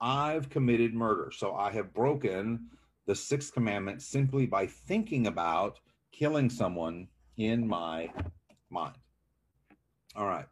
I've 0.00 0.48
committed 0.50 0.94
murder. 0.94 1.30
So 1.34 1.54
I 1.54 1.70
have 1.72 1.94
broken 1.94 2.68
the 3.06 3.14
sixth 3.14 3.52
commandment 3.52 4.02
simply 4.02 4.46
by 4.46 4.66
thinking 4.66 5.26
about 5.26 5.78
killing 6.10 6.50
someone 6.50 7.08
in 7.36 7.66
my 7.66 8.10
mind. 8.70 8.94
All 10.14 10.26
right. 10.26 10.46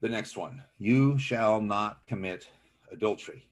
The 0.00 0.08
next 0.08 0.36
one 0.36 0.62
you 0.78 1.18
shall 1.18 1.60
not 1.60 2.06
commit 2.06 2.48
adultery. 2.92 3.46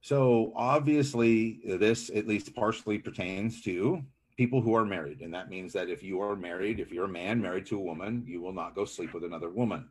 So, 0.00 0.52
obviously, 0.54 1.60
this 1.64 2.10
at 2.14 2.26
least 2.26 2.54
partially 2.54 2.98
pertains 2.98 3.62
to 3.62 4.04
people 4.36 4.60
who 4.60 4.74
are 4.74 4.84
married. 4.84 5.20
And 5.20 5.32
that 5.34 5.48
means 5.48 5.72
that 5.72 5.88
if 5.88 6.02
you 6.02 6.20
are 6.20 6.36
married, 6.36 6.80
if 6.80 6.90
you're 6.92 7.04
a 7.04 7.08
man 7.08 7.40
married 7.40 7.66
to 7.66 7.78
a 7.78 7.82
woman, 7.82 8.24
you 8.26 8.40
will 8.40 8.52
not 8.52 8.74
go 8.74 8.84
sleep 8.84 9.14
with 9.14 9.24
another 9.24 9.50
woman. 9.50 9.88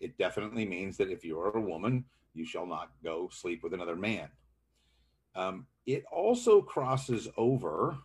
It 0.00 0.18
definitely 0.18 0.66
means 0.66 0.96
that 0.96 1.10
if 1.10 1.24
you're 1.24 1.56
a 1.56 1.60
woman, 1.60 2.04
you 2.34 2.44
shall 2.44 2.66
not 2.66 2.90
go 3.02 3.28
sleep 3.32 3.62
with 3.62 3.72
another 3.72 3.96
man. 3.96 4.28
Um, 5.36 5.66
it 5.86 6.04
also 6.12 6.60
crosses 6.60 7.28
over 7.36 7.96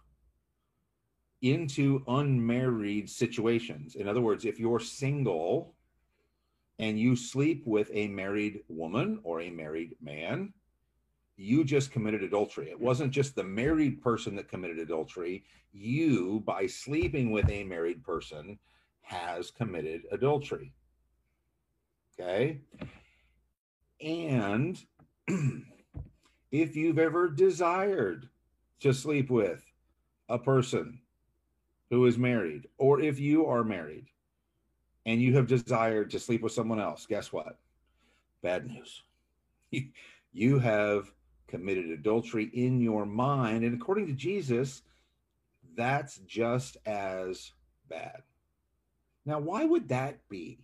into 1.41 2.03
unmarried 2.07 3.09
situations. 3.09 3.95
In 3.95 4.07
other 4.07 4.21
words, 4.21 4.45
if 4.45 4.59
you're 4.59 4.79
single 4.79 5.75
and 6.77 6.99
you 6.99 7.15
sleep 7.15 7.63
with 7.65 7.89
a 7.93 8.07
married 8.07 8.61
woman 8.67 9.19
or 9.23 9.41
a 9.41 9.49
married 9.49 9.95
man, 10.01 10.53
you 11.39 11.63
just 11.63 11.91
committed 11.91 12.21
adultery. 12.21 12.69
It 12.69 12.79
wasn't 12.79 13.13
just 13.13 13.33
the 13.33 13.45
married 13.45 14.01
person 14.01 14.35
that 14.35 14.49
committed 14.49 14.77
adultery. 14.77 15.45
You, 15.71 16.43
by 16.45 16.67
sleeping 16.67 17.31
with 17.31 17.49
a 17.49 17.63
married 17.63 18.03
person, 18.03 18.59
has 19.03 19.49
committed 19.49 20.01
adultery. 20.11 20.73
Okay. 22.19 22.59
And 24.01 24.83
if 26.51 26.75
you've 26.75 26.99
ever 26.99 27.29
desired 27.29 28.27
to 28.81 28.93
sleep 28.93 29.29
with 29.29 29.63
a 30.27 30.37
person 30.37 30.99
who 31.89 32.05
is 32.05 32.17
married, 32.17 32.67
or 32.77 32.99
if 32.99 33.17
you 33.17 33.45
are 33.45 33.63
married 33.63 34.07
and 35.05 35.21
you 35.21 35.35
have 35.35 35.47
desired 35.47 36.11
to 36.11 36.19
sleep 36.19 36.41
with 36.41 36.51
someone 36.51 36.81
else, 36.81 37.05
guess 37.05 37.31
what? 37.31 37.59
Bad 38.43 38.67
news. 38.67 39.03
You, 40.31 40.59
have 40.59 41.11
committed 41.49 41.89
adultery 41.89 42.49
in 42.53 42.79
your 42.79 43.05
mind. 43.05 43.63
And 43.63 43.79
according 43.79 44.07
to 44.07 44.13
Jesus, 44.13 44.81
that's 45.75 46.17
just 46.19 46.77
as 46.85 47.51
bad. 47.89 48.21
Now, 49.25 49.39
why 49.39 49.65
would 49.65 49.89
that 49.89 50.27
be? 50.29 50.59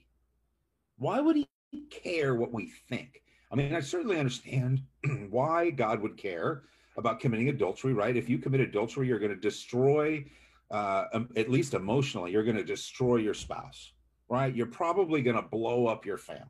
Why 0.98 1.20
would 1.20 1.36
he 1.36 1.48
care 1.90 2.36
what 2.36 2.54
we 2.54 2.72
think? 2.90 3.22
I 3.52 3.56
mean, 3.56 3.76
I 3.76 3.80
certainly 3.80 4.18
understand 4.18 4.82
why 5.30 5.70
God 5.70 6.02
would 6.02 6.18
care 6.18 6.64
about 6.98 7.20
committing 7.20 7.50
adultery, 7.50 7.94
right? 7.94 8.16
If 8.16 8.30
you 8.30 8.38
commit 8.38 8.62
adultery, 8.62 9.08
you're 9.08 9.20
going 9.20 9.34
to 9.34 9.38
destroy, 9.38 10.26
uh, 10.72 11.06
um, 11.14 11.30
at 11.36 11.50
least 11.50 11.74
emotionally, 11.74 12.32
you're 12.32 12.44
going 12.44 12.56
to 12.56 12.64
destroy 12.64 13.18
your 13.18 13.34
spouse, 13.34 13.92
right? 14.30 14.56
You're 14.56 14.66
probably 14.68 15.22
going 15.22 15.36
to 15.36 15.42
blow 15.42 15.88
up 15.88 16.06
your 16.06 16.18
family. 16.18 16.48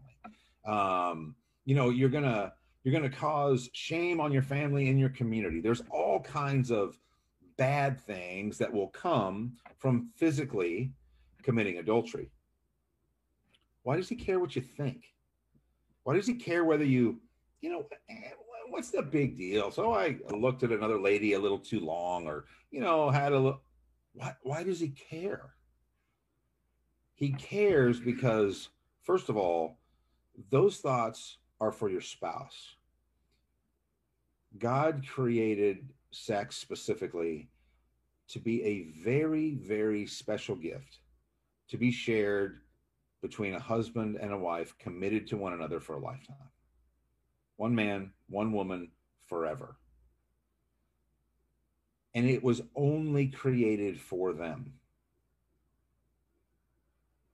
Um, 0.66 1.36
you 1.66 1.76
know, 1.76 1.90
you're 1.90 2.10
going 2.10 2.24
to 2.24 2.54
you're 2.86 2.92
going 2.92 3.12
to 3.12 3.18
cause 3.18 3.68
shame 3.74 4.22
on 4.22 4.32
your 4.32 4.44
family 4.44 4.90
and 4.90 5.00
your 5.00 5.10
community. 5.10 5.60
There's 5.60 5.82
all 5.90 6.20
kinds 6.20 6.70
of 6.70 7.00
bad 7.58 8.00
things 8.00 8.60
that 8.60 8.72
will 8.72 8.90
come 8.90 9.54
from 9.80 10.12
physically 10.16 10.92
committing 11.42 11.80
adultery. 11.80 12.30
Why 13.82 13.96
does 13.96 14.08
he 14.08 14.16
care 14.16 14.40
what 14.40 14.56
you 14.56 14.62
think? 14.62 15.16
Why 16.04 16.14
does 16.14 16.28
he 16.28 16.36
care 16.36 16.64
whether 16.64 16.84
you, 16.84 17.20
you 17.62 17.72
know, 17.72 17.88
eh, 18.08 18.30
what's 18.70 18.92
the 18.92 19.02
big 19.02 19.36
deal? 19.36 19.72
So 19.72 19.94
I 19.94 20.18
looked 20.30 20.62
at 20.62 20.72
another 20.72 21.02
lady 21.02 21.34
a 21.34 21.40
little 21.40 21.58
too 21.58 21.80
long, 21.80 22.28
or 22.28 22.46
you 22.70 22.82
know, 22.82 23.10
had 23.10 23.32
a 23.32 23.40
little. 23.40 23.62
Why? 24.14 24.36
Why 24.44 24.64
does 24.64 24.80
he 24.80 24.90
care? 24.90 25.56
He 27.16 27.32
cares 27.32 28.00
because, 28.00 28.70
first 29.02 29.30
of 29.30 29.38
all, 29.38 29.80
those 30.52 30.78
thoughts 30.78 31.38
are 31.60 31.72
for 31.72 31.90
your 31.90 32.02
spouse. 32.02 32.75
God 34.60 35.06
created 35.08 35.90
sex 36.12 36.58
specifically 36.58 37.50
to 38.30 38.40
be 38.40 38.64
a 38.64 38.84
very, 39.04 39.56
very 39.56 40.06
special 40.08 40.56
gift 40.56 41.00
to 41.68 41.78
be 41.78 41.92
shared 41.92 42.62
between 43.22 43.56
a 43.56 43.60
husband 43.60 44.18
and 44.22 44.32
a 44.32 44.38
wife 44.38 44.76
committed 44.78 45.28
to 45.28 45.38
one 45.38 45.54
another 45.54 45.80
for 45.80 45.96
a 45.96 46.00
lifetime. 46.00 46.36
One 47.58 47.74
man, 47.74 48.12
one 48.30 48.52
woman, 48.52 48.92
forever. 49.26 49.78
And 52.14 52.30
it 52.30 52.44
was 52.44 52.62
only 52.76 53.28
created 53.28 54.00
for 54.00 54.34
them. 54.34 54.74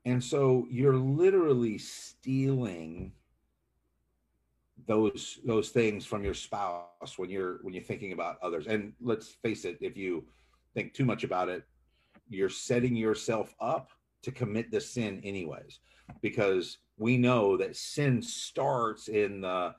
And 0.05 0.23
so 0.23 0.65
you're 0.69 0.95
literally 0.95 1.77
stealing 1.77 3.11
those 4.91 5.39
those 5.45 5.69
things 5.69 6.05
from 6.05 6.21
your 6.21 6.33
spouse 6.33 7.17
when 7.17 7.29
you're 7.29 7.59
when 7.61 7.73
you're 7.73 7.81
thinking 7.81 8.11
about 8.11 8.37
others. 8.43 8.67
And 8.67 8.91
let's 8.99 9.29
face 9.29 9.63
it, 9.63 9.77
if 9.79 9.95
you 9.95 10.25
think 10.73 10.93
too 10.93 11.05
much 11.05 11.23
about 11.23 11.47
it, 11.47 11.63
you're 12.29 12.49
setting 12.49 12.95
yourself 12.95 13.55
up 13.61 13.91
to 14.23 14.31
commit 14.31 14.69
the 14.69 14.81
sin 14.81 15.21
anyways 15.23 15.79
because 16.21 16.79
we 16.97 17.17
know 17.17 17.55
that 17.55 17.77
sin 17.77 18.21
starts 18.21 19.07
in 19.07 19.41
the 19.41 19.73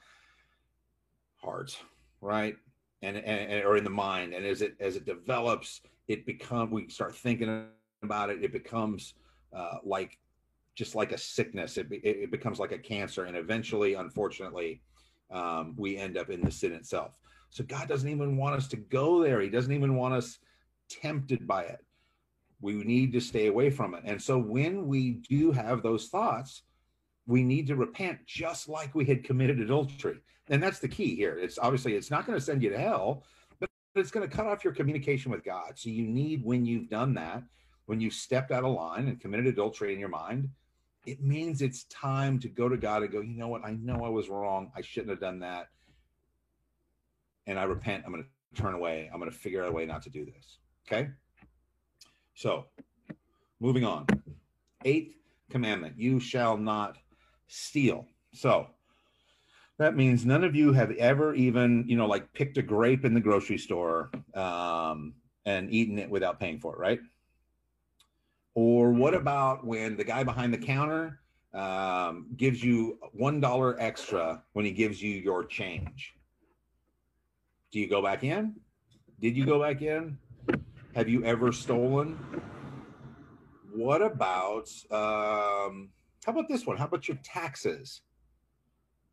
heart 1.36 1.76
right? 2.22 2.56
And, 3.02 3.16
and 3.16 3.64
or 3.64 3.76
in 3.76 3.84
the 3.84 3.90
mind. 3.90 4.32
And 4.32 4.46
as 4.46 4.62
it 4.62 4.76
as 4.80 4.96
it 4.96 5.04
develops 5.04 5.82
it 6.08 6.24
become 6.24 6.70
we 6.70 6.88
start 6.88 7.14
thinking 7.14 7.66
about 8.02 8.30
it 8.30 8.42
it 8.42 8.52
becomes 8.52 9.14
uh, 9.54 9.78
like 9.84 10.18
just 10.74 10.94
like 10.94 11.12
a 11.12 11.18
sickness. 11.18 11.76
It, 11.76 11.88
it 11.90 12.30
becomes 12.30 12.58
like 12.58 12.72
a 12.72 12.78
cancer. 12.78 13.24
And 13.24 13.36
eventually 13.36 13.92
unfortunately 13.94 14.80
um, 15.32 15.74
we 15.76 15.96
end 15.96 16.16
up 16.16 16.30
in 16.30 16.40
the 16.40 16.50
sin 16.50 16.72
itself 16.72 17.12
so 17.50 17.64
god 17.64 17.88
doesn't 17.88 18.08
even 18.08 18.36
want 18.36 18.54
us 18.54 18.68
to 18.68 18.76
go 18.76 19.22
there 19.22 19.40
he 19.40 19.48
doesn't 19.48 19.72
even 19.72 19.96
want 19.96 20.14
us 20.14 20.38
tempted 20.88 21.46
by 21.46 21.62
it 21.62 21.84
we 22.62 22.74
need 22.74 23.12
to 23.12 23.20
stay 23.20 23.48
away 23.48 23.68
from 23.68 23.94
it. 23.94 24.02
And 24.06 24.22
so 24.22 24.38
when 24.38 24.86
we 24.86 25.10
do 25.28 25.50
have 25.50 25.82
those 25.82 26.08
thoughts, 26.08 26.62
we 27.26 27.42
need 27.42 27.66
to 27.66 27.76
repent 27.76 28.24
just 28.24 28.68
like 28.68 28.94
we 28.94 29.04
had 29.04 29.24
committed 29.24 29.60
adultery. 29.60 30.20
And 30.48 30.62
that's 30.62 30.78
the 30.78 30.88
key 30.88 31.14
here. 31.14 31.36
It's 31.38 31.58
obviously 31.58 31.94
it's 31.94 32.10
not 32.10 32.24
going 32.24 32.38
to 32.38 32.44
send 32.44 32.62
you 32.62 32.70
to 32.70 32.78
hell, 32.78 33.24
but 33.60 33.68
it's 33.96 34.10
going 34.10 34.28
to 34.28 34.34
cut 34.34 34.46
off 34.46 34.64
your 34.64 34.72
communication 34.72 35.30
with 35.30 35.44
God. 35.44 35.72
So 35.74 35.90
you 35.90 36.06
need 36.06 36.44
when 36.44 36.64
you've 36.64 36.88
done 36.88 37.14
that, 37.14 37.42
when 37.86 38.00
you've 38.00 38.14
stepped 38.14 38.52
out 38.52 38.64
of 38.64 38.74
line 38.74 39.08
and 39.08 39.20
committed 39.20 39.46
adultery 39.46 39.92
in 39.92 40.00
your 40.00 40.08
mind, 40.08 40.48
it 41.06 41.22
means 41.22 41.62
it's 41.62 41.84
time 41.84 42.38
to 42.40 42.48
go 42.48 42.68
to 42.68 42.76
God 42.76 43.02
and 43.02 43.12
go, 43.12 43.20
you 43.20 43.36
know 43.36 43.48
what? 43.48 43.64
I 43.64 43.72
know 43.72 44.04
I 44.04 44.08
was 44.08 44.28
wrong. 44.28 44.70
I 44.76 44.82
shouldn't 44.82 45.10
have 45.10 45.20
done 45.20 45.40
that. 45.40 45.68
And 47.46 47.58
I 47.58 47.64
repent. 47.64 48.04
I'm 48.06 48.12
going 48.12 48.24
to 48.24 48.62
turn 48.62 48.74
away. 48.74 49.10
I'm 49.12 49.18
going 49.18 49.30
to 49.30 49.36
figure 49.36 49.62
out 49.62 49.68
a 49.68 49.72
way 49.72 49.84
not 49.84 50.02
to 50.02 50.10
do 50.10 50.24
this. 50.24 50.58
Okay. 50.86 51.08
So, 52.34 52.66
moving 53.60 53.84
on. 53.84 54.06
Eighth 54.84 55.14
commandment 55.50 55.98
you 55.98 56.20
shall 56.20 56.56
not 56.56 56.98
steal. 57.48 58.06
So, 58.32 58.68
that 59.78 59.96
means 59.96 60.24
none 60.24 60.44
of 60.44 60.54
you 60.54 60.72
have 60.72 60.92
ever 60.92 61.34
even, 61.34 61.84
you 61.88 61.96
know, 61.96 62.06
like 62.06 62.32
picked 62.32 62.58
a 62.58 62.62
grape 62.62 63.04
in 63.04 63.14
the 63.14 63.20
grocery 63.20 63.58
store 63.58 64.10
um, 64.34 65.14
and 65.44 65.72
eaten 65.72 65.98
it 65.98 66.08
without 66.08 66.38
paying 66.38 66.60
for 66.60 66.74
it, 66.74 66.78
right? 66.78 67.00
Or 68.54 68.92
what 68.92 69.14
about 69.14 69.64
when 69.64 69.96
the 69.96 70.04
guy 70.04 70.24
behind 70.24 70.52
the 70.52 70.58
counter 70.58 71.20
um, 71.54 72.26
gives 72.36 72.62
you 72.62 72.98
$1 73.18 73.76
extra 73.78 74.42
when 74.52 74.64
he 74.64 74.72
gives 74.72 75.02
you 75.02 75.10
your 75.10 75.44
change? 75.44 76.14
Do 77.70 77.80
you 77.80 77.88
go 77.88 78.02
back 78.02 78.24
in? 78.24 78.54
Did 79.20 79.36
you 79.36 79.46
go 79.46 79.60
back 79.60 79.80
in? 79.80 80.18
Have 80.94 81.08
you 81.08 81.24
ever 81.24 81.52
stolen? 81.52 82.18
What 83.72 84.02
about 84.02 84.68
um, 84.90 85.88
how 86.24 86.32
about 86.32 86.48
this 86.48 86.66
one? 86.66 86.76
How 86.76 86.84
about 86.84 87.08
your 87.08 87.16
taxes? 87.24 88.02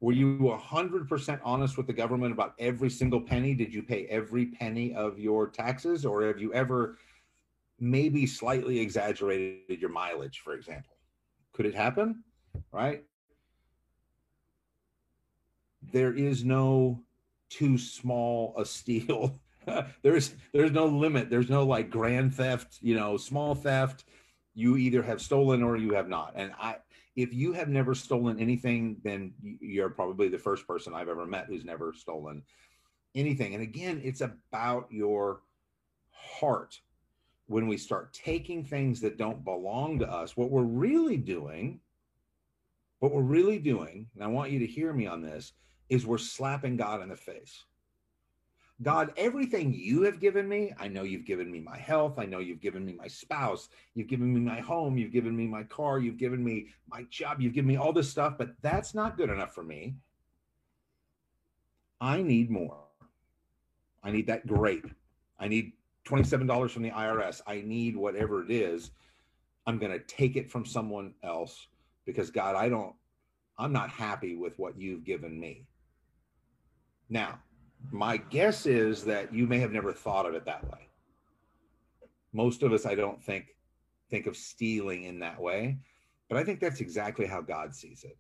Were 0.02 0.14
you 0.14 0.38
100% 0.40 1.40
honest 1.44 1.78
with 1.78 1.88
the 1.88 1.94
government 1.94 2.32
about 2.32 2.54
every 2.60 2.90
single 2.90 3.20
penny? 3.20 3.54
Did 3.54 3.74
you 3.74 3.84
pay 3.84 4.06
every 4.06 4.46
penny 4.46 4.94
of 4.94 5.20
your 5.20 5.50
taxes? 5.50 6.06
Or 6.06 6.26
have 6.26 6.40
you 6.40 6.54
ever 6.54 6.98
maybe 7.80 8.26
slightly 8.26 8.80
exaggerated 8.80 9.80
your 9.80 9.90
mileage, 9.90 10.40
for 10.40 10.54
example? 10.54 10.96
Could 11.54 11.66
it 11.66 11.76
happen? 11.76 12.24
Right? 12.72 13.04
There 15.92 16.14
is 16.14 16.44
no 16.44 17.04
too 17.50 17.78
small 17.78 18.54
a 18.58 18.66
steal 18.66 19.40
there's 20.02 20.34
there's 20.54 20.72
no 20.72 20.86
limit. 20.86 21.30
There's 21.30 21.50
no 21.50 21.64
like 21.64 21.90
grand 21.90 22.34
theft, 22.34 22.78
you 22.82 22.96
know, 22.96 23.18
small 23.18 23.56
theft. 23.56 24.06
You 24.54 24.78
either 24.78 25.02
have 25.04 25.22
stolen 25.22 25.64
or 25.64 25.78
you 25.78 25.94
have 25.94 26.10
not. 26.10 26.34
And 26.36 26.52
I 26.60 26.78
if 27.16 27.34
you 27.34 27.54
have 27.54 27.70
never 27.70 27.94
stolen 27.96 28.40
anything, 28.40 28.98
then 29.04 29.34
you're 29.42 29.90
probably 29.90 30.30
the 30.30 30.38
first 30.38 30.68
person 30.68 30.94
I've 30.94 31.10
ever 31.10 31.26
met 31.26 31.46
who's 31.48 31.66
never 31.66 31.94
stolen 31.94 32.44
anything. 33.16 33.54
And 33.54 33.64
again, 33.64 34.02
it's 34.04 34.22
about 34.22 34.88
your 34.90 35.42
heart. 36.12 36.80
When 37.50 37.68
we 37.68 37.78
start 37.78 38.14
taking 38.14 38.64
things 38.64 39.02
that 39.02 39.18
don't 39.18 39.44
belong 39.44 39.98
to 40.00 40.08
us, 40.08 40.38
what 40.38 40.52
we're 40.52 40.62
really 40.62 41.18
doing, 41.18 41.80
what 43.00 43.12
we're 43.12 43.24
really 43.24 43.58
doing, 43.58 44.06
and 44.14 44.24
I 44.24 44.28
want 44.28 44.52
you 44.52 44.60
to 44.60 44.68
hear 44.68 44.94
me 44.94 45.08
on 45.08 45.24
this, 45.24 45.54
is 45.90 46.06
we're 46.06 46.20
slapping 46.20 46.78
God 46.78 47.02
in 47.02 47.10
the 47.10 47.16
face. 47.16 47.66
God, 48.84 49.12
everything 49.18 49.74
you 49.74 50.04
have 50.04 50.20
given 50.20 50.48
me, 50.48 50.74
I 50.80 50.90
know 50.90 51.02
you've 51.02 51.26
given 51.26 51.52
me 51.52 51.60
my 51.60 51.76
health. 51.76 52.20
I 52.20 52.26
know 52.26 52.38
you've 52.38 52.62
given 52.62 52.86
me 52.86 52.94
my 52.94 53.08
spouse. 53.08 53.70
You've 53.96 54.08
given 54.08 54.32
me 54.32 54.40
my 54.40 54.60
home. 54.60 54.96
You've 54.96 55.12
given 55.12 55.36
me 55.36 55.48
my 55.48 55.64
car. 55.64 55.98
You've 55.98 56.18
given 56.18 56.44
me 56.44 56.68
my 56.88 57.04
job. 57.10 57.42
You've 57.42 57.54
given 57.54 57.68
me 57.68 57.78
all 57.78 57.92
this 57.92 58.10
stuff, 58.10 58.36
but 58.38 58.52
that's 58.62 58.94
not 58.94 59.18
good 59.18 59.32
enough 59.32 59.56
for 59.56 59.64
me. 59.64 59.96
I 62.00 62.22
need 62.22 62.52
more. 62.52 62.84
I 64.04 64.12
need 64.12 64.28
that 64.28 64.46
grape. 64.46 64.88
I 65.40 65.48
need 65.48 65.74
$27 66.10 66.72
from 66.72 66.84
the 66.84 66.92
IRS. 66.92 67.42
I 67.46 67.62
need 67.66 67.96
whatever 67.96 68.44
it 68.44 68.52
is. 68.52 68.92
I'm 69.66 69.78
going 69.78 69.92
to 69.92 70.00
take 70.00 70.36
it 70.36 70.50
from 70.50 70.66
someone 70.66 71.14
else 71.24 71.68
because 72.06 72.32
God, 72.32 72.56
I 72.56 72.70
don't, 72.70 72.96
I'm 73.58 73.72
not 73.72 73.90
happy 73.90 74.36
with 74.36 74.58
what 74.58 74.80
you've 74.80 75.04
given 75.04 75.40
me. 75.40 75.68
Now, 77.10 77.40
my 77.92 78.18
guess 78.18 78.66
is 78.66 79.04
that 79.06 79.34
you 79.34 79.48
may 79.48 79.60
have 79.60 79.72
never 79.72 79.94
thought 79.94 80.26
of 80.26 80.34
it 80.34 80.46
that 80.46 80.64
way. 80.72 80.88
Most 82.34 82.64
of 82.64 82.74
us, 82.74 82.86
I 82.86 82.96
don't 82.96 83.24
think, 83.24 83.56
think 84.10 84.28
of 84.28 84.36
stealing 84.36 85.04
in 85.04 85.20
that 85.20 85.40
way, 85.40 85.78
but 86.30 86.38
I 86.38 86.44
think 86.44 86.60
that's 86.60 86.82
exactly 86.82 87.26
how 87.26 87.42
God 87.42 87.74
sees 87.74 88.04
it. 88.04 88.18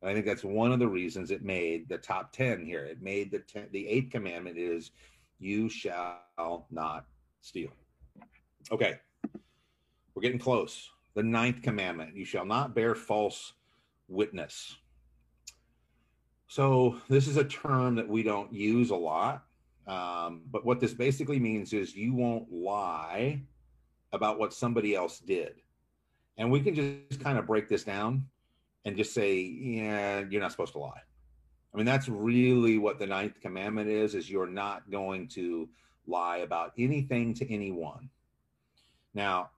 And 0.00 0.10
I 0.10 0.14
think 0.14 0.26
that's 0.26 0.44
one 0.44 0.72
of 0.72 0.78
the 0.78 0.88
reasons 0.88 1.30
it 1.30 1.42
made 1.42 1.88
the 1.88 1.98
top 1.98 2.32
10 2.32 2.64
here. 2.64 2.84
It 2.84 3.02
made 3.02 3.30
the 3.30 3.40
ten, 3.40 3.68
the 3.72 3.86
eighth 3.86 4.10
commandment 4.10 4.56
is 4.56 4.90
you 5.38 5.68
shall 5.68 6.66
not 6.70 7.04
steal. 7.40 7.70
Okay. 8.70 8.98
We're 10.14 10.22
getting 10.22 10.38
close. 10.38 10.90
The 11.14 11.22
ninth 11.22 11.62
commandment, 11.62 12.16
you 12.16 12.24
shall 12.24 12.44
not 12.44 12.74
bear 12.74 12.94
false 12.94 13.54
witness. 14.08 14.76
So 16.46 17.00
this 17.08 17.26
is 17.28 17.36
a 17.36 17.44
term 17.44 17.94
that 17.96 18.08
we 18.08 18.22
don't 18.22 18.52
use 18.52 18.90
a 18.90 18.96
lot. 18.96 19.44
Um, 19.86 20.42
but 20.50 20.64
what 20.64 20.80
this 20.80 20.94
basically 20.94 21.38
means 21.38 21.72
is 21.72 21.96
you 21.96 22.14
won't 22.14 22.52
lie 22.52 23.40
about 24.12 24.38
what 24.38 24.52
somebody 24.52 24.94
else 24.94 25.18
did. 25.18 25.54
And 26.36 26.50
we 26.50 26.60
can 26.60 26.74
just 26.74 27.22
kind 27.22 27.38
of 27.38 27.46
break 27.46 27.68
this 27.68 27.84
down 27.84 28.26
and 28.84 28.96
just 28.96 29.12
say, 29.12 29.40
yeah, 29.40 30.24
you're 30.28 30.40
not 30.40 30.52
supposed 30.52 30.72
to 30.72 30.78
lie. 30.78 31.02
I 31.72 31.76
mean, 31.76 31.86
that's 31.86 32.08
really 32.08 32.78
what 32.78 32.98
the 32.98 33.06
ninth 33.06 33.40
commandment 33.40 33.88
is, 33.88 34.14
is 34.14 34.30
you're 34.30 34.46
not 34.46 34.90
going 34.90 35.28
to 35.28 35.68
lie 36.10 36.38
about 36.38 36.72
anything 36.76 37.34
to 37.34 37.52
anyone. 37.52 38.10
Now, 39.14 39.50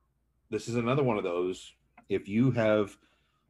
this 0.51 0.69
is 0.69 0.77
another 0.77 1.03
one 1.03 1.19
of 1.19 1.25
those. 1.25 1.73
If 2.09 2.29
you 2.29 2.51
have 2.53 2.97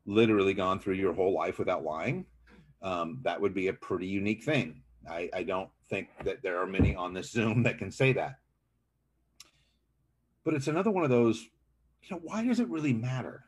literally 0.07 0.55
gone 0.55 0.79
through 0.79 0.95
your 0.95 1.13
whole 1.13 1.35
life 1.35 1.59
without 1.59 1.85
lying, 1.85 2.27
um, 2.81 3.19
that 3.23 3.41
would 3.41 3.55
be 3.55 3.69
a 3.69 3.73
pretty 3.73 4.07
unique 4.07 4.43
thing. 4.43 4.83
I, 5.09 5.29
I 5.33 5.43
don't 5.43 5.71
think 5.91 6.09
that 6.25 6.43
there 6.43 6.61
are 6.61 6.67
many 6.67 6.95
on 6.95 7.13
this 7.13 7.31
Zoom 7.31 7.63
that 7.65 7.79
can 7.79 7.91
say 7.91 8.13
that. 8.15 8.37
But 10.45 10.55
it's 10.55 10.69
another 10.69 10.91
one 10.91 11.05
of 11.05 11.11
those, 11.11 11.47
you 12.03 12.17
know, 12.17 12.21
why 12.23 12.45
does 12.45 12.61
it 12.61 12.69
really 12.69 12.93
matter? 12.93 13.45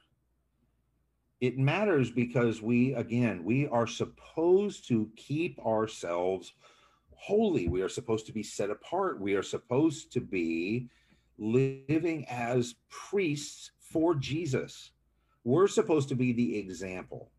It 1.40 1.58
matters 1.58 2.10
because 2.10 2.62
we, 2.62 2.94
again, 2.94 3.44
we 3.44 3.66
are 3.68 3.86
supposed 3.86 4.88
to 4.88 5.10
keep 5.16 5.58
ourselves 5.58 6.52
holy. 7.24 7.68
We 7.68 7.80
are 7.80 7.88
supposed 7.88 8.26
to 8.26 8.32
be 8.32 8.42
set 8.42 8.68
apart. 8.68 9.18
We 9.18 9.34
are 9.34 9.42
supposed 9.42 10.12
to 10.12 10.20
be 10.20 10.88
living 11.38 12.26
as 12.28 12.74
priests 12.90 13.70
for 13.78 14.14
Jesus. 14.14 14.90
We're 15.42 15.68
supposed 15.68 16.10
to 16.10 16.14
be 16.14 16.32
the 16.32 16.58
example. 16.58 17.30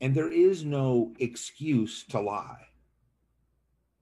And 0.00 0.12
there 0.12 0.30
is 0.30 0.64
no 0.64 1.12
excuse 1.20 2.04
to 2.08 2.20
lie. 2.20 2.66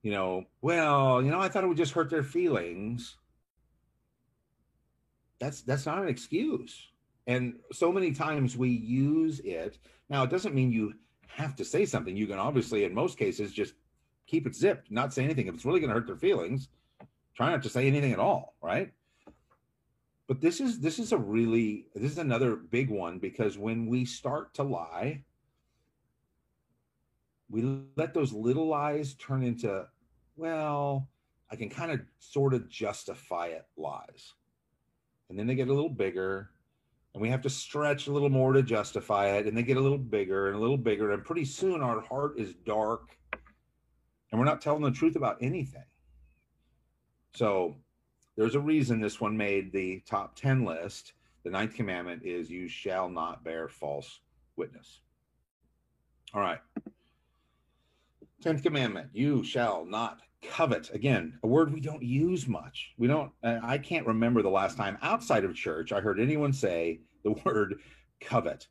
You 0.02 0.12
know, 0.12 0.44
well, 0.62 1.22
you 1.22 1.30
know, 1.30 1.40
I 1.40 1.48
thought 1.48 1.64
it 1.64 1.66
would 1.66 1.76
just 1.76 1.92
hurt 1.92 2.08
their 2.08 2.22
feelings. 2.22 3.16
That's 5.38 5.60
that's 5.62 5.84
not 5.84 6.02
an 6.02 6.08
excuse. 6.08 6.88
And 7.26 7.58
so 7.72 7.92
many 7.92 8.12
times 8.12 8.56
we 8.56 8.70
use 8.70 9.40
it. 9.40 9.78
Now, 10.08 10.22
it 10.22 10.30
doesn't 10.30 10.54
mean 10.54 10.70
you 10.70 10.94
have 11.26 11.56
to 11.56 11.64
say 11.64 11.84
something. 11.84 12.16
You 12.16 12.26
can 12.26 12.38
obviously, 12.38 12.84
in 12.84 12.94
most 12.94 13.18
cases, 13.18 13.52
just 13.52 13.74
keep 14.26 14.46
it 14.46 14.54
zipped, 14.54 14.90
not 14.90 15.12
say 15.12 15.24
anything. 15.24 15.46
If 15.46 15.54
it's 15.54 15.64
really 15.64 15.80
going 15.80 15.90
to 15.90 15.94
hurt 15.94 16.06
their 16.06 16.16
feelings, 16.16 16.68
try 17.34 17.50
not 17.50 17.62
to 17.62 17.68
say 17.68 17.86
anything 17.86 18.12
at 18.12 18.18
all, 18.18 18.54
right? 18.62 18.92
But 20.28 20.40
this 20.40 20.60
is 20.60 20.80
this 20.80 20.98
is 20.98 21.12
a 21.12 21.18
really 21.18 21.86
this 21.94 22.10
is 22.10 22.18
another 22.18 22.56
big 22.56 22.90
one 22.90 23.18
because 23.18 23.56
when 23.56 23.86
we 23.86 24.04
start 24.04 24.54
to 24.54 24.64
lie, 24.64 25.22
we 27.48 27.86
let 27.96 28.12
those 28.12 28.32
little 28.32 28.66
lies 28.66 29.14
turn 29.14 29.44
into, 29.44 29.86
well, 30.36 31.08
I 31.50 31.54
can 31.54 31.70
kind 31.70 31.92
of 31.92 32.00
sort 32.18 32.54
of 32.54 32.68
justify 32.68 33.46
it 33.48 33.66
lies. 33.76 34.34
And 35.28 35.38
then 35.38 35.46
they 35.46 35.54
get 35.54 35.68
a 35.68 35.72
little 35.72 35.90
bigger 35.90 36.50
and 37.16 37.22
we 37.22 37.30
have 37.30 37.40
to 37.40 37.48
stretch 37.48 38.08
a 38.08 38.12
little 38.12 38.28
more 38.28 38.52
to 38.52 38.62
justify 38.62 39.28
it 39.28 39.46
and 39.46 39.56
they 39.56 39.62
get 39.62 39.78
a 39.78 39.80
little 39.80 39.96
bigger 39.96 40.48
and 40.48 40.56
a 40.56 40.60
little 40.60 40.76
bigger 40.76 41.12
and 41.12 41.24
pretty 41.24 41.46
soon 41.46 41.80
our 41.80 42.02
heart 42.02 42.38
is 42.38 42.52
dark 42.66 43.16
and 43.32 44.38
we're 44.38 44.44
not 44.44 44.60
telling 44.60 44.82
the 44.82 44.90
truth 44.90 45.16
about 45.16 45.38
anything. 45.40 45.86
So 47.34 47.76
there's 48.36 48.54
a 48.54 48.60
reason 48.60 49.00
this 49.00 49.18
one 49.18 49.34
made 49.34 49.72
the 49.72 50.02
top 50.06 50.36
10 50.36 50.66
list. 50.66 51.14
The 51.42 51.48
ninth 51.48 51.72
commandment 51.72 52.20
is 52.22 52.50
you 52.50 52.68
shall 52.68 53.08
not 53.08 53.42
bear 53.42 53.66
false 53.66 54.20
witness. 54.56 55.00
All 56.34 56.42
right. 56.42 56.60
10th 58.44 58.62
commandment 58.62 59.08
you 59.14 59.42
shall 59.42 59.86
not 59.86 60.20
covet. 60.42 60.90
Again 60.94 61.38
a 61.42 61.46
word 61.46 61.72
we 61.72 61.80
don't 61.80 62.02
use 62.02 62.46
much. 62.46 62.94
We 62.98 63.06
don't 63.06 63.32
i 63.42 63.78
can't 63.78 64.06
remember 64.06 64.42
the 64.42 64.50
last 64.50 64.76
time 64.76 64.98
outside 65.02 65.44
of 65.44 65.54
church 65.54 65.92
i 65.92 66.00
heard 66.00 66.20
anyone 66.20 66.52
say 66.52 67.00
the 67.24 67.32
word 67.44 67.80
covet. 68.20 68.68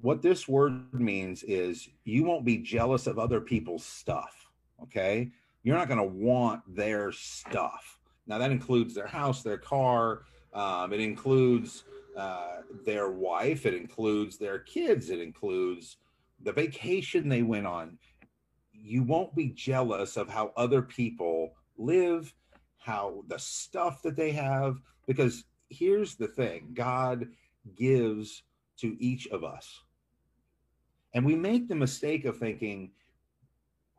What 0.00 0.22
this 0.22 0.48
word 0.48 0.94
means 0.94 1.42
is 1.42 1.88
you 2.04 2.24
won't 2.24 2.46
be 2.46 2.56
jealous 2.56 3.06
of 3.06 3.18
other 3.18 3.40
people's 3.40 3.84
stuff 3.84 4.50
okay? 4.82 5.30
You're 5.62 5.76
not 5.76 5.88
going 5.88 5.98
to 5.98 6.04
want 6.04 6.62
their 6.74 7.12
stuff. 7.12 7.98
Now 8.26 8.38
that 8.38 8.50
includes 8.50 8.94
their 8.94 9.06
house 9.06 9.42
their 9.42 9.58
car 9.58 10.22
um, 10.52 10.92
it 10.92 11.00
includes 11.00 11.84
uh, 12.16 12.58
their 12.84 13.10
wife 13.10 13.66
it 13.66 13.74
includes 13.74 14.36
their 14.36 14.58
kids 14.60 15.10
it 15.10 15.20
includes 15.20 15.96
the 16.42 16.52
vacation 16.52 17.28
they 17.28 17.42
went 17.42 17.66
on 17.66 17.98
you 18.82 19.02
won't 19.02 19.34
be 19.34 19.48
jealous 19.48 20.16
of 20.16 20.28
how 20.28 20.52
other 20.56 20.82
people 20.82 21.54
live, 21.76 22.32
how 22.78 23.24
the 23.28 23.38
stuff 23.38 24.02
that 24.02 24.16
they 24.16 24.32
have, 24.32 24.76
because 25.06 25.44
here's 25.68 26.16
the 26.16 26.28
thing 26.28 26.70
God 26.74 27.28
gives 27.76 28.42
to 28.78 28.96
each 29.02 29.26
of 29.28 29.44
us. 29.44 29.80
And 31.14 31.24
we 31.24 31.34
make 31.34 31.68
the 31.68 31.74
mistake 31.74 32.24
of 32.24 32.38
thinking, 32.38 32.92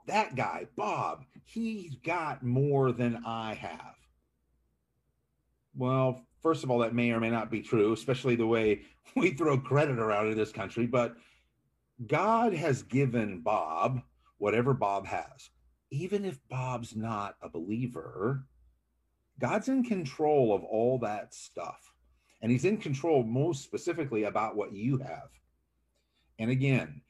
that 0.08 0.36
guy, 0.36 0.68
Bob, 0.76 1.26
he's 1.44 1.96
got 1.96 2.44
more 2.44 2.92
than 2.92 3.24
I 3.26 3.54
have. 3.54 3.96
Well, 5.76 6.26
first 6.42 6.64
of 6.64 6.72
all, 6.72 6.80
that 6.80 6.96
may 6.96 7.12
or 7.12 7.20
may 7.20 7.30
not 7.30 7.52
be 7.52 7.62
true, 7.62 7.94
especially 7.94 8.36
the 8.36 8.48
way 8.48 8.82
we 9.16 9.32
throw 9.32 9.58
credit 9.58 10.00
around 10.00 10.30
in 10.30 10.38
this 10.38 10.52
country. 10.52 10.86
But 10.86 11.16
God 12.08 12.54
has 12.54 12.84
given 12.84 13.42
Bob 13.42 14.02
whatever 14.42 14.74
Bob 14.74 15.06
has. 15.06 15.52
Even 15.92 16.26
if 16.26 16.40
Bob's 16.50 16.96
not 16.96 17.36
a 17.44 17.50
believer, 17.50 18.44
God's 19.40 19.68
in 19.68 19.84
control 19.84 20.52
of 20.52 20.64
all 20.64 20.98
that 21.00 21.36
stuff. 21.36 21.94
And 22.42 22.52
he's 22.52 22.66
in 22.66 22.78
control 22.78 23.22
most 23.24 23.64
specifically 23.64 24.24
about 24.24 24.56
what 24.56 24.74
you 24.74 24.98
have. 24.98 25.30
And 26.40 26.50
again, 26.50 27.02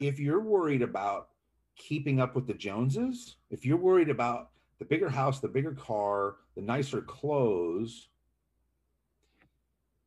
if 0.00 0.18
you're 0.18 0.40
worried 0.40 0.80
about 0.80 1.28
keeping 1.76 2.20
up 2.20 2.34
with 2.34 2.46
the 2.46 2.54
Joneses, 2.54 3.36
if 3.50 3.66
you're 3.66 3.76
worried 3.76 4.08
about 4.08 4.48
the 4.78 4.86
bigger 4.86 5.10
house, 5.10 5.40
the 5.40 5.48
bigger 5.48 5.74
car, 5.74 6.36
the 6.56 6.62
nicer 6.62 7.02
clothes, 7.02 8.08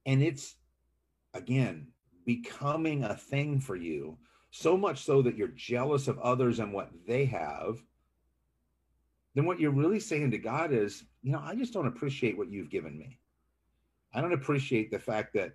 and 0.08 0.24
it's 0.24 0.56
again 1.36 1.90
becoming 2.26 3.04
a 3.04 3.16
thing 3.16 3.60
for 3.60 3.76
you 3.76 4.18
so 4.52 4.78
much 4.78 5.04
so 5.04 5.22
that 5.22 5.38
you're 5.38 5.48
jealous 5.48 6.08
of 6.08 6.20
others 6.20 6.60
and 6.60 6.74
what 6.74 6.92
they 7.08 7.26
have, 7.26 7.82
then 9.34 9.46
what 9.46 9.60
you're 9.60 9.72
really 9.72 10.00
saying 10.00 10.32
to 10.32 10.38
God 10.38 10.74
is, 10.74 11.06
you 11.24 11.32
know, 11.32 11.42
I 11.44 11.56
just 11.56 11.74
don't 11.74 11.88
appreciate 11.88 12.38
what 12.38 12.50
you've 12.50 12.70
given 12.70 12.98
me. 12.98 13.18
I 14.14 14.20
don't 14.20 14.34
appreciate 14.34 14.92
the 14.92 15.00
fact 15.00 15.34
that 15.34 15.54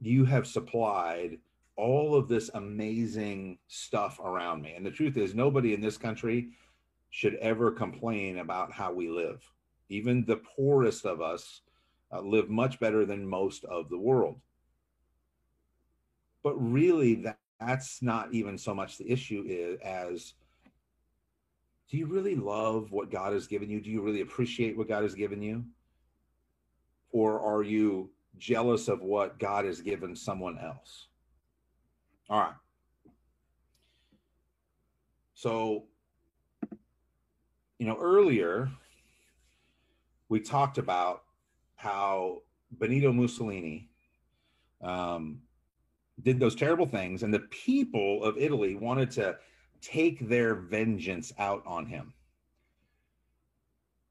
you 0.00 0.24
have 0.24 0.46
supplied 0.46 1.38
all 1.76 2.14
of 2.14 2.26
this 2.26 2.50
amazing 2.54 3.58
stuff 3.68 4.18
around 4.18 4.62
me. 4.62 4.72
And 4.72 4.84
the 4.84 4.90
truth 4.90 5.18
is, 5.18 5.34
nobody 5.34 5.74
in 5.74 5.80
this 5.82 5.98
country 5.98 6.48
should 7.10 7.34
ever 7.36 7.70
complain 7.70 8.38
about 8.38 8.72
how 8.72 8.92
we 8.92 9.10
live. 9.10 9.42
Even 9.90 10.24
the 10.24 10.36
poorest 10.56 11.04
of 11.04 11.20
us 11.20 11.60
uh, 12.12 12.20
live 12.20 12.48
much 12.48 12.80
better 12.80 13.04
than 13.04 13.28
most 13.28 13.64
of 13.66 13.90
the 13.90 13.98
world. 13.98 14.40
But 16.42 16.54
really, 16.54 17.16
that, 17.16 17.38
that's 17.60 18.02
not 18.02 18.32
even 18.32 18.56
so 18.58 18.74
much 18.74 18.98
the 18.98 19.10
issue 19.10 19.44
is 19.46 19.78
as 19.82 20.34
do 21.90 21.96
you 21.98 22.06
really 22.06 22.36
love 22.36 22.92
what 22.92 23.10
God 23.10 23.32
has 23.32 23.48
given 23.48 23.68
you? 23.68 23.80
Do 23.80 23.90
you 23.90 24.00
really 24.00 24.20
appreciate 24.20 24.76
what 24.76 24.88
God 24.88 25.02
has 25.02 25.14
given 25.14 25.42
you? 25.42 25.64
Or 27.10 27.40
are 27.40 27.64
you 27.64 28.10
jealous 28.38 28.86
of 28.86 29.02
what 29.02 29.38
God 29.40 29.64
has 29.64 29.80
given 29.80 30.14
someone 30.14 30.56
else? 30.58 31.08
All 32.28 32.38
right. 32.40 32.54
So, 35.34 35.86
you 37.78 37.86
know, 37.86 37.98
earlier 38.00 38.70
we 40.28 40.38
talked 40.38 40.78
about 40.78 41.24
how 41.74 42.42
Benito 42.70 43.12
Mussolini 43.12 43.88
um, 44.80 45.42
did 46.22 46.40
those 46.40 46.54
terrible 46.54 46.86
things, 46.86 47.22
and 47.22 47.32
the 47.32 47.40
people 47.40 48.24
of 48.24 48.38
Italy 48.38 48.74
wanted 48.74 49.10
to 49.12 49.36
take 49.80 50.28
their 50.28 50.54
vengeance 50.54 51.32
out 51.38 51.62
on 51.66 51.86
him. 51.86 52.12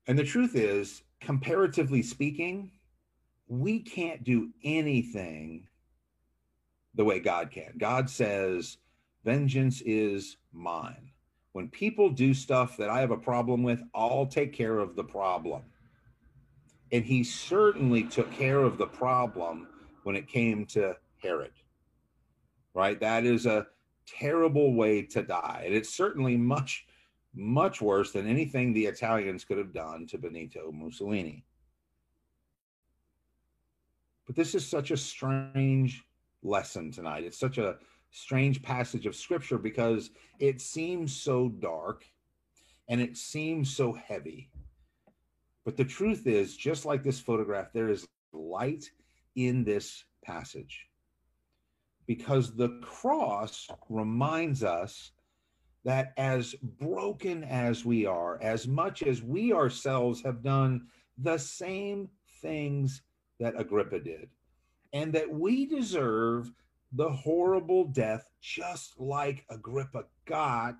And 0.08 0.18
the 0.18 0.24
truth 0.24 0.56
is, 0.56 1.04
comparatively 1.20 2.02
speaking, 2.02 2.72
we 3.48 3.80
can't 3.80 4.24
do 4.24 4.50
anything 4.64 5.68
the 6.96 7.06
way 7.06 7.20
God 7.20 7.52
can. 7.52 7.74
God 7.78 8.10
says, 8.10 8.78
Vengeance 9.24 9.82
is 9.82 10.38
mine. 10.54 11.12
When 11.52 11.68
people 11.68 12.10
do 12.10 12.34
stuff 12.34 12.78
that 12.78 12.90
I 12.90 13.02
have 13.02 13.12
a 13.12 13.18
problem 13.18 13.64
with, 13.64 13.82
I'll 13.94 14.26
take 14.26 14.54
care 14.54 14.80
of 14.80 14.96
the 14.96 15.04
problem. 15.04 15.64
And 16.92 17.04
he 17.04 17.24
certainly 17.24 18.04
took 18.04 18.32
care 18.32 18.64
of 18.64 18.78
the 18.78 18.88
problem 18.88 19.68
when 20.04 20.16
it 20.16 20.28
came 20.28 20.66
to 20.68 20.96
Herod 21.22 21.52
right? 22.80 23.00
That 23.02 23.26
is 23.26 23.46
a 23.46 23.68
terrible 24.08 24.74
way 24.74 25.02
to 25.02 25.22
die. 25.22 25.64
And 25.66 25.76
it's 25.76 25.94
certainly 25.94 26.38
much, 26.38 26.86
much 27.36 27.82
worse 27.82 28.14
than 28.14 28.26
anything 28.26 28.72
the 28.72 28.86
Italians 28.86 29.44
could 29.44 29.58
have 29.58 29.74
done 29.74 30.08
to 30.08 30.18
Benito 30.18 30.72
Mussolini. 30.72 31.44
But 34.26 34.38
this 34.38 34.56
is 34.56 34.66
such 34.66 34.92
a 34.92 34.98
strange 34.98 36.04
lesson 36.42 36.90
tonight. 36.92 37.26
It's 37.26 37.40
such 37.40 37.58
a 37.58 37.78
strange 38.12 38.64
passage 38.64 39.06
of 39.06 39.16
scripture 39.16 39.58
because 39.58 40.12
it 40.40 40.62
seems 40.62 41.14
so 41.14 41.50
dark 41.50 42.06
and 42.88 43.02
it 43.02 43.18
seems 43.18 43.76
so 43.76 43.92
heavy. 43.92 44.50
But 45.66 45.76
the 45.76 45.84
truth 45.84 46.28
is, 46.28 46.56
just 46.56 46.86
like 46.86 47.04
this 47.04 47.20
photograph, 47.20 47.74
there 47.74 47.90
is 47.90 48.08
light 48.32 48.90
in 49.36 49.66
this 49.66 50.06
passage 50.24 50.89
because 52.10 52.56
the 52.56 52.70
cross 52.82 53.68
reminds 53.88 54.64
us 54.64 55.12
that 55.86 56.12
as 56.18 56.56
broken 56.80 57.44
as 57.44 57.86
we 57.86 58.04
are, 58.04 58.42
as 58.42 58.68
much 58.68 59.04
as 59.04 59.22
we 59.22 59.54
ourselves 59.54 60.20
have 60.24 60.42
done 60.42 60.88
the 61.20 61.38
same 61.38 62.10
things 62.42 63.04
that 63.40 63.54
Agrippa 63.60 64.00
did, 64.00 64.28
and 64.92 65.14
that 65.14 65.30
we 65.30 65.68
deserve 65.68 66.52
the 66.94 67.12
horrible 67.12 67.86
death 67.86 68.28
just 68.42 69.00
like 69.00 69.46
Agrippa 69.52 70.06
got, 70.26 70.78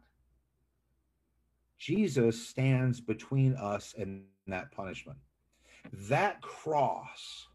Jesus 1.78 2.48
stands 2.48 3.00
between 3.00 3.54
us 3.54 3.94
and 4.00 4.24
that 4.48 4.72
punishment. 4.72 5.20
That 5.94 6.42
cross 6.42 7.46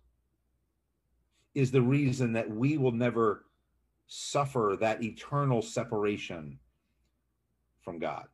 is 1.57 1.72
the 1.72 1.83
reason 1.83 2.33
that 2.35 2.49
we 2.49 2.79
will 2.79 2.93
never 2.93 3.47
suffer 4.07 4.77
that 4.81 5.03
eternal 5.03 5.63
separation 5.63 6.59
from 7.83 7.99
God. 7.99 8.27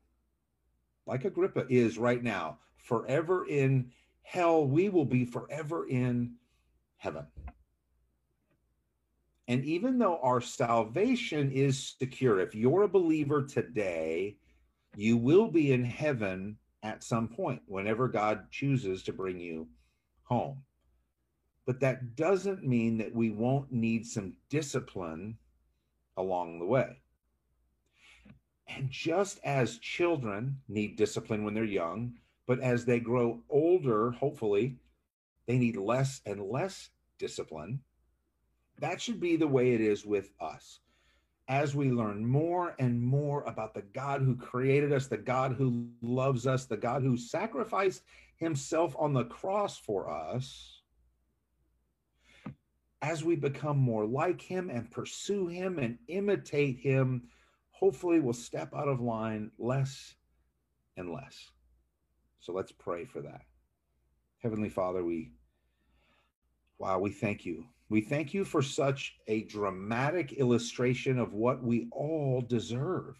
Like 1.07 1.25
Agrippa 1.25 1.66
is 1.68 1.99
right 1.99 2.23
now, 2.23 2.59
forever 2.77 3.47
in 3.47 3.91
hell, 4.23 4.66
we 4.66 4.89
will 4.89 5.05
be 5.05 5.25
forever 5.25 5.89
in 5.89 6.35
heaven. 6.99 7.27
And 9.49 9.64
even 9.64 9.99
though 9.99 10.18
our 10.23 10.41
salvation 10.41 11.51
is 11.51 11.97
secure, 11.99 12.39
if 12.39 12.55
you're 12.55 12.83
a 12.83 12.89
believer 12.89 13.43
today, 13.43 14.37
you 14.97 15.16
will 15.16 15.49
be 15.49 15.73
in 15.73 15.85
heaven 15.85 16.57
at 16.83 17.03
some 17.03 17.27
point 17.27 17.61
whenever 17.66 18.07
God 18.07 18.51
chooses 18.51 19.03
to 19.03 19.12
bring 19.12 19.41
you 19.41 19.68
home. 20.23 20.62
But 21.66 21.81
that 21.81 22.14
doesn't 22.16 22.64
mean 22.64 22.99
that 22.99 23.14
we 23.14 23.31
won't 23.31 23.73
need 23.73 24.07
some 24.07 24.35
discipline 24.49 25.37
along 26.21 26.59
the 26.59 26.66
way. 26.66 26.99
And 28.68 28.91
just 28.91 29.41
as 29.43 29.79
children 29.79 30.59
need 30.68 30.97
discipline 30.97 31.45
when 31.45 31.55
they're 31.55 31.64
young, 31.64 32.14
but 32.47 32.61
as 32.61 32.85
they 32.85 33.01
grow 33.01 33.41
older, 33.49 34.12
hopefully, 34.12 34.77
they 35.47 35.59
need 35.59 35.77
less 35.77 36.21
and 36.27 36.41
less 36.41 36.91
discipline 37.18 37.81
that 38.81 39.01
should 39.01 39.21
be 39.21 39.37
the 39.37 39.47
way 39.47 39.73
it 39.73 39.81
is 39.81 40.05
with 40.05 40.31
us. 40.41 40.81
As 41.49 41.75
we 41.75 41.91
learn 41.91 42.25
more 42.25 42.75
and 42.79 43.01
more 43.01 43.43
about 43.43 43.75
the 43.75 43.83
God 43.93 44.23
who 44.23 44.37
created 44.37 44.93
us, 44.93 45.07
the 45.07 45.16
God 45.16 45.53
who 45.53 45.89
loves 46.01 46.47
us, 46.47 46.64
the 46.64 46.77
God 46.77 47.03
who 47.03 47.16
sacrificed 47.16 48.03
himself 48.37 48.95
on 48.99 49.12
the 49.12 49.25
cross 49.25 49.79
for 49.79 50.11
us, 50.11 50.80
as 53.03 53.24
we 53.24 53.36
become 53.36 53.78
more 53.78 54.05
like 54.05 54.40
him 54.40 54.70
and 54.70 54.90
pursue 54.90 55.46
him 55.46 55.78
and 55.78 55.98
imitate 56.09 56.78
him, 56.78 57.22
hopefully 57.70 58.20
we'll 58.20 58.32
step 58.32 58.74
out 58.74 58.88
of 58.88 59.01
line 59.01 59.51
less 59.59 60.14
and 60.96 61.12
less. 61.12 61.51
So 62.40 62.53
let's 62.53 62.72
pray 62.72 63.05
for 63.05 63.22
that. 63.22 63.42
Heavenly 64.42 64.68
Father, 64.68 65.05
we, 65.05 65.32
wow, 66.78 66.98
we 66.98 67.11
thank 67.11 67.44
you 67.44 67.64
we 67.90 68.01
thank 68.01 68.32
you 68.32 68.44
for 68.44 68.62
such 68.62 69.16
a 69.26 69.42
dramatic 69.42 70.32
illustration 70.34 71.18
of 71.18 71.34
what 71.34 71.61
we 71.61 71.88
all 71.90 72.40
deserve. 72.40 73.16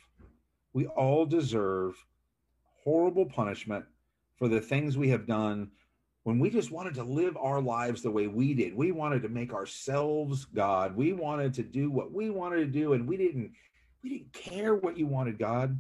We 0.73 0.87
all 0.87 1.27
deserve 1.27 1.97
horrible 2.85 3.27
punishment 3.27 3.85
for 4.37 4.47
the 4.47 4.61
things 4.61 4.97
we 4.97 5.09
have 5.09 5.27
done 5.27 5.73
when 6.25 6.39
we 6.39 6.51
just 6.51 6.71
wanted 6.71 6.95
to 6.95 7.03
live 7.03 7.37
our 7.37 7.61
lives 7.61 8.03
the 8.03 8.11
way 8.11 8.27
we 8.27 8.53
did. 8.55 8.75
We 8.75 8.93
wanted 8.93 9.23
to 9.23 9.29
make 9.29 9.55
ourselves 9.55 10.45
God. 10.45 10.95
We 10.95 11.13
wanted 11.13 11.55
to 11.55 11.63
do 11.63 11.91
what 11.91 12.13
we 12.13 12.31
wanted 12.31 12.59
to 12.59 12.67
do 12.67 12.93
and 12.93 13.09
we 13.09 13.17
didn't 13.17 13.53
we 14.03 14.11
didn't 14.11 14.33
care 14.33 14.75
what 14.75 14.97
you 14.97 15.07
wanted, 15.07 15.39
God. 15.39 15.79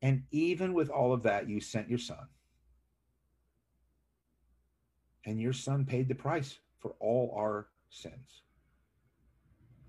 And 0.00 0.22
even 0.30 0.72
with 0.72 0.90
all 0.90 1.12
of 1.12 1.22
that, 1.24 1.48
you 1.48 1.60
sent 1.60 1.88
your 1.88 1.98
son. 1.98 2.26
And 5.26 5.40
your 5.40 5.52
son 5.52 5.84
paid 5.84 6.08
the 6.08 6.14
price 6.14 6.58
for 6.78 6.94
all 7.00 7.34
our 7.36 7.66
sins. 7.90 8.42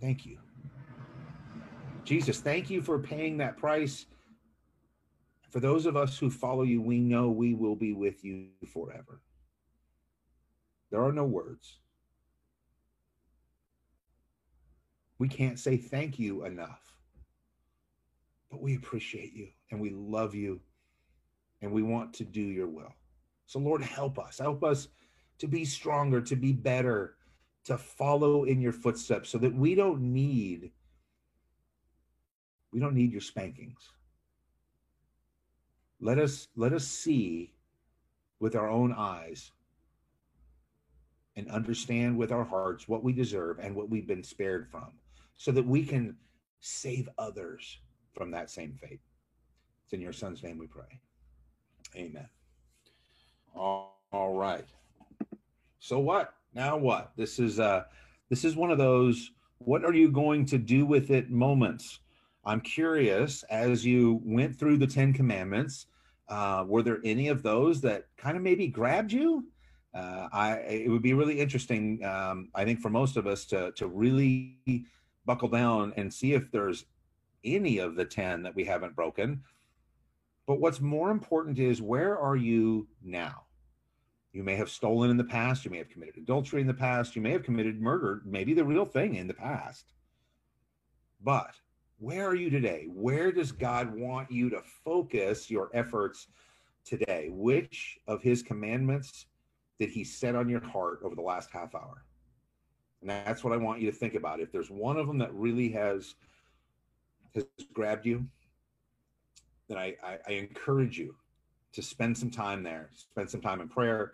Thank 0.02 0.26
you. 0.26 0.40
Jesus, 2.04 2.40
thank 2.40 2.70
you 2.70 2.82
for 2.82 3.00
paying 3.00 3.38
that 3.38 3.58
price. 3.58 4.06
For 5.50 5.60
those 5.60 5.86
of 5.86 5.98
us 5.98 6.18
who 6.18 6.30
follow 6.30 6.64
you, 6.64 6.82
we 6.82 7.00
know 7.00 7.30
we 7.30 7.54
will 7.54 7.76
be 7.76 7.94
with 7.94 8.24
you 8.24 8.48
forever. 8.72 9.22
There 10.92 11.04
are 11.04 11.12
no 11.12 11.26
words. 11.26 11.80
We 15.18 15.28
can't 15.28 15.60
say 15.60 15.78
thank 15.78 16.20
you 16.20 16.46
enough. 16.46 16.82
But 18.50 18.62
we 18.62 18.76
appreciate 18.76 19.34
you 19.34 19.50
and 19.72 19.80
we 19.80 19.92
love 19.92 20.34
you 20.34 20.60
and 21.62 21.72
we 21.72 21.84
want 21.84 22.14
to 22.16 22.24
do 22.24 22.42
your 22.42 22.68
will. 22.68 22.94
So, 23.46 23.60
Lord, 23.60 23.82
help 23.82 24.18
us. 24.18 24.40
Help 24.40 24.64
us 24.64 24.88
to 25.40 25.48
be 25.48 25.66
stronger, 25.66 26.22
to 26.22 26.36
be 26.36 26.54
better, 26.54 27.16
to 27.66 27.78
follow 27.78 28.46
in 28.46 28.62
your 28.62 28.72
footsteps 28.72 29.30
so 29.30 29.38
that 29.40 29.54
we 29.54 29.76
don't 29.76 30.02
need 30.02 30.72
we 32.72 32.80
don't 32.80 32.94
need 32.94 33.12
your 33.12 33.22
spankings. 33.22 33.90
Let 36.02 36.18
us 36.18 36.48
let 36.56 36.74
us 36.74 36.88
see 36.88 37.54
with 38.40 38.56
our 38.56 38.70
own 38.70 38.94
eyes 38.98 39.52
and 41.36 41.50
understand 41.52 42.18
with 42.18 42.32
our 42.32 42.44
hearts 42.44 42.88
what 42.88 43.04
we 43.04 43.14
deserve 43.14 43.60
and 43.60 43.76
what 43.76 43.90
we've 43.90 44.08
been 44.08 44.24
spared 44.24 44.68
from 44.70 44.92
so 45.38 45.52
that 45.52 45.66
we 45.66 45.84
can 45.84 46.16
save 46.60 47.08
others 47.18 47.80
from 48.14 48.32
that 48.32 48.50
same 48.50 48.74
fate. 48.74 49.00
It's 49.86 49.94
in 49.94 50.02
your 50.02 50.14
son's 50.14 50.44
name 50.44 50.58
we 50.58 50.68
pray. 50.68 51.00
Amen. 51.96 52.28
all, 53.56 54.02
all 54.12 54.34
right. 54.34 54.66
So 55.80 56.00
what? 56.00 56.34
Now 56.54 56.78
what? 56.78 57.12
This 57.16 57.40
is 57.40 57.60
uh 57.60 57.84
this 58.30 58.46
is 58.46 58.56
one 58.56 58.72
of 58.72 58.78
those 58.78 59.32
what 59.60 59.84
are 59.84 59.94
you 59.94 60.10
going 60.10 60.46
to 60.46 60.58
do 60.58 60.86
with 60.86 61.12
it 61.12 61.30
moments. 61.30 62.00
I'm 62.46 62.62
curious 62.62 63.44
as 63.44 63.86
you 63.86 64.22
went 64.24 64.58
through 64.58 64.78
the 64.78 64.88
10 64.88 65.14
commandments, 65.14 65.88
uh, 66.30 66.64
were 66.68 66.84
there 66.84 67.00
any 67.04 67.28
of 67.28 67.44
those 67.44 67.82
that 67.82 68.06
kind 68.18 68.38
of 68.38 68.44
maybe 68.44 68.68
grabbed 68.68 69.12
you? 69.12 69.46
Uh, 69.94 70.28
I 70.32 70.54
it 70.58 70.90
would 70.90 71.02
be 71.02 71.14
really 71.14 71.40
interesting, 71.40 72.04
um, 72.06 72.50
I 72.54 72.64
think, 72.64 72.80
for 72.80 72.90
most 72.90 73.18
of 73.18 73.26
us 73.26 73.46
to 73.46 73.72
to 73.74 73.88
really 73.88 74.86
buckle 75.26 75.50
down 75.50 75.94
and 75.98 76.14
see 76.14 76.34
if 76.34 76.52
there's 76.52 76.86
any 77.44 77.80
of 77.80 77.96
the 77.96 78.06
10 78.06 78.44
that 78.44 78.56
we 78.56 78.64
haven't 78.66 78.96
broken. 78.96 79.44
But 80.46 80.60
what's 80.60 80.82
more 80.82 81.12
important 81.12 81.60
is 81.60 81.82
where 81.82 82.18
are 82.18 82.36
you 82.36 82.88
now? 83.04 83.44
You 84.34 84.44
may 84.44 84.56
have 84.56 84.70
stolen 84.70 85.10
in 85.10 85.18
the 85.18 85.24
past. 85.24 85.66
You 85.66 85.72
may 85.72 85.78
have 85.80 85.90
committed 85.90 86.18
adultery 86.18 86.62
in 86.62 86.68
the 86.68 86.74
past. 86.74 87.16
You 87.16 87.22
may 87.22 87.32
have 87.32 87.44
committed 87.44 87.82
murder, 87.82 88.22
maybe 88.26 88.54
the 88.54 88.64
real 88.64 88.86
thing 88.86 89.16
in 89.16 89.28
the 89.28 89.34
past. 89.34 89.94
But 91.22 91.56
where 92.00 92.28
are 92.28 92.36
you 92.36 92.50
today? 92.50 92.88
Where 92.92 93.32
does 93.32 93.52
God 93.52 93.94
want 93.94 94.32
you 94.32 94.50
to 94.50 94.62
focus 94.86 95.50
your 95.52 95.70
efforts 95.74 96.28
today? 96.86 97.30
Which 97.32 98.00
of 98.08 98.22
his 98.22 98.42
commandments 98.42 99.26
did 99.80 99.90
he 99.90 100.04
set 100.04 100.36
on 100.36 100.50
your 100.50 100.64
heart 100.64 101.00
over 101.04 101.16
the 101.16 101.22
last 101.22 101.52
half 101.52 101.76
hour? 101.76 102.04
And 103.02 103.10
that's 103.10 103.44
what 103.44 103.54
I 103.54 103.58
want 103.58 103.82
you 103.82 103.92
to 103.92 103.96
think 103.96 104.16
about. 104.16 104.40
If 104.40 104.52
there's 104.52 104.72
one 104.72 104.98
of 104.98 105.08
them 105.08 105.18
that 105.20 105.34
really 105.34 105.70
has 105.70 106.16
has 107.36 107.46
grabbed 107.74 108.06
you, 108.06 108.26
then 109.68 109.78
I, 109.78 109.96
I, 110.04 110.18
I 110.28 110.32
encourage 110.32 110.98
you 110.98 111.16
to 111.74 111.82
spend 111.82 112.18
some 112.18 112.32
time 112.32 112.64
there, 112.64 112.90
spend 112.94 113.30
some 113.30 113.42
time 113.42 113.62
in 113.62 113.70
prayer, 113.70 114.14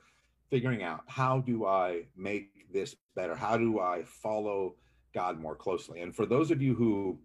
figuring 0.50 0.84
out 0.84 1.02
how 1.08 1.40
do 1.40 1.66
I 1.66 2.04
make 2.18 2.72
this 2.74 2.96
better? 3.16 3.36
How 3.36 3.58
do 3.58 3.80
I 3.80 4.04
follow 4.04 4.76
God 5.14 5.40
more 5.40 5.56
closely? 5.56 6.02
And 6.02 6.14
for 6.14 6.26
those 6.26 6.52
of 6.52 6.62
you 6.62 6.76
who 6.76 7.18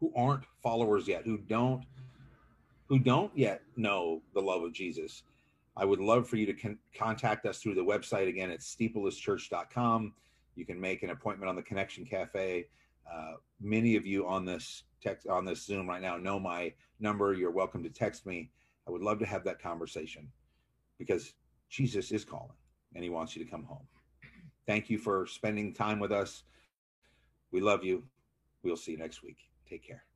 who 0.00 0.12
aren't 0.16 0.44
followers 0.62 1.08
yet, 1.08 1.24
who 1.24 1.38
don't 1.38 1.84
who 2.88 2.98
don't 2.98 3.36
yet 3.36 3.62
know 3.76 4.22
the 4.32 4.40
love 4.40 4.62
of 4.62 4.72
Jesus, 4.72 5.22
I 5.76 5.84
would 5.84 6.00
love 6.00 6.26
for 6.26 6.36
you 6.36 6.46
to 6.46 6.54
con- 6.54 6.78
contact 6.96 7.44
us 7.44 7.58
through 7.58 7.74
the 7.74 7.84
website 7.84 8.28
again 8.28 8.50
at 8.50 8.60
steeplelesschurch.com. 8.60 10.14
You 10.56 10.64
can 10.64 10.80
make 10.80 11.02
an 11.02 11.10
appointment 11.10 11.50
on 11.50 11.56
the 11.56 11.62
Connection 11.62 12.04
Cafe. 12.04 12.66
Uh, 13.10 13.34
many 13.60 13.94
of 13.96 14.06
you 14.06 14.26
on 14.26 14.44
this 14.44 14.84
text 15.02 15.26
on 15.26 15.44
this 15.44 15.64
Zoom 15.64 15.88
right 15.88 16.02
now 16.02 16.16
know 16.16 16.40
my 16.40 16.72
number. 16.98 17.34
You're 17.34 17.50
welcome 17.50 17.82
to 17.84 17.90
text 17.90 18.26
me. 18.26 18.50
I 18.86 18.90
would 18.90 19.02
love 19.02 19.18
to 19.18 19.26
have 19.26 19.44
that 19.44 19.62
conversation 19.62 20.28
because 20.98 21.34
Jesus 21.68 22.10
is 22.10 22.24
calling 22.24 22.56
and 22.94 23.04
he 23.04 23.10
wants 23.10 23.36
you 23.36 23.44
to 23.44 23.50
come 23.50 23.64
home. 23.64 23.86
Thank 24.66 24.90
you 24.90 24.98
for 24.98 25.26
spending 25.26 25.72
time 25.72 26.00
with 26.00 26.12
us. 26.12 26.42
We 27.52 27.60
love 27.60 27.84
you. 27.84 28.02
We'll 28.62 28.76
see 28.76 28.92
you 28.92 28.98
next 28.98 29.22
week. 29.22 29.47
Take 29.68 29.86
care. 29.86 30.07